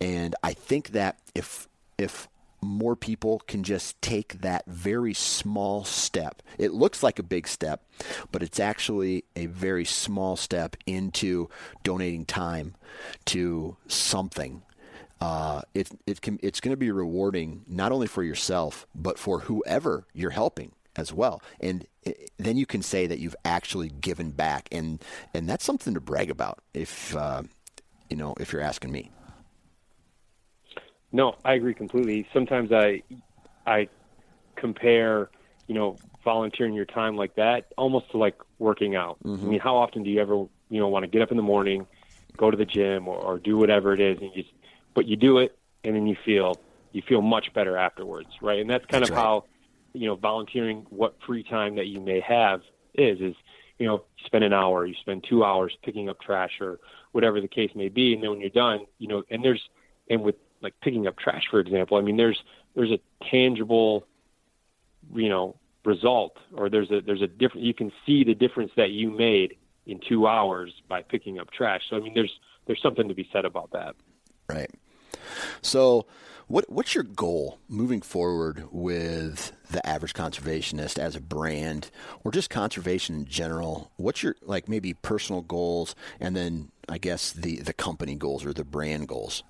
And 0.00 0.34
I 0.42 0.52
think 0.52 0.90
that 0.90 1.18
if 1.34 1.68
if 1.98 2.28
more 2.64 2.96
people 2.96 3.40
can 3.46 3.62
just 3.62 4.00
take 4.00 4.40
that 4.40 4.64
very 4.66 5.12
small 5.14 5.84
step. 5.84 6.42
It 6.58 6.72
looks 6.72 7.02
like 7.02 7.18
a 7.18 7.22
big 7.22 7.46
step, 7.46 7.84
but 8.32 8.42
it's 8.42 8.58
actually 8.58 9.24
a 9.36 9.46
very 9.46 9.84
small 9.84 10.36
step 10.36 10.76
into 10.86 11.50
donating 11.82 12.24
time 12.24 12.74
to 13.26 13.76
something 13.86 14.62
uh, 15.20 15.62
it, 15.74 15.88
it 16.06 16.20
can, 16.20 16.38
it's 16.42 16.60
going 16.60 16.72
to 16.72 16.76
be 16.76 16.90
rewarding 16.90 17.64
not 17.66 17.92
only 17.92 18.06
for 18.06 18.22
yourself, 18.22 18.86
but 18.94 19.18
for 19.18 19.40
whoever 19.40 20.06
you're 20.12 20.30
helping 20.30 20.72
as 20.96 21.12
well. 21.12 21.42
And 21.60 21.86
it, 22.02 22.30
then 22.38 22.56
you 22.56 22.66
can 22.66 22.82
say 22.82 23.06
that 23.06 23.18
you've 23.18 23.36
actually 23.44 23.88
given 23.88 24.30
back. 24.30 24.68
And, 24.70 25.02
and 25.32 25.48
that's 25.48 25.64
something 25.64 25.94
to 25.94 26.00
brag 26.00 26.30
about 26.30 26.60
if, 26.72 27.14
uh, 27.16 27.42
you 28.10 28.16
know, 28.16 28.34
if 28.38 28.52
you're 28.52 28.62
asking 28.62 28.92
me. 28.92 29.10
No, 31.12 31.36
I 31.44 31.54
agree 31.54 31.74
completely. 31.74 32.28
Sometimes 32.32 32.72
I, 32.72 33.02
I 33.66 33.88
compare, 34.56 35.30
you 35.68 35.74
know, 35.74 35.96
volunteering 36.24 36.74
your 36.74 36.86
time 36.86 37.16
like 37.16 37.36
that 37.36 37.72
almost 37.76 38.10
to 38.10 38.18
like 38.18 38.36
working 38.58 38.96
out. 38.96 39.18
Mm-hmm. 39.24 39.46
I 39.46 39.48
mean, 39.48 39.60
how 39.60 39.76
often 39.76 40.02
do 40.02 40.10
you 40.10 40.20
ever, 40.20 40.34
you 40.34 40.80
know, 40.80 40.88
want 40.88 41.04
to 41.04 41.06
get 41.08 41.22
up 41.22 41.30
in 41.30 41.36
the 41.36 41.42
morning, 41.42 41.86
go 42.36 42.50
to 42.50 42.56
the 42.56 42.64
gym 42.64 43.06
or, 43.06 43.16
or 43.16 43.38
do 43.38 43.56
whatever 43.56 43.94
it 43.94 44.00
is 44.00 44.18
and 44.20 44.30
you 44.34 44.42
just 44.42 44.54
but 44.94 45.06
you 45.06 45.16
do 45.16 45.38
it 45.38 45.56
and 45.82 45.94
then 45.94 46.06
you 46.06 46.16
feel 46.24 46.58
you 46.92 47.02
feel 47.02 47.22
much 47.22 47.52
better 47.52 47.76
afterwards, 47.76 48.28
right? 48.40 48.60
And 48.60 48.70
that's 48.70 48.86
kind 48.86 49.02
that's 49.02 49.10
of 49.10 49.16
right. 49.16 49.22
how 49.22 49.44
you 49.92 50.06
know 50.06 50.16
volunteering 50.16 50.86
what 50.90 51.16
free 51.26 51.42
time 51.42 51.76
that 51.76 51.86
you 51.86 52.00
may 52.00 52.20
have 52.20 52.62
is 52.94 53.20
is 53.20 53.34
you 53.78 53.86
know 53.86 54.04
you 54.16 54.24
spend 54.26 54.44
an 54.44 54.52
hour, 54.52 54.86
you 54.86 54.94
spend 55.00 55.24
two 55.28 55.44
hours 55.44 55.76
picking 55.82 56.08
up 56.08 56.20
trash 56.20 56.60
or 56.60 56.78
whatever 57.12 57.40
the 57.40 57.48
case 57.48 57.70
may 57.74 57.88
be, 57.88 58.14
and 58.14 58.22
then 58.22 58.30
when 58.30 58.40
you're 58.40 58.50
done, 58.50 58.86
you 58.98 59.08
know, 59.08 59.22
and 59.30 59.44
there's 59.44 59.68
and 60.08 60.22
with 60.22 60.36
like 60.60 60.74
picking 60.80 61.06
up 61.06 61.18
trash, 61.18 61.44
for 61.50 61.60
example, 61.60 61.96
I 61.96 62.00
mean, 62.00 62.16
there's 62.16 62.42
there's 62.74 62.90
a 62.90 62.98
tangible, 63.30 64.06
you 65.14 65.28
know, 65.28 65.56
result, 65.84 66.36
or 66.54 66.68
there's 66.68 66.90
a 66.90 67.00
there's 67.00 67.22
a 67.22 67.26
different. 67.26 67.66
You 67.66 67.74
can 67.74 67.92
see 68.06 68.24
the 68.24 68.34
difference 68.34 68.72
that 68.76 68.90
you 68.90 69.10
made 69.10 69.56
in 69.86 70.00
two 70.00 70.26
hours 70.26 70.72
by 70.88 71.02
picking 71.02 71.38
up 71.38 71.50
trash. 71.50 71.82
So 71.90 71.96
I 71.96 72.00
mean, 72.00 72.14
there's 72.14 72.38
there's 72.66 72.82
something 72.82 73.08
to 73.08 73.14
be 73.14 73.28
said 73.32 73.44
about 73.44 73.72
that. 73.72 73.94
Right. 74.48 74.70
So, 75.62 76.06
what 76.46 76.70
what's 76.70 76.94
your 76.94 77.04
goal 77.04 77.58
moving 77.68 78.02
forward 78.02 78.68
with 78.70 79.52
the 79.70 79.84
average 79.86 80.12
conservationist 80.14 80.98
as 80.98 81.16
a 81.16 81.20
brand, 81.20 81.90
or 82.22 82.32
just 82.32 82.50
conservation 82.50 83.14
in 83.14 83.24
general? 83.26 83.90
What's 83.96 84.22
your 84.22 84.36
like 84.42 84.68
maybe 84.68 84.94
personal 84.94 85.42
goals, 85.42 85.94
and 86.20 86.36
then 86.36 86.70
I 86.88 86.98
guess 86.98 87.32
the 87.32 87.56
the 87.56 87.72
company 87.72 88.14
goals 88.14 88.44
or 88.44 88.52
the 88.52 88.64
brand 88.64 89.08
goals? 89.08 89.42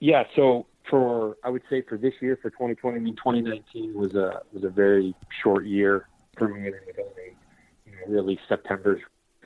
Yeah. 0.00 0.24
So 0.36 0.66
for 0.88 1.36
I 1.44 1.50
would 1.50 1.62
say 1.68 1.82
for 1.82 1.98
this 1.98 2.14
year 2.20 2.38
for 2.40 2.50
2020, 2.50 2.96
I 2.96 3.00
mean 3.00 3.16
2019 3.16 3.94
was 3.94 4.14
a 4.14 4.42
was 4.52 4.64
a 4.64 4.70
very 4.70 5.14
short 5.42 5.66
year 5.66 6.06
for 6.38 6.48
me, 6.48 6.68
it 6.68 6.74
was 6.86 6.94
only 6.98 7.36
you 7.84 7.92
know, 7.92 8.20
really 8.20 8.38
September 8.48 9.00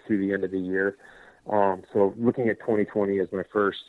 through 0.07 0.19
the 0.19 0.33
end 0.33 0.45
of 0.45 0.51
the 0.51 0.59
year. 0.59 0.97
Um, 1.51 1.83
so 1.93 2.15
looking 2.17 2.49
at 2.49 2.61
2020 2.61 3.19
as 3.19 3.29
my 3.33 3.43
first 3.53 3.83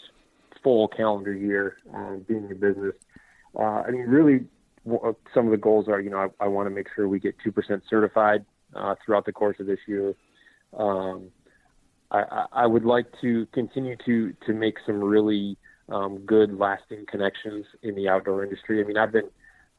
full 0.63 0.87
calendar 0.87 1.33
year 1.33 1.77
uh, 1.93 2.15
being 2.27 2.47
in 2.49 2.59
business. 2.59 2.95
Uh, 3.57 3.83
I 3.85 3.91
mean, 3.91 4.01
really, 4.01 4.45
uh, 4.89 5.13
some 5.33 5.45
of 5.45 5.51
the 5.51 5.57
goals 5.57 5.87
are, 5.87 5.99
you 5.99 6.09
know, 6.09 6.17
I, 6.39 6.45
I 6.45 6.47
want 6.47 6.67
to 6.67 6.71
make 6.71 6.87
sure 6.95 7.07
we 7.07 7.19
get 7.19 7.35
2% 7.45 7.81
certified 7.89 8.45
uh, 8.75 8.95
throughout 9.03 9.25
the 9.25 9.31
course 9.31 9.57
of 9.59 9.67
this 9.67 9.79
year. 9.87 10.15
Um, 10.77 11.29
I, 12.11 12.45
I, 12.51 12.67
would 12.67 12.85
like 12.85 13.07
to 13.21 13.47
continue 13.53 13.95
to, 14.05 14.33
to 14.45 14.53
make 14.53 14.77
some 14.85 15.03
really 15.03 15.57
um, 15.89 16.19
good, 16.19 16.57
lasting 16.57 17.05
connections 17.09 17.65
in 17.81 17.95
the 17.95 18.07
outdoor 18.07 18.43
industry. 18.43 18.83
I 18.83 18.87
mean, 18.87 18.97
I've 18.97 19.11
been 19.11 19.29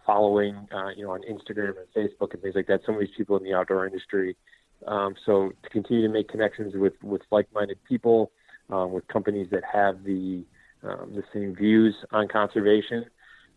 following, 0.07 0.69
uh, 0.73 0.91
you 0.97 1.05
know, 1.05 1.13
on 1.13 1.23
Instagram 1.23 1.75
and 1.79 1.89
Facebook 1.97 2.33
and 2.33 2.43
things 2.43 2.55
like 2.55 2.67
that. 2.67 2.81
Some 2.85 2.95
of 2.95 3.01
these 3.01 3.15
people 3.17 3.37
in 3.37 3.45
the 3.45 3.55
outdoor 3.55 3.87
industry. 3.87 4.37
Um, 4.87 5.15
so 5.25 5.53
to 5.63 5.71
continue 5.71 6.07
to 6.07 6.13
make 6.13 6.29
connections 6.29 6.75
with 6.75 6.95
with 7.03 7.23
like-minded 7.31 7.79
people, 7.89 8.33
um, 8.71 8.93
with 8.93 9.07
companies 9.09 9.49
that 9.51 9.63
have 9.65 10.05
the 10.05 10.45
um, 10.85 11.15
the 11.15 11.23
same 11.33 11.55
views 11.55 11.95
on 12.13 12.29
conservation, 12.29 13.07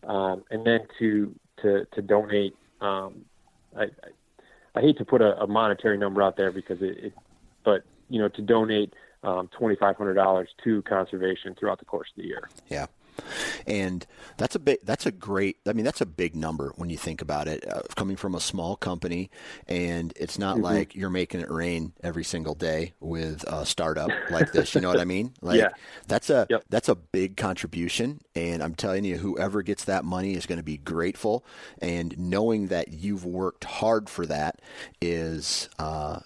um, 0.04 0.44
and 0.50 0.66
then 0.66 0.80
to 0.98 1.34
to 1.62 1.86
to 1.92 2.02
donate. 2.02 2.56
Um, 2.80 3.24
I, 3.76 3.86
I, 4.74 4.80
hate 4.80 4.98
to 4.98 5.04
put 5.04 5.20
a, 5.20 5.36
a 5.40 5.46
monetary 5.46 5.98
number 5.98 6.22
out 6.22 6.36
there 6.36 6.52
because 6.52 6.80
it, 6.80 7.04
it 7.04 7.12
but 7.64 7.82
you 8.08 8.20
know 8.20 8.28
to 8.28 8.42
donate 8.42 8.94
um, 9.22 9.48
twenty 9.56 9.76
five 9.76 9.96
hundred 9.96 10.14
dollars 10.14 10.48
to 10.64 10.82
conservation 10.82 11.54
throughout 11.58 11.78
the 11.78 11.84
course 11.84 12.08
of 12.16 12.22
the 12.22 12.28
year. 12.28 12.48
Yeah. 12.68 12.86
And 13.66 14.06
that's 14.36 14.54
a 14.54 14.58
big, 14.58 14.78
that's 14.82 15.06
a 15.06 15.12
great, 15.12 15.58
I 15.66 15.72
mean, 15.72 15.84
that's 15.84 16.00
a 16.00 16.06
big 16.06 16.34
number 16.34 16.72
when 16.76 16.90
you 16.90 16.96
think 16.96 17.22
about 17.22 17.48
it. 17.48 17.66
Uh, 17.68 17.82
coming 17.96 18.16
from 18.16 18.34
a 18.34 18.40
small 18.40 18.76
company, 18.76 19.30
and 19.66 20.12
it's 20.16 20.38
not 20.38 20.56
mm-hmm. 20.56 20.64
like 20.64 20.94
you're 20.94 21.10
making 21.10 21.40
it 21.40 21.50
rain 21.50 21.92
every 22.02 22.24
single 22.24 22.54
day 22.54 22.92
with 23.00 23.44
a 23.44 23.66
startup 23.66 24.10
like 24.30 24.52
this. 24.52 24.74
You 24.74 24.80
know 24.80 24.88
what 24.88 25.00
I 25.00 25.04
mean? 25.04 25.34
Like 25.48 25.60
yeah. 25.60 25.68
that's 26.06 26.30
a 26.30 26.46
yep. 26.50 26.64
that's 26.68 26.88
a 26.88 26.94
big 26.94 27.36
contribution, 27.36 28.20
and 28.34 28.62
I'm 28.62 28.74
telling 28.74 29.04
you, 29.04 29.16
whoever 29.16 29.62
gets 29.62 29.84
that 29.84 30.04
money 30.04 30.34
is 30.34 30.46
going 30.46 30.58
to 30.58 30.64
be 30.64 30.76
grateful. 30.76 31.44
And 31.80 32.18
knowing 32.18 32.68
that 32.68 32.88
you've 32.88 33.24
worked 33.24 33.64
hard 33.64 34.10
for 34.10 34.26
that 34.26 34.60
is 35.00 35.68
uh, 35.78 36.20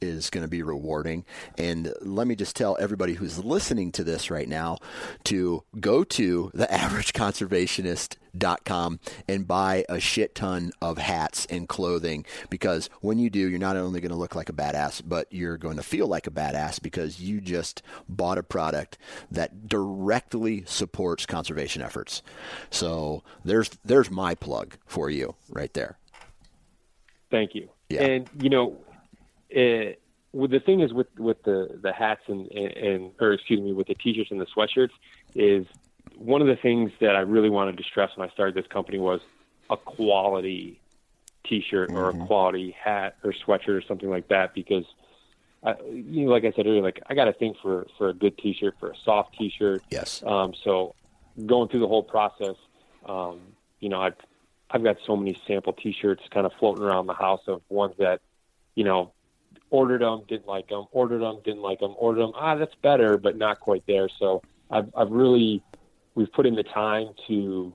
is 0.00 0.30
going 0.30 0.44
to 0.44 0.48
be 0.48 0.62
rewarding. 0.62 1.26
And 1.56 1.92
let 2.00 2.26
me 2.26 2.34
just 2.34 2.56
tell 2.56 2.76
everybody 2.80 3.12
who's 3.14 3.44
listening 3.44 3.92
to 3.92 4.02
this 4.04 4.30
right 4.30 4.48
now 4.48 4.78
to 5.24 5.64
go 5.78 6.04
to 6.04 6.50
theaverageconservationist.com 6.54 9.00
and 9.26 9.48
buy 9.48 9.84
a 9.88 9.98
shit 9.98 10.34
ton 10.34 10.72
of 10.80 10.98
hats 10.98 11.46
and 11.46 11.68
clothing 11.68 12.24
because 12.50 12.90
when 13.00 13.18
you 13.18 13.30
do, 13.30 13.48
you're 13.48 13.58
not 13.58 13.76
only 13.76 14.00
going 14.00 14.10
to 14.10 14.16
look 14.16 14.34
like 14.34 14.48
a 14.48 14.52
badass, 14.52 15.02
but 15.04 15.26
you're 15.30 15.58
going 15.58 15.76
to 15.76 15.82
feel 15.82 16.06
like 16.06 16.26
a 16.26 16.30
badass 16.30 16.80
because 16.80 17.20
you 17.20 17.40
just 17.40 17.82
bought 18.08 18.38
a 18.38 18.42
product 18.42 18.96
that 19.30 19.68
directly 19.68 20.64
supports 20.66 21.26
conservation 21.26 21.82
efforts. 21.82 22.22
So 22.70 23.22
there's 23.44 23.70
there's 23.84 24.10
my 24.10 24.34
plug 24.34 24.76
for 24.86 25.10
you 25.10 25.34
right 25.48 25.72
there. 25.74 25.98
Thank 27.30 27.54
you. 27.54 27.68
Yeah. 27.88 28.04
And 28.04 28.28
you 28.40 28.50
know, 28.50 28.76
it, 29.50 29.58
eh, 29.58 29.94
well, 30.32 30.48
the 30.48 30.60
thing 30.60 30.80
is 30.80 30.92
with 30.92 31.08
with 31.18 31.42
the 31.44 31.78
the 31.82 31.92
hats 31.92 32.22
and, 32.26 32.50
and 32.52 33.12
or 33.20 33.32
excuse 33.32 33.60
me 33.60 33.72
with 33.72 33.86
the 33.86 33.94
t-shirts 33.94 34.30
and 34.30 34.40
the 34.40 34.46
sweatshirts 34.46 34.90
is 35.34 35.66
one 36.16 36.40
of 36.40 36.48
the 36.48 36.56
things 36.56 36.90
that 37.00 37.16
I 37.16 37.20
really 37.20 37.50
wanted 37.50 37.76
to 37.78 37.82
stress 37.82 38.10
when 38.16 38.28
I 38.28 38.32
started 38.32 38.54
this 38.54 38.66
company 38.66 38.98
was 38.98 39.20
a 39.70 39.76
quality 39.76 40.80
t-shirt 41.44 41.90
or 41.92 42.12
mm-hmm. 42.12 42.22
a 42.22 42.26
quality 42.26 42.76
hat 42.78 43.16
or 43.24 43.32
sweatshirt 43.32 43.68
or 43.68 43.82
something 43.82 44.10
like 44.10 44.28
that 44.28 44.54
because 44.54 44.84
I, 45.62 45.74
you 45.92 46.26
know 46.26 46.30
like 46.30 46.44
I 46.44 46.52
said 46.52 46.66
earlier 46.66 46.82
like 46.82 47.00
I 47.06 47.14
got 47.14 47.24
to 47.24 47.32
think 47.32 47.56
for 47.62 47.86
for 47.96 48.10
a 48.10 48.14
good 48.14 48.36
t-shirt 48.38 48.74
for 48.78 48.90
a 48.90 48.96
soft 49.04 49.36
t-shirt 49.38 49.82
yes 49.90 50.22
um 50.26 50.52
so 50.62 50.94
going 51.46 51.68
through 51.68 51.80
the 51.80 51.88
whole 51.88 52.02
process 52.02 52.56
um 53.06 53.40
you 53.80 53.88
know 53.88 54.00
I've 54.00 54.16
I've 54.70 54.84
got 54.84 54.98
so 55.06 55.16
many 55.16 55.40
sample 55.46 55.72
t-shirts 55.72 56.22
kind 56.30 56.44
of 56.44 56.52
floating 56.58 56.84
around 56.84 57.06
the 57.06 57.14
house 57.14 57.42
of 57.46 57.62
ones 57.70 57.94
that 57.98 58.20
you 58.74 58.84
know 58.84 59.12
ordered 59.70 60.00
them, 60.00 60.22
didn't 60.28 60.46
like 60.46 60.68
them, 60.68 60.86
ordered 60.92 61.20
them, 61.20 61.40
didn't 61.44 61.62
like 61.62 61.80
them, 61.80 61.94
ordered 61.98 62.22
them. 62.22 62.32
Ah, 62.34 62.54
that's 62.54 62.74
better, 62.82 63.18
but 63.18 63.36
not 63.36 63.60
quite 63.60 63.84
there. 63.86 64.08
So 64.18 64.42
I've, 64.70 64.88
I've 64.96 65.10
really, 65.10 65.62
we've 66.14 66.32
put 66.32 66.46
in 66.46 66.54
the 66.54 66.62
time 66.62 67.08
to 67.28 67.72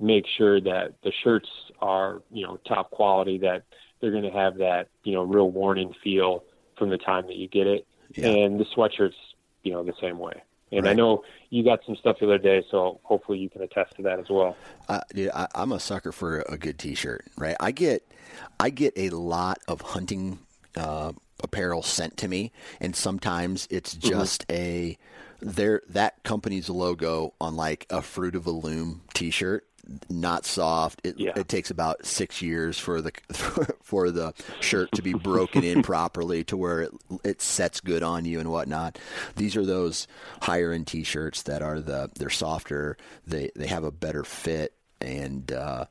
make 0.00 0.26
sure 0.26 0.60
that 0.60 0.94
the 1.02 1.12
shirts 1.22 1.48
are, 1.80 2.22
you 2.30 2.46
know, 2.46 2.58
top 2.66 2.90
quality, 2.90 3.38
that 3.38 3.64
they're 4.00 4.10
going 4.10 4.24
to 4.24 4.30
have 4.30 4.58
that, 4.58 4.88
you 5.04 5.12
know, 5.12 5.22
real 5.22 5.50
worn 5.50 5.78
in 5.78 5.94
feel 6.02 6.44
from 6.76 6.90
the 6.90 6.98
time 6.98 7.26
that 7.26 7.36
you 7.36 7.48
get 7.48 7.66
it. 7.66 7.86
Yeah. 8.14 8.28
And 8.28 8.58
the 8.58 8.64
sweatshirts, 8.64 9.14
you 9.62 9.72
know, 9.72 9.84
the 9.84 9.94
same 10.00 10.18
way. 10.18 10.42
And 10.72 10.84
right. 10.84 10.92
I 10.92 10.94
know 10.94 11.22
you 11.50 11.62
got 11.62 11.80
some 11.84 11.96
stuff 11.96 12.16
the 12.18 12.26
other 12.26 12.38
day, 12.38 12.64
so 12.70 12.98
hopefully 13.02 13.38
you 13.38 13.50
can 13.50 13.62
attest 13.62 13.94
to 13.96 14.02
that 14.02 14.18
as 14.18 14.30
well. 14.30 14.56
Uh, 14.88 15.00
dude, 15.14 15.30
I, 15.34 15.46
I'm 15.54 15.70
a 15.70 15.78
sucker 15.78 16.12
for 16.12 16.40
a 16.48 16.56
good 16.56 16.78
T-shirt, 16.78 17.26
right? 17.36 17.56
I 17.60 17.72
get, 17.72 18.10
I 18.58 18.70
get 18.70 18.94
a 18.96 19.10
lot 19.10 19.58
of 19.68 19.82
hunting 19.82 20.38
uh, 20.76 21.12
apparel 21.42 21.82
sent 21.82 22.16
to 22.18 22.28
me, 22.28 22.52
and 22.80 22.94
sometimes 22.94 23.66
it's 23.70 23.94
mm-hmm. 23.94 24.08
just 24.08 24.46
mm-hmm. 24.48 24.62
a 24.62 24.98
there 25.40 25.82
that 25.88 26.22
company's 26.22 26.70
logo 26.70 27.34
on 27.40 27.56
like 27.56 27.86
a 27.90 28.00
fruit 28.00 28.34
of 28.36 28.46
a 28.46 28.50
loom 28.50 29.02
T-shirt. 29.14 29.66
Not 30.08 30.46
soft. 30.46 31.00
It, 31.02 31.18
yeah. 31.18 31.32
it 31.34 31.48
takes 31.48 31.72
about 31.72 32.06
six 32.06 32.40
years 32.40 32.78
for 32.78 33.02
the 33.02 33.10
for 33.82 34.12
the 34.12 34.32
shirt 34.60 34.92
to 34.92 35.02
be 35.02 35.12
broken 35.12 35.64
in 35.64 35.82
properly 35.82 36.44
to 36.44 36.56
where 36.56 36.82
it 36.82 36.92
it 37.24 37.42
sets 37.42 37.80
good 37.80 38.04
on 38.04 38.24
you 38.24 38.38
and 38.38 38.50
whatnot. 38.50 38.96
These 39.34 39.56
are 39.56 39.66
those 39.66 40.06
higher 40.42 40.70
end 40.70 40.86
T-shirts 40.86 41.42
that 41.42 41.62
are 41.62 41.80
the 41.80 42.10
they're 42.16 42.30
softer. 42.30 42.96
They 43.26 43.50
they 43.56 43.66
have 43.66 43.82
a 43.82 43.90
better 43.90 44.22
fit 44.22 44.72
and 45.02 45.52
uh, 45.52 45.86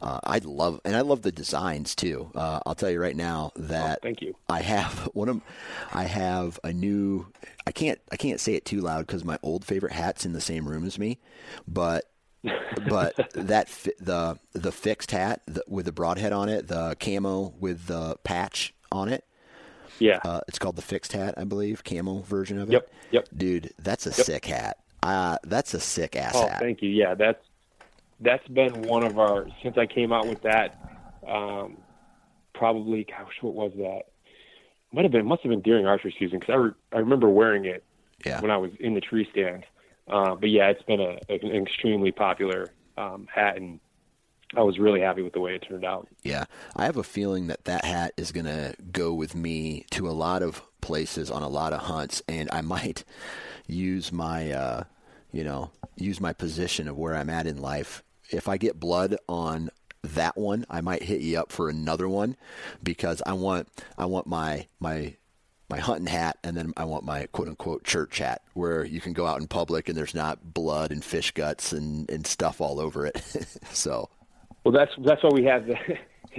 uh, 0.00 0.20
I 0.24 0.38
love 0.38 0.80
and 0.84 0.94
I 0.94 1.00
love 1.00 1.22
the 1.22 1.32
designs 1.32 1.94
too. 1.94 2.30
Uh, 2.34 2.60
I'll 2.66 2.74
tell 2.74 2.90
you 2.90 3.00
right 3.00 3.16
now 3.16 3.52
that 3.56 3.98
oh, 4.00 4.02
thank 4.02 4.20
you. 4.20 4.34
I 4.48 4.60
have 4.60 5.08
one 5.14 5.28
of 5.28 5.40
I 5.92 6.04
have 6.04 6.60
a 6.64 6.72
new. 6.72 7.26
I 7.66 7.72
can't 7.72 8.00
I 8.12 8.16
can't 8.16 8.40
say 8.40 8.54
it 8.54 8.64
too 8.64 8.80
loud 8.80 9.06
because 9.06 9.24
my 9.24 9.38
old 9.42 9.64
favorite 9.64 9.92
hat's 9.92 10.26
in 10.26 10.32
the 10.32 10.40
same 10.40 10.68
room 10.68 10.84
as 10.84 10.98
me, 10.98 11.18
but 11.66 12.04
but 12.88 13.16
that 13.34 13.68
the 13.98 14.38
the 14.52 14.72
fixed 14.72 15.10
hat 15.10 15.42
with 15.66 15.86
the 15.86 15.92
broadhead 15.92 16.32
on 16.32 16.48
it, 16.48 16.68
the 16.68 16.96
camo 17.00 17.54
with 17.58 17.86
the 17.86 18.16
patch 18.22 18.74
on 18.92 19.08
it. 19.08 19.24
Yeah, 19.98 20.20
uh, 20.24 20.40
it's 20.46 20.58
called 20.58 20.76
the 20.76 20.82
fixed 20.82 21.12
hat, 21.12 21.34
I 21.38 21.44
believe, 21.44 21.82
camo 21.82 22.20
version 22.20 22.58
of 22.58 22.68
it. 22.68 22.72
Yep, 22.72 22.90
yep. 23.12 23.28
Dude, 23.34 23.72
that's 23.78 24.06
a 24.06 24.10
yep. 24.10 24.26
sick 24.26 24.44
hat. 24.44 24.78
Uh, 25.02 25.38
that's 25.44 25.72
a 25.72 25.80
sick 25.80 26.16
ass 26.16 26.34
oh, 26.34 26.46
hat. 26.46 26.60
Thank 26.60 26.82
you. 26.82 26.90
Yeah, 26.90 27.14
that's 27.14 27.42
that's 28.20 28.46
been 28.48 28.82
one 28.82 29.02
of 29.02 29.18
our 29.18 29.46
since 29.62 29.76
I 29.76 29.86
came 29.86 30.12
out 30.12 30.26
with 30.26 30.42
that. 30.42 30.78
Um, 31.26 31.78
probably, 32.54 33.04
gosh, 33.04 33.34
what 33.40 33.54
was 33.54 33.72
that? 33.76 34.02
Might 34.92 35.04
have 35.04 35.12
been, 35.12 35.26
must 35.26 35.42
have 35.42 35.50
been 35.50 35.60
during 35.60 35.86
archery 35.86 36.14
season 36.18 36.38
because 36.38 36.52
I, 36.52 36.56
re- 36.56 36.72
I 36.92 36.98
remember 36.98 37.28
wearing 37.28 37.66
it 37.66 37.84
yeah. 38.24 38.40
when 38.40 38.50
I 38.50 38.56
was 38.56 38.70
in 38.80 38.94
the 38.94 39.00
tree 39.00 39.28
stand. 39.30 39.64
Uh, 40.08 40.36
but 40.36 40.48
yeah, 40.48 40.68
it's 40.68 40.82
been 40.82 41.00
a, 41.00 41.18
an 41.28 41.62
extremely 41.62 42.12
popular 42.12 42.72
um, 42.96 43.26
hat, 43.32 43.56
and 43.56 43.80
I 44.56 44.62
was 44.62 44.78
really 44.78 45.00
happy 45.00 45.22
with 45.22 45.32
the 45.32 45.40
way 45.40 45.56
it 45.56 45.66
turned 45.68 45.84
out. 45.84 46.08
Yeah, 46.22 46.44
I 46.76 46.84
have 46.84 46.96
a 46.96 47.02
feeling 47.02 47.48
that 47.48 47.64
that 47.64 47.84
hat 47.84 48.12
is 48.16 48.30
going 48.30 48.46
to 48.46 48.74
go 48.92 49.12
with 49.12 49.34
me 49.34 49.84
to 49.90 50.08
a 50.08 50.12
lot 50.12 50.42
of 50.42 50.62
places 50.80 51.30
on 51.30 51.42
a 51.42 51.48
lot 51.48 51.72
of 51.72 51.80
hunts, 51.80 52.22
and 52.28 52.48
I 52.52 52.60
might 52.62 53.04
use 53.66 54.12
my, 54.12 54.52
uh, 54.52 54.84
you 55.32 55.42
know, 55.42 55.72
use 55.96 56.20
my 56.20 56.32
position 56.32 56.86
of 56.86 56.96
where 56.96 57.16
I'm 57.16 57.30
at 57.30 57.46
in 57.46 57.60
life 57.60 58.04
if 58.30 58.48
I 58.48 58.56
get 58.56 58.78
blood 58.78 59.16
on 59.28 59.70
that 60.02 60.36
one, 60.36 60.64
I 60.70 60.80
might 60.80 61.02
hit 61.02 61.20
you 61.20 61.38
up 61.38 61.52
for 61.52 61.68
another 61.68 62.08
one 62.08 62.36
because 62.82 63.22
I 63.26 63.32
want 63.32 63.68
I 63.98 64.06
want 64.06 64.26
my 64.26 64.66
my 64.80 65.16
my 65.68 65.78
hunting 65.78 66.06
hat 66.06 66.38
and 66.44 66.56
then 66.56 66.72
I 66.76 66.84
want 66.84 67.04
my 67.04 67.26
quote 67.26 67.48
unquote 67.48 67.84
church 67.84 68.18
hat 68.18 68.42
where 68.54 68.84
you 68.84 69.00
can 69.00 69.12
go 69.12 69.26
out 69.26 69.40
in 69.40 69.48
public 69.48 69.88
and 69.88 69.98
there's 69.98 70.14
not 70.14 70.54
blood 70.54 70.92
and 70.92 71.04
fish 71.04 71.32
guts 71.32 71.72
and, 71.72 72.08
and 72.10 72.26
stuff 72.26 72.60
all 72.60 72.78
over 72.78 73.06
it. 73.06 73.20
so 73.72 74.08
Well 74.64 74.72
that's 74.72 74.92
that's 75.04 75.22
why 75.22 75.30
we 75.30 75.44
have 75.44 75.66
the 75.66 75.76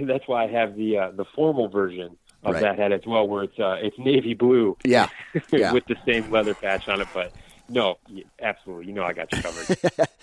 that's 0.00 0.26
why 0.26 0.44
I 0.44 0.46
have 0.48 0.76
the 0.76 0.98
uh, 0.98 1.10
the 1.10 1.24
formal 1.34 1.68
version 1.68 2.16
of 2.44 2.54
right. 2.54 2.62
that 2.62 2.78
hat 2.78 2.92
as 2.92 3.02
well 3.06 3.28
where 3.28 3.42
it's 3.42 3.58
uh, 3.58 3.76
it's 3.82 3.98
navy 3.98 4.34
blue. 4.34 4.76
Yeah. 4.84 5.08
yeah. 5.52 5.72
with 5.72 5.84
the 5.86 5.96
same 6.06 6.30
leather 6.30 6.54
patch 6.54 6.88
on 6.88 7.00
it 7.00 7.08
but 7.12 7.32
no, 7.68 7.98
absolutely. 8.40 8.86
You 8.86 8.92
know, 8.92 9.04
I 9.04 9.12
got 9.12 9.32
you 9.32 9.42
covered. 9.42 9.78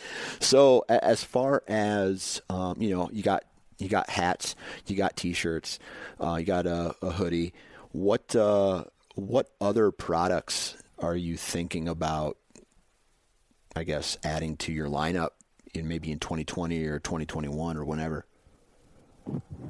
so, 0.39 0.84
as 0.89 1.24
far 1.24 1.64
as 1.68 2.41
um, 2.50 2.82
you 2.82 2.96
know, 2.96 3.10
you 3.12 3.24
got 3.24 3.43
you 3.78 3.89
got 3.89 4.10
hats, 4.10 4.56
you 4.88 4.96
got 4.96 5.16
t-shirts, 5.16 5.80
uh, 6.22 6.36
you 6.36 6.46
got 6.46 6.66
a, 6.66 6.96
a 7.02 7.12
hoodie. 7.12 7.54
What 7.91 8.36
uh, 8.36 8.86
what 9.16 9.52
other 9.62 9.91
products 9.91 10.76
are 11.00 11.16
you 11.16 11.38
thinking 11.38 11.88
about? 11.88 12.38
I 13.76 13.84
guess 13.84 14.18
adding 14.24 14.56
to 14.58 14.72
your 14.72 14.88
lineup 14.88 15.32
in 15.74 15.88
maybe 15.88 16.12
in 16.12 16.20
2020 16.20 16.86
or 16.86 17.00
2021 17.00 17.76
or 17.76 17.84
whenever. 17.84 18.26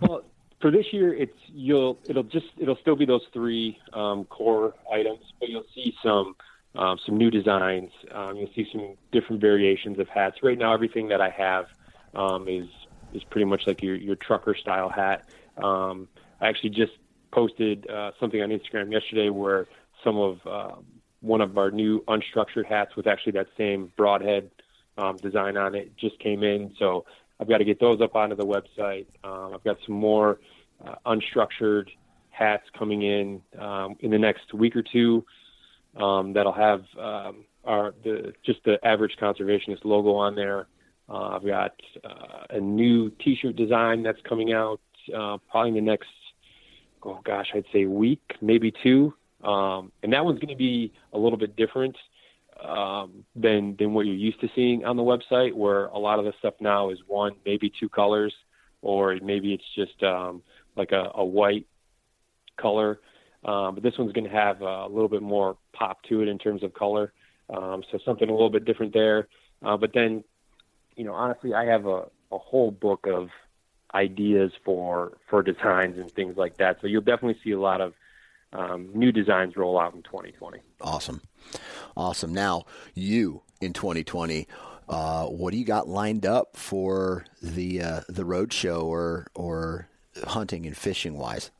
Well, 0.01 0.23
for 0.61 0.71
this 0.71 0.85
year, 0.91 1.13
it's 1.13 1.37
you'll 1.47 1.97
it'll 2.05 2.23
just 2.23 2.47
it'll 2.57 2.77
still 2.77 2.95
be 2.95 3.05
those 3.05 3.23
three 3.33 3.79
um, 3.93 4.25
core 4.25 4.73
items, 4.91 5.21
but 5.39 5.49
you'll 5.49 5.65
see 5.73 5.95
some 6.03 6.35
um, 6.75 6.97
some 7.05 7.17
new 7.17 7.31
designs. 7.31 7.91
Um, 8.11 8.37
you'll 8.37 8.51
see 8.55 8.67
some 8.71 8.95
different 9.11 9.41
variations 9.41 9.99
of 9.99 10.07
hats. 10.09 10.37
Right 10.43 10.57
now, 10.57 10.73
everything 10.73 11.07
that 11.09 11.21
I 11.21 11.29
have 11.29 11.67
um, 12.13 12.47
is 12.47 12.67
is 13.13 13.23
pretty 13.23 13.45
much 13.45 13.67
like 13.67 13.81
your 13.81 13.95
your 13.95 14.15
trucker 14.15 14.55
style 14.55 14.89
hat. 14.89 15.27
Um, 15.57 16.07
I 16.41 16.47
actually 16.47 16.71
just 16.71 16.93
posted 17.31 17.89
uh, 17.89 18.11
something 18.19 18.41
on 18.41 18.49
Instagram 18.49 18.91
yesterday 18.91 19.29
where 19.29 19.67
some 20.03 20.17
of 20.17 20.45
uh, 20.45 20.75
one 21.21 21.41
of 21.41 21.57
our 21.57 21.71
new 21.71 22.03
unstructured 22.07 22.65
hats 22.65 22.95
with 22.95 23.07
actually 23.07 23.33
that 23.33 23.47
same 23.57 23.91
broadhead 23.97 24.51
um, 24.97 25.17
design 25.17 25.57
on 25.57 25.75
it 25.75 25.95
just 25.97 26.19
came 26.19 26.43
in, 26.43 26.73
so 26.77 27.05
I've 27.39 27.49
got 27.49 27.57
to 27.57 27.65
get 27.65 27.79
those 27.79 27.99
up 28.01 28.15
onto 28.15 28.35
the 28.35 28.45
website. 28.45 29.07
Um, 29.23 29.53
I've 29.53 29.63
got 29.63 29.77
some 29.85 29.95
more 29.95 30.39
uh, 30.85 30.95
unstructured 31.05 31.87
hats 32.29 32.63
coming 32.77 33.01
in 33.01 33.41
um, 33.59 33.95
in 34.01 34.11
the 34.11 34.19
next 34.19 34.53
week 34.53 34.75
or 34.75 34.83
two 34.83 35.25
um, 35.95 36.33
that'll 36.33 36.53
have 36.53 36.83
um, 36.99 37.45
our 37.63 37.93
the 38.03 38.33
just 38.45 38.59
the 38.65 38.77
average 38.85 39.15
conservationist 39.21 39.83
logo 39.83 40.13
on 40.13 40.35
there. 40.35 40.67
Uh, 41.07 41.35
I've 41.35 41.45
got 41.45 41.73
uh, 42.03 42.45
a 42.49 42.59
new 42.59 43.11
T-shirt 43.23 43.55
design 43.55 44.01
that's 44.03 44.21
coming 44.27 44.53
out 44.53 44.81
uh, 45.15 45.37
probably 45.49 45.69
in 45.69 45.75
the 45.75 45.81
next 45.81 46.09
oh 47.03 47.19
gosh 47.23 47.47
I'd 47.53 47.65
say 47.71 47.85
week 47.85 48.21
maybe 48.41 48.73
two, 48.83 49.13
um, 49.43 49.91
and 50.03 50.13
that 50.13 50.25
one's 50.25 50.39
going 50.39 50.49
to 50.49 50.57
be 50.57 50.93
a 51.13 51.17
little 51.17 51.37
bit 51.37 51.55
different 51.55 51.95
um, 52.63 53.25
than 53.35 53.75
than 53.77 53.93
what 53.93 54.05
you're 54.05 54.15
used 54.15 54.41
to 54.41 54.49
seeing 54.55 54.85
on 54.85 54.97
the 54.97 55.03
website, 55.03 55.53
where 55.53 55.85
a 55.87 55.97
lot 55.97 56.19
of 56.19 56.25
the 56.25 56.33
stuff 56.39 56.55
now 56.59 56.89
is 56.89 56.99
one 57.07 57.33
maybe 57.45 57.71
two 57.79 57.89
colors, 57.89 58.33
or 58.81 59.17
maybe 59.21 59.53
it's 59.53 59.63
just 59.75 60.01
um, 60.03 60.41
like 60.75 60.91
a, 60.91 61.11
a 61.15 61.25
white 61.25 61.67
color. 62.57 62.99
Um, 63.45 63.75
but 63.75 63.83
this 63.83 63.93
one's 63.97 64.11
going 64.11 64.25
to 64.25 64.35
have 64.35 64.61
a 64.61 64.87
little 64.87 65.07
bit 65.07 65.21
more 65.21 65.55
pop 65.73 66.01
to 66.09 66.21
it 66.21 66.27
in 66.27 66.37
terms 66.37 66.63
of 66.63 66.73
color. 66.73 67.13
Um, 67.49 67.83
so 67.91 67.99
something 68.03 68.27
a 68.27 68.31
little 68.31 68.49
bit 68.49 68.65
different 68.65 68.93
there. 68.93 69.27
Uh, 69.63 69.77
but 69.77 69.93
then, 69.93 70.23
you 70.95 71.05
know, 71.05 71.13
honestly, 71.13 71.53
I 71.53 71.65
have 71.65 71.85
a, 71.85 72.07
a 72.31 72.37
whole 72.37 72.71
book 72.71 73.05
of 73.07 73.29
ideas 73.93 74.51
for 74.63 75.17
for 75.29 75.41
designs 75.41 75.97
and 75.97 76.11
things 76.11 76.37
like 76.37 76.57
that. 76.57 76.77
So 76.81 76.87
you'll 76.87 77.01
definitely 77.01 77.39
see 77.43 77.51
a 77.51 77.59
lot 77.59 77.81
of 77.81 77.93
um, 78.51 78.89
new 78.93 79.11
designs 79.11 79.55
roll 79.55 79.79
out 79.79 79.93
in 79.93 80.01
2020. 80.03 80.59
Awesome, 80.81 81.21
awesome. 81.95 82.33
Now 82.33 82.65
you 82.93 83.43
in 83.61 83.73
2020. 83.73 84.47
Uh, 84.87 85.25
what 85.25 85.51
do 85.51 85.57
you 85.57 85.65
got 85.65 85.87
lined 85.87 86.25
up 86.25 86.57
for 86.57 87.25
the 87.41 87.81
uh, 87.81 88.01
the 88.07 88.25
road 88.25 88.53
show 88.53 88.81
or 88.81 89.27
or 89.33 89.87
hunting 90.25 90.65
and 90.65 90.75
fishing 90.75 91.17
wise? 91.17 91.51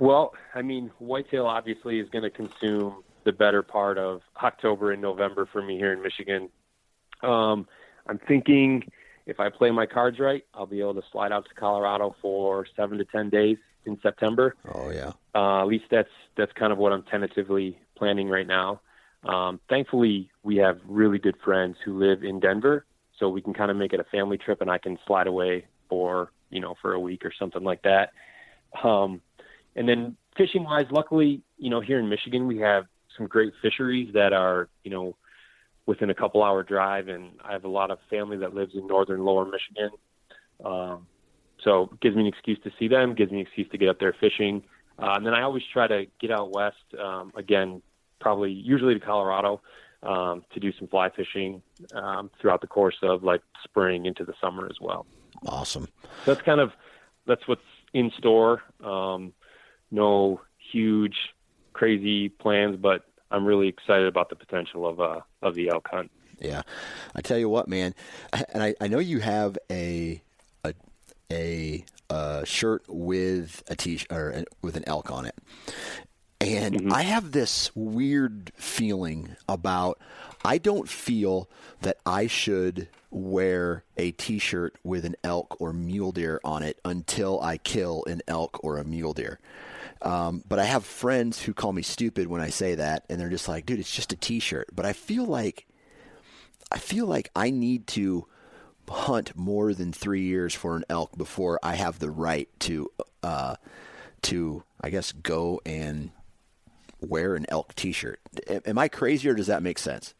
Well, 0.00 0.32
I 0.54 0.62
mean, 0.62 0.90
whitetail 0.98 1.46
obviously 1.46 2.00
is 2.00 2.08
going 2.10 2.24
to 2.24 2.30
consume 2.30 3.02
the 3.24 3.32
better 3.32 3.62
part 3.62 3.98
of 3.98 4.20
October 4.42 4.92
and 4.92 5.02
November 5.02 5.48
for 5.52 5.62
me 5.62 5.76
here 5.76 5.92
in 5.92 6.02
Michigan. 6.02 6.48
Um, 7.22 7.66
I'm 8.06 8.20
thinking 8.28 8.84
if 9.26 9.40
I 9.40 9.50
play 9.50 9.70
my 9.70 9.86
cards 9.86 10.18
right, 10.18 10.44
I'll 10.54 10.66
be 10.66 10.80
able 10.80 10.94
to 10.94 11.02
slide 11.10 11.32
out 11.32 11.46
to 11.48 11.54
Colorado 11.54 12.14
for 12.22 12.66
seven 12.76 12.98
to 12.98 13.04
ten 13.04 13.28
days 13.28 13.58
in 13.84 13.98
September. 14.02 14.54
Oh 14.72 14.90
yeah. 14.90 15.12
Uh, 15.34 15.60
at 15.62 15.66
least 15.66 15.86
that's 15.90 16.08
that's 16.36 16.52
kind 16.52 16.72
of 16.72 16.78
what 16.78 16.92
I'm 16.92 17.02
tentatively 17.04 17.78
planning 17.96 18.28
right 18.28 18.46
now. 18.46 18.80
Um, 19.24 19.60
thankfully, 19.68 20.30
we 20.44 20.56
have 20.56 20.78
really 20.86 21.18
good 21.18 21.36
friends 21.44 21.76
who 21.84 21.98
live 21.98 22.22
in 22.22 22.38
Denver, 22.38 22.86
so 23.18 23.28
we 23.28 23.42
can 23.42 23.54
kind 23.54 23.70
of 23.70 23.76
make 23.76 23.92
it 23.92 23.98
a 23.98 24.04
family 24.04 24.38
trip, 24.38 24.60
and 24.60 24.70
I 24.70 24.78
can 24.78 24.98
slide 25.06 25.26
away 25.26 25.66
for 25.88 26.30
you 26.50 26.60
know 26.60 26.74
for 26.80 26.92
a 26.92 27.00
week 27.00 27.24
or 27.24 27.32
something 27.36 27.64
like 27.64 27.82
that. 27.82 28.12
Um, 28.84 29.20
and 29.76 29.88
then 29.88 30.16
fishing 30.36 30.64
wise, 30.64 30.86
luckily, 30.90 31.42
you 31.58 31.70
know, 31.70 31.80
here 31.80 31.98
in 31.98 32.08
Michigan, 32.08 32.46
we 32.46 32.58
have 32.58 32.86
some 33.16 33.26
great 33.26 33.52
fisheries 33.62 34.12
that 34.14 34.32
are, 34.32 34.68
you 34.82 34.90
know, 34.90 35.16
within 35.84 36.10
a 36.10 36.14
couple 36.14 36.42
hour 36.42 36.62
drive. 36.62 37.08
And 37.08 37.30
I 37.44 37.52
have 37.52 37.64
a 37.64 37.68
lot 37.68 37.90
of 37.90 37.98
family 38.10 38.38
that 38.38 38.54
lives 38.54 38.72
in 38.74 38.86
northern 38.86 39.24
lower 39.24 39.44
Michigan. 39.44 39.90
Um, 40.64 41.06
so 41.62 41.90
it 41.92 42.00
gives 42.00 42.16
me 42.16 42.22
an 42.22 42.28
excuse 42.28 42.58
to 42.64 42.70
see 42.78 42.88
them, 42.88 43.14
gives 43.14 43.30
me 43.30 43.40
an 43.40 43.46
excuse 43.46 43.68
to 43.70 43.78
get 43.78 43.88
up 43.88 44.00
there 44.00 44.14
fishing. 44.18 44.62
Uh, 44.98 45.12
and 45.16 45.26
then 45.26 45.34
I 45.34 45.42
always 45.42 45.62
try 45.72 45.86
to 45.86 46.06
get 46.20 46.30
out 46.30 46.52
west, 46.52 46.76
um, 46.98 47.32
again, 47.36 47.82
probably 48.18 48.50
usually 48.50 48.94
to 48.94 49.00
Colorado, 49.00 49.60
um, 50.02 50.44
to 50.54 50.60
do 50.60 50.72
some 50.78 50.88
fly 50.88 51.10
fishing 51.10 51.62
um, 51.94 52.30
throughout 52.40 52.62
the 52.62 52.66
course 52.66 52.96
of 53.02 53.22
like 53.22 53.42
spring 53.62 54.06
into 54.06 54.24
the 54.24 54.32
summer 54.40 54.66
as 54.66 54.76
well. 54.80 55.06
Awesome. 55.44 55.88
So 56.24 56.34
that's 56.34 56.42
kind 56.42 56.60
of 56.60 56.72
that's 57.26 57.46
what's 57.46 57.60
in 57.92 58.10
store. 58.18 58.62
Um, 58.82 59.32
no 59.96 60.40
huge, 60.70 61.16
crazy 61.72 62.28
plans, 62.28 62.76
but 62.76 63.02
I'm 63.30 63.44
really 63.44 63.66
excited 63.66 64.06
about 64.06 64.28
the 64.28 64.36
potential 64.36 64.86
of 64.86 65.00
uh, 65.00 65.20
of 65.42 65.54
the 65.54 65.70
elk 65.70 65.88
hunt. 65.90 66.10
Yeah, 66.38 66.62
I 67.14 67.22
tell 67.22 67.38
you 67.38 67.48
what, 67.48 67.66
man, 67.66 67.94
and 68.32 68.62
I, 68.62 68.74
I 68.80 68.86
know 68.86 68.98
you 68.98 69.20
have 69.20 69.58
a 69.70 70.22
a 70.64 70.74
a, 71.32 71.84
a 72.10 72.42
shirt 72.46 72.84
with 72.88 73.64
a 73.68 73.74
t 73.74 74.00
or 74.10 74.44
with 74.62 74.76
an 74.76 74.84
elk 74.86 75.10
on 75.10 75.26
it, 75.26 75.34
and 76.40 76.76
mm-hmm. 76.76 76.92
I 76.92 77.02
have 77.02 77.32
this 77.32 77.74
weird 77.74 78.52
feeling 78.56 79.34
about 79.48 79.98
I 80.44 80.58
don't 80.58 80.88
feel 80.88 81.48
that 81.80 81.98
I 82.06 82.26
should 82.26 82.88
wear 83.10 83.84
a 83.96 84.12
t-shirt 84.12 84.76
with 84.84 85.04
an 85.04 85.16
elk 85.24 85.56
or 85.58 85.72
mule 85.72 86.12
deer 86.12 86.40
on 86.44 86.62
it 86.62 86.78
until 86.84 87.40
I 87.40 87.56
kill 87.56 88.04
an 88.06 88.20
elk 88.28 88.60
or 88.62 88.78
a 88.78 88.84
mule 88.84 89.14
deer. 89.14 89.40
Um, 90.02 90.42
but 90.46 90.58
I 90.58 90.64
have 90.64 90.84
friends 90.84 91.42
who 91.42 91.54
call 91.54 91.72
me 91.72 91.82
stupid 91.82 92.26
when 92.26 92.40
I 92.40 92.50
say 92.50 92.74
that, 92.74 93.04
and 93.08 93.20
they're 93.20 93.30
just 93.30 93.48
like, 93.48 93.66
"Dude, 93.66 93.78
it's 93.78 93.94
just 93.94 94.12
a 94.12 94.16
T-shirt." 94.16 94.68
But 94.74 94.86
I 94.86 94.92
feel 94.92 95.24
like, 95.24 95.66
I 96.70 96.78
feel 96.78 97.06
like 97.06 97.30
I 97.34 97.50
need 97.50 97.86
to 97.88 98.26
hunt 98.88 99.36
more 99.36 99.74
than 99.74 99.92
three 99.92 100.22
years 100.22 100.54
for 100.54 100.76
an 100.76 100.84
elk 100.88 101.16
before 101.16 101.58
I 101.62 101.74
have 101.74 101.98
the 101.98 102.10
right 102.10 102.48
to, 102.60 102.90
uh, 103.22 103.56
to 104.22 104.62
I 104.80 104.90
guess 104.90 105.12
go 105.12 105.60
and 105.66 106.10
wear 107.00 107.34
an 107.34 107.46
elk 107.48 107.74
T-shirt. 107.74 108.20
Am 108.64 108.78
I 108.78 108.88
crazy, 108.88 109.28
or 109.28 109.34
does 109.34 109.48
that 109.48 109.62
make 109.62 109.78
sense? 109.78 110.14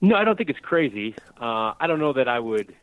No, 0.00 0.16
I 0.16 0.24
don't 0.24 0.36
think 0.36 0.50
it's 0.50 0.58
crazy. 0.58 1.14
Uh, 1.40 1.74
I 1.78 1.86
don't 1.86 2.00
know 2.00 2.12
that 2.14 2.26
I 2.26 2.40
would 2.40 2.74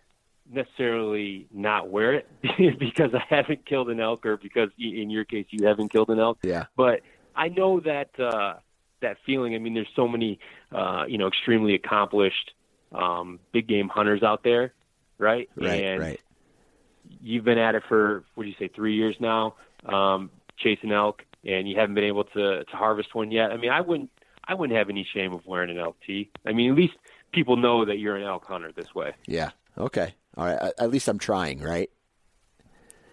necessarily 0.52 1.47
not 1.52 1.89
wear 1.89 2.14
it 2.14 2.28
because 2.80 3.14
I 3.14 3.24
haven't 3.30 3.66
killed 3.66 3.89
an 3.89 4.00
elk 4.00 4.26
or 4.26 4.38
because 4.38 4.70
in 4.78 5.10
your 5.10 5.26
case 5.26 5.45
you 5.50 5.68
haven't 5.68 5.89
killed 5.89 6.10
an 6.10 6.20
elk. 6.20 6.39
Yeah. 6.43 6.66
But 6.76 7.02
I 7.36 7.50
know 7.50 7.80
that 7.82 8.20
uh 8.20 8.56
that 9.02 9.18
feeling. 9.26 9.56
I 9.56 9.60
mean 9.60 9.74
there's 9.74 9.88
so 9.95 10.08
many 10.08 10.39
uh 10.72 11.06
you 11.08 11.18
know 11.18 11.28
extremely 11.28 11.76
accomplished 11.76 12.52
um 12.91 13.39
big 13.52 13.68
game 13.68 13.89
hunters 13.89 14.24
out 14.24 14.43
there, 14.43 14.74
right? 15.18 15.50
Right, 15.56 15.84
and 15.84 16.02
right. 16.02 16.22
You've 17.22 17.43
been 17.43 17.58
at 17.58 17.76
it 17.76 17.84
for 17.88 18.24
what 18.36 18.43
do 18.43 18.50
you 18.50 18.56
say 18.60 18.68
3 18.68 18.95
years 18.95 19.16
now, 19.20 19.56
um 19.86 20.32
chasing 20.58 20.91
elk 20.91 21.24
and 21.45 21.70
you 21.70 21.78
haven't 21.78 21.95
been 21.95 22.04
able 22.04 22.24
to 22.26 22.64
to 22.66 22.76
harvest 22.76 23.14
one 23.14 23.32
yet. 23.32 23.52
I 23.52 23.58
mean, 23.58 23.72
I 23.72 23.82
wouldn't 23.82 24.10
I 24.43 24.56
wouldn't 24.56 24.78
have 24.78 24.89
any 24.89 25.08
shame 25.14 25.34
of 25.34 25.45
wearing 25.45 25.70
an 25.70 25.78
elk 25.78 25.97
tee. 26.06 26.32
I 26.45 26.54
mean, 26.54 26.72
at 26.72 26.78
least 26.78 26.95
people 27.32 27.56
know 27.56 27.86
that 27.86 28.00
you're 28.00 28.16
an 28.16 28.24
elk 28.24 28.45
hunter 28.45 28.72
this 28.72 28.93
way. 28.95 29.14
Yeah. 29.28 29.52
Okay. 29.78 30.16
All 30.38 30.45
right. 30.45 30.71
At 30.77 30.89
least 30.89 31.07
I'm 31.07 31.19
trying, 31.19 31.61
right? 31.61 31.89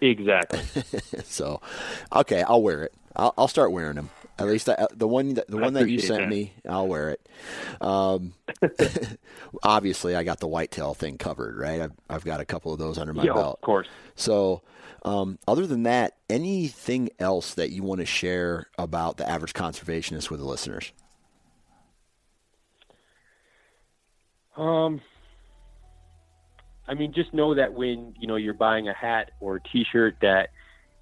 Exactly. 0.01 0.61
so, 1.25 1.61
okay, 2.15 2.43
I'll 2.43 2.63
wear 2.63 2.85
it. 2.85 2.95
I'll, 3.15 3.35
I'll 3.39 3.49
start 3.49 3.73
wearing 3.73 3.97
them. 3.97 4.11
At 4.39 4.47
least 4.47 4.69
I, 4.69 4.87
the 4.93 5.09
one 5.09 5.35
that, 5.35 5.49
the 5.49 5.57
one 5.57 5.73
that 5.73 5.89
you 5.89 5.99
sent 5.99 6.21
that. 6.21 6.29
me, 6.29 6.53
I'll 6.69 6.87
wear 6.87 7.11
it. 7.11 7.29
Um, 7.81 8.35
obviously, 9.63 10.15
I 10.15 10.25
got 10.25 10.41
the 10.41 10.47
whitetail 10.47 10.93
thing 10.93 11.17
covered, 11.17 11.57
right? 11.57 11.81
I've, 11.81 11.93
I've 12.11 12.25
got 12.25 12.41
a 12.41 12.45
couple 12.45 12.73
of 12.73 12.79
those 12.79 12.99
under 12.99 13.15
my 13.15 13.25
yeah, 13.25 13.33
belt. 13.33 13.59
Of 13.63 13.65
course. 13.65 13.89
So, 14.15 14.63
um, 15.07 15.39
other 15.49 15.67
than 15.67 15.85
that, 15.85 16.17
anything 16.29 17.09
else 17.19 17.55
that 17.55 17.71
you 17.71 17.83
want 17.83 18.01
to 18.01 18.07
share 18.07 18.67
about 18.77 19.17
the 19.17 19.27
average 19.27 19.55
conservationist 19.55 20.29
with 20.31 20.41
the 20.41 20.47
listeners? 20.47 20.93
Um, 24.57 25.01
I 26.89 26.95
mean, 26.95 27.13
just 27.13 27.35
know 27.35 27.55
that 27.55 27.73
when 27.73 28.15
you 28.19 28.27
know 28.27 28.37
you're 28.37 28.55
buying 28.55 28.89
a 28.89 28.95
hat 28.95 29.33
or 29.41 29.57
a 29.57 29.61
T-shirt, 29.61 30.17
that 30.21 30.51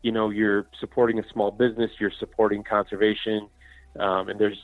you 0.02 0.12
know 0.12 0.30
you're 0.30 0.66
supporting 0.80 1.18
a 1.18 1.28
small 1.32 1.50
business, 1.50 1.90
you're 1.98 2.12
supporting 2.18 2.62
conservation, 2.62 3.48
um, 3.98 4.28
and 4.28 4.38
there's 4.40 4.58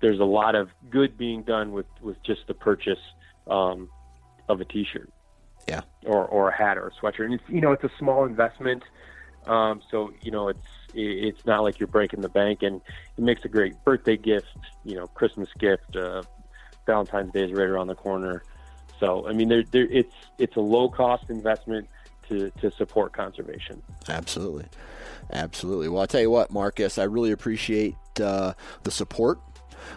there's 0.00 0.20
a 0.20 0.24
lot 0.24 0.54
of 0.54 0.68
good 0.90 1.16
being 1.16 1.42
done 1.42 1.72
with 1.72 1.86
with 2.00 2.22
just 2.22 2.46
the 2.46 2.54
purchase 2.54 2.98
um, 3.46 3.88
of 4.48 4.60
a 4.60 4.64
T-shirt, 4.64 5.10
yeah, 5.68 5.80
or 6.04 6.26
or 6.26 6.50
a 6.50 6.56
hat 6.56 6.76
or 6.76 6.88
a 6.88 6.92
sweatshirt. 6.92 7.26
And 7.26 7.34
it's 7.34 7.48
you 7.48 7.60
know 7.60 7.72
it's 7.72 7.84
a 7.84 7.92
small 7.98 8.24
investment, 8.24 8.82
um, 9.46 9.80
so 9.90 10.12
you 10.20 10.30
know 10.30 10.48
it's 10.48 10.66
it's 10.94 11.46
not 11.46 11.62
like 11.62 11.78
you're 11.78 11.86
breaking 11.86 12.20
the 12.20 12.28
bank, 12.28 12.62
and 12.62 12.80
it 13.16 13.22
makes 13.22 13.44
a 13.44 13.48
great 13.48 13.74
birthday 13.84 14.16
gift, 14.16 14.48
you 14.84 14.96
know, 14.96 15.06
Christmas 15.06 15.48
gift. 15.58 15.96
Uh, 15.96 16.22
Valentine's 16.86 17.32
Day 17.32 17.44
is 17.44 17.52
right 17.52 17.68
around 17.68 17.86
the 17.86 17.94
corner. 17.94 18.42
So 19.00 19.26
I 19.26 19.32
mean, 19.32 19.48
there, 19.48 19.64
there, 19.64 19.86
it's 19.86 20.14
it's 20.38 20.56
a 20.56 20.60
low 20.60 20.88
cost 20.88 21.24
investment 21.28 21.88
to 22.28 22.50
to 22.60 22.70
support 22.70 23.12
conservation. 23.12 23.82
Absolutely, 24.08 24.66
absolutely. 25.32 25.88
Well, 25.88 26.02
I 26.02 26.06
tell 26.06 26.20
you 26.20 26.30
what, 26.30 26.52
Marcus, 26.52 26.98
I 26.98 27.04
really 27.04 27.32
appreciate 27.32 27.96
uh, 28.22 28.52
the 28.84 28.90
support. 28.90 29.40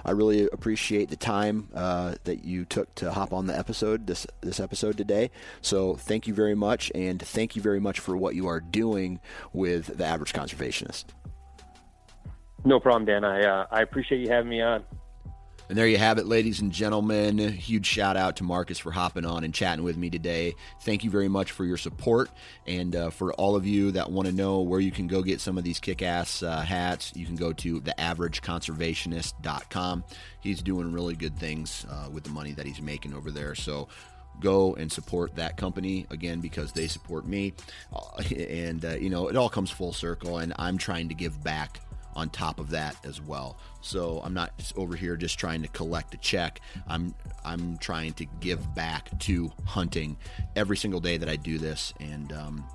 I 0.05 0.11
really 0.11 0.47
appreciate 0.51 1.09
the 1.09 1.17
time 1.17 1.67
uh, 1.75 2.15
that 2.23 2.45
you 2.45 2.63
took 2.65 2.95
to 2.95 3.11
hop 3.11 3.33
on 3.33 3.47
the 3.47 3.57
episode 3.57 4.07
this 4.07 4.25
this 4.41 4.59
episode 4.59 4.97
today. 4.97 5.29
So 5.61 5.95
thank 5.95 6.25
you 6.25 6.33
very 6.33 6.55
much, 6.55 6.91
and 6.95 7.21
thank 7.21 7.55
you 7.57 7.61
very 7.61 7.81
much 7.81 7.99
for 7.99 8.15
what 8.17 8.35
you 8.35 8.47
are 8.47 8.61
doing 8.61 9.19
with 9.51 9.97
the 9.97 10.05
average 10.05 10.33
conservationist. 10.33 11.05
No 12.65 12.79
problem, 12.79 13.05
Dan. 13.05 13.25
I 13.25 13.43
uh, 13.43 13.65
I 13.69 13.81
appreciate 13.81 14.21
you 14.21 14.29
having 14.29 14.49
me 14.49 14.61
on. 14.61 14.85
And 15.73 15.77
there 15.79 15.87
you 15.87 15.97
have 15.97 16.19
it, 16.19 16.27
ladies 16.27 16.61
and 16.61 16.71
gentlemen. 16.71 17.39
Huge 17.39 17.87
shout 17.87 18.15
out 18.15 18.35
to 18.35 18.43
Marcus 18.43 18.77
for 18.77 18.91
hopping 18.91 19.25
on 19.25 19.43
and 19.43 19.51
chatting 19.51 19.83
with 19.83 19.97
me 19.97 20.11
today. 20.11 20.53
Thank 20.81 21.03
you 21.03 21.09
very 21.09 21.27
much 21.27 21.49
for 21.49 21.65
your 21.65 21.77
support. 21.77 22.29
And 22.67 22.95
uh, 22.95 23.09
for 23.09 23.33
all 23.33 23.55
of 23.55 23.65
you 23.65 23.89
that 23.93 24.11
want 24.11 24.27
to 24.27 24.35
know 24.35 24.61
where 24.61 24.79
you 24.79 24.91
can 24.91 25.07
go 25.07 25.23
get 25.23 25.41
some 25.41 25.57
of 25.57 25.63
these 25.63 25.79
kick 25.79 26.03
ass 26.03 26.43
uh, 26.43 26.61
hats, 26.61 27.11
you 27.15 27.25
can 27.25 27.35
go 27.35 27.53
to 27.53 27.81
theaverageconservationist.com. 27.81 30.03
He's 30.41 30.61
doing 30.61 30.93
really 30.93 31.15
good 31.15 31.39
things 31.39 31.87
uh, 31.89 32.07
with 32.11 32.23
the 32.23 32.29
money 32.29 32.51
that 32.51 32.67
he's 32.67 32.79
making 32.79 33.15
over 33.15 33.31
there. 33.31 33.55
So 33.55 33.87
go 34.41 34.75
and 34.75 34.91
support 34.91 35.37
that 35.37 35.57
company 35.57 36.05
again 36.11 36.39
because 36.39 36.73
they 36.73 36.87
support 36.87 37.25
me. 37.25 37.55
Uh, 37.91 38.21
and, 38.31 38.85
uh, 38.85 38.89
you 38.89 39.09
know, 39.09 39.27
it 39.27 39.35
all 39.35 39.49
comes 39.49 39.71
full 39.71 39.91
circle. 39.91 40.37
And 40.37 40.53
I'm 40.59 40.77
trying 40.77 41.09
to 41.09 41.15
give 41.15 41.43
back 41.43 41.79
on 42.15 42.29
top 42.29 42.59
of 42.59 42.69
that 42.71 42.95
as 43.05 43.21
well. 43.21 43.57
So 43.81 44.21
I'm 44.23 44.33
not 44.33 44.51
over 44.75 44.95
here 44.95 45.15
just 45.15 45.37
trying 45.39 45.61
to 45.61 45.67
collect 45.69 46.13
a 46.13 46.17
check. 46.17 46.59
I'm 46.87 47.13
I'm 47.43 47.77
trying 47.77 48.13
to 48.13 48.25
give 48.39 48.73
back 48.75 49.17
to 49.21 49.51
hunting 49.65 50.17
every 50.55 50.77
single 50.77 50.99
day 50.99 51.17
that 51.17 51.29
I 51.29 51.35
do 51.35 51.57
this, 51.57 51.93
and 51.99 52.31
um, 52.33 52.65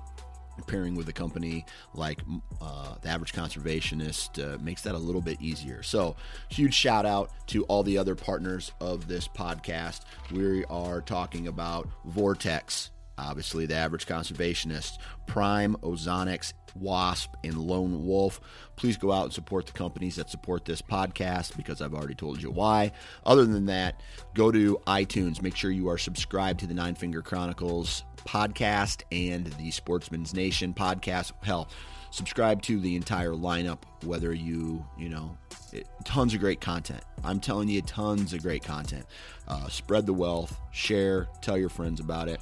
pairing 0.67 0.95
with 0.95 1.07
a 1.09 1.13
company 1.13 1.65
like 1.93 2.21
uh, 2.61 2.95
the 3.01 3.09
average 3.09 3.33
conservationist 3.33 4.43
uh, 4.43 4.57
makes 4.61 4.81
that 4.83 4.95
a 4.95 4.97
little 4.97 5.21
bit 5.21 5.41
easier. 5.41 5.83
So, 5.83 6.15
huge 6.49 6.73
shout 6.73 7.05
out 7.05 7.31
to 7.47 7.63
all 7.65 7.83
the 7.83 7.97
other 7.97 8.15
partners 8.15 8.71
of 8.79 9.07
this 9.07 9.27
podcast. 9.27 10.01
We 10.31 10.65
are 10.65 11.01
talking 11.01 11.47
about 11.47 11.87
Vortex, 12.05 12.91
obviously 13.17 13.65
the 13.65 13.75
average 13.75 14.05
conservationist, 14.05 14.97
Prime, 15.27 15.75
Ozonics, 15.81 16.53
Wasp, 16.75 17.33
and 17.43 17.57
Lone 17.57 18.05
Wolf. 18.05 18.39
Please 18.75 18.97
go 18.97 19.11
out 19.11 19.25
and 19.25 19.33
support 19.33 19.65
the 19.65 19.71
companies 19.71 20.15
that 20.15 20.29
support 20.29 20.65
this 20.65 20.81
podcast 20.81 21.55
because 21.57 21.81
I've 21.81 21.93
already 21.93 22.15
told 22.15 22.41
you 22.41 22.51
why. 22.51 22.91
Other 23.25 23.45
than 23.45 23.65
that, 23.67 24.01
go 24.33 24.51
to 24.51 24.79
iTunes. 24.87 25.41
Make 25.41 25.55
sure 25.55 25.71
you 25.71 25.89
are 25.89 25.97
subscribed 25.97 26.59
to 26.61 26.67
the 26.67 26.73
Nine 26.73 26.95
Finger 26.95 27.21
Chronicles 27.21 28.03
podcast 28.25 29.03
and 29.11 29.47
the 29.53 29.71
Sportsman's 29.71 30.33
Nation 30.33 30.73
podcast. 30.73 31.31
Hell, 31.43 31.69
subscribe 32.11 32.61
to 32.63 32.79
the 32.79 32.95
entire 32.95 33.31
lineup, 33.31 33.79
whether 34.03 34.33
you, 34.33 34.85
you 34.97 35.09
know, 35.09 35.37
it, 35.71 35.87
tons 36.03 36.33
of 36.33 36.39
great 36.39 36.61
content. 36.61 37.01
I'm 37.23 37.39
telling 37.39 37.67
you, 37.69 37.81
tons 37.81 38.33
of 38.33 38.41
great 38.41 38.63
content. 38.63 39.05
Uh, 39.47 39.67
spread 39.67 40.05
the 40.05 40.13
wealth, 40.13 40.59
share, 40.71 41.27
tell 41.41 41.57
your 41.57 41.69
friends 41.69 41.99
about 41.99 42.27
it, 42.27 42.39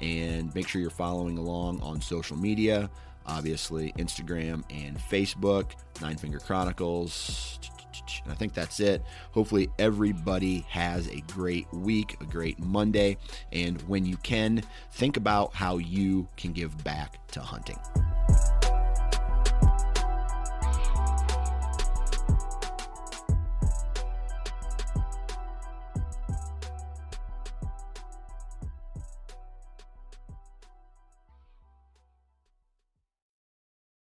and 0.00 0.54
make 0.54 0.68
sure 0.68 0.80
you're 0.80 0.90
following 0.90 1.38
along 1.38 1.80
on 1.82 2.00
social 2.00 2.36
media 2.36 2.90
obviously 3.30 3.92
Instagram 3.92 4.64
and 4.70 4.98
Facebook, 4.98 5.72
Nine 6.02 6.16
Finger 6.16 6.38
Chronicles. 6.38 7.58
And 8.24 8.32
I 8.32 8.34
think 8.34 8.54
that's 8.54 8.80
it. 8.80 9.02
Hopefully, 9.30 9.68
everybody 9.78 10.66
has 10.68 11.08
a 11.08 11.20
great 11.32 11.72
week, 11.72 12.16
a 12.20 12.24
great 12.24 12.58
Monday. 12.58 13.16
And 13.52 13.80
when 13.82 14.04
you 14.04 14.16
can, 14.18 14.62
think 14.92 15.16
about 15.16 15.54
how 15.54 15.78
you 15.78 16.26
can 16.36 16.52
give 16.52 16.82
back 16.82 17.24
to 17.28 17.40
hunting. 17.40 17.78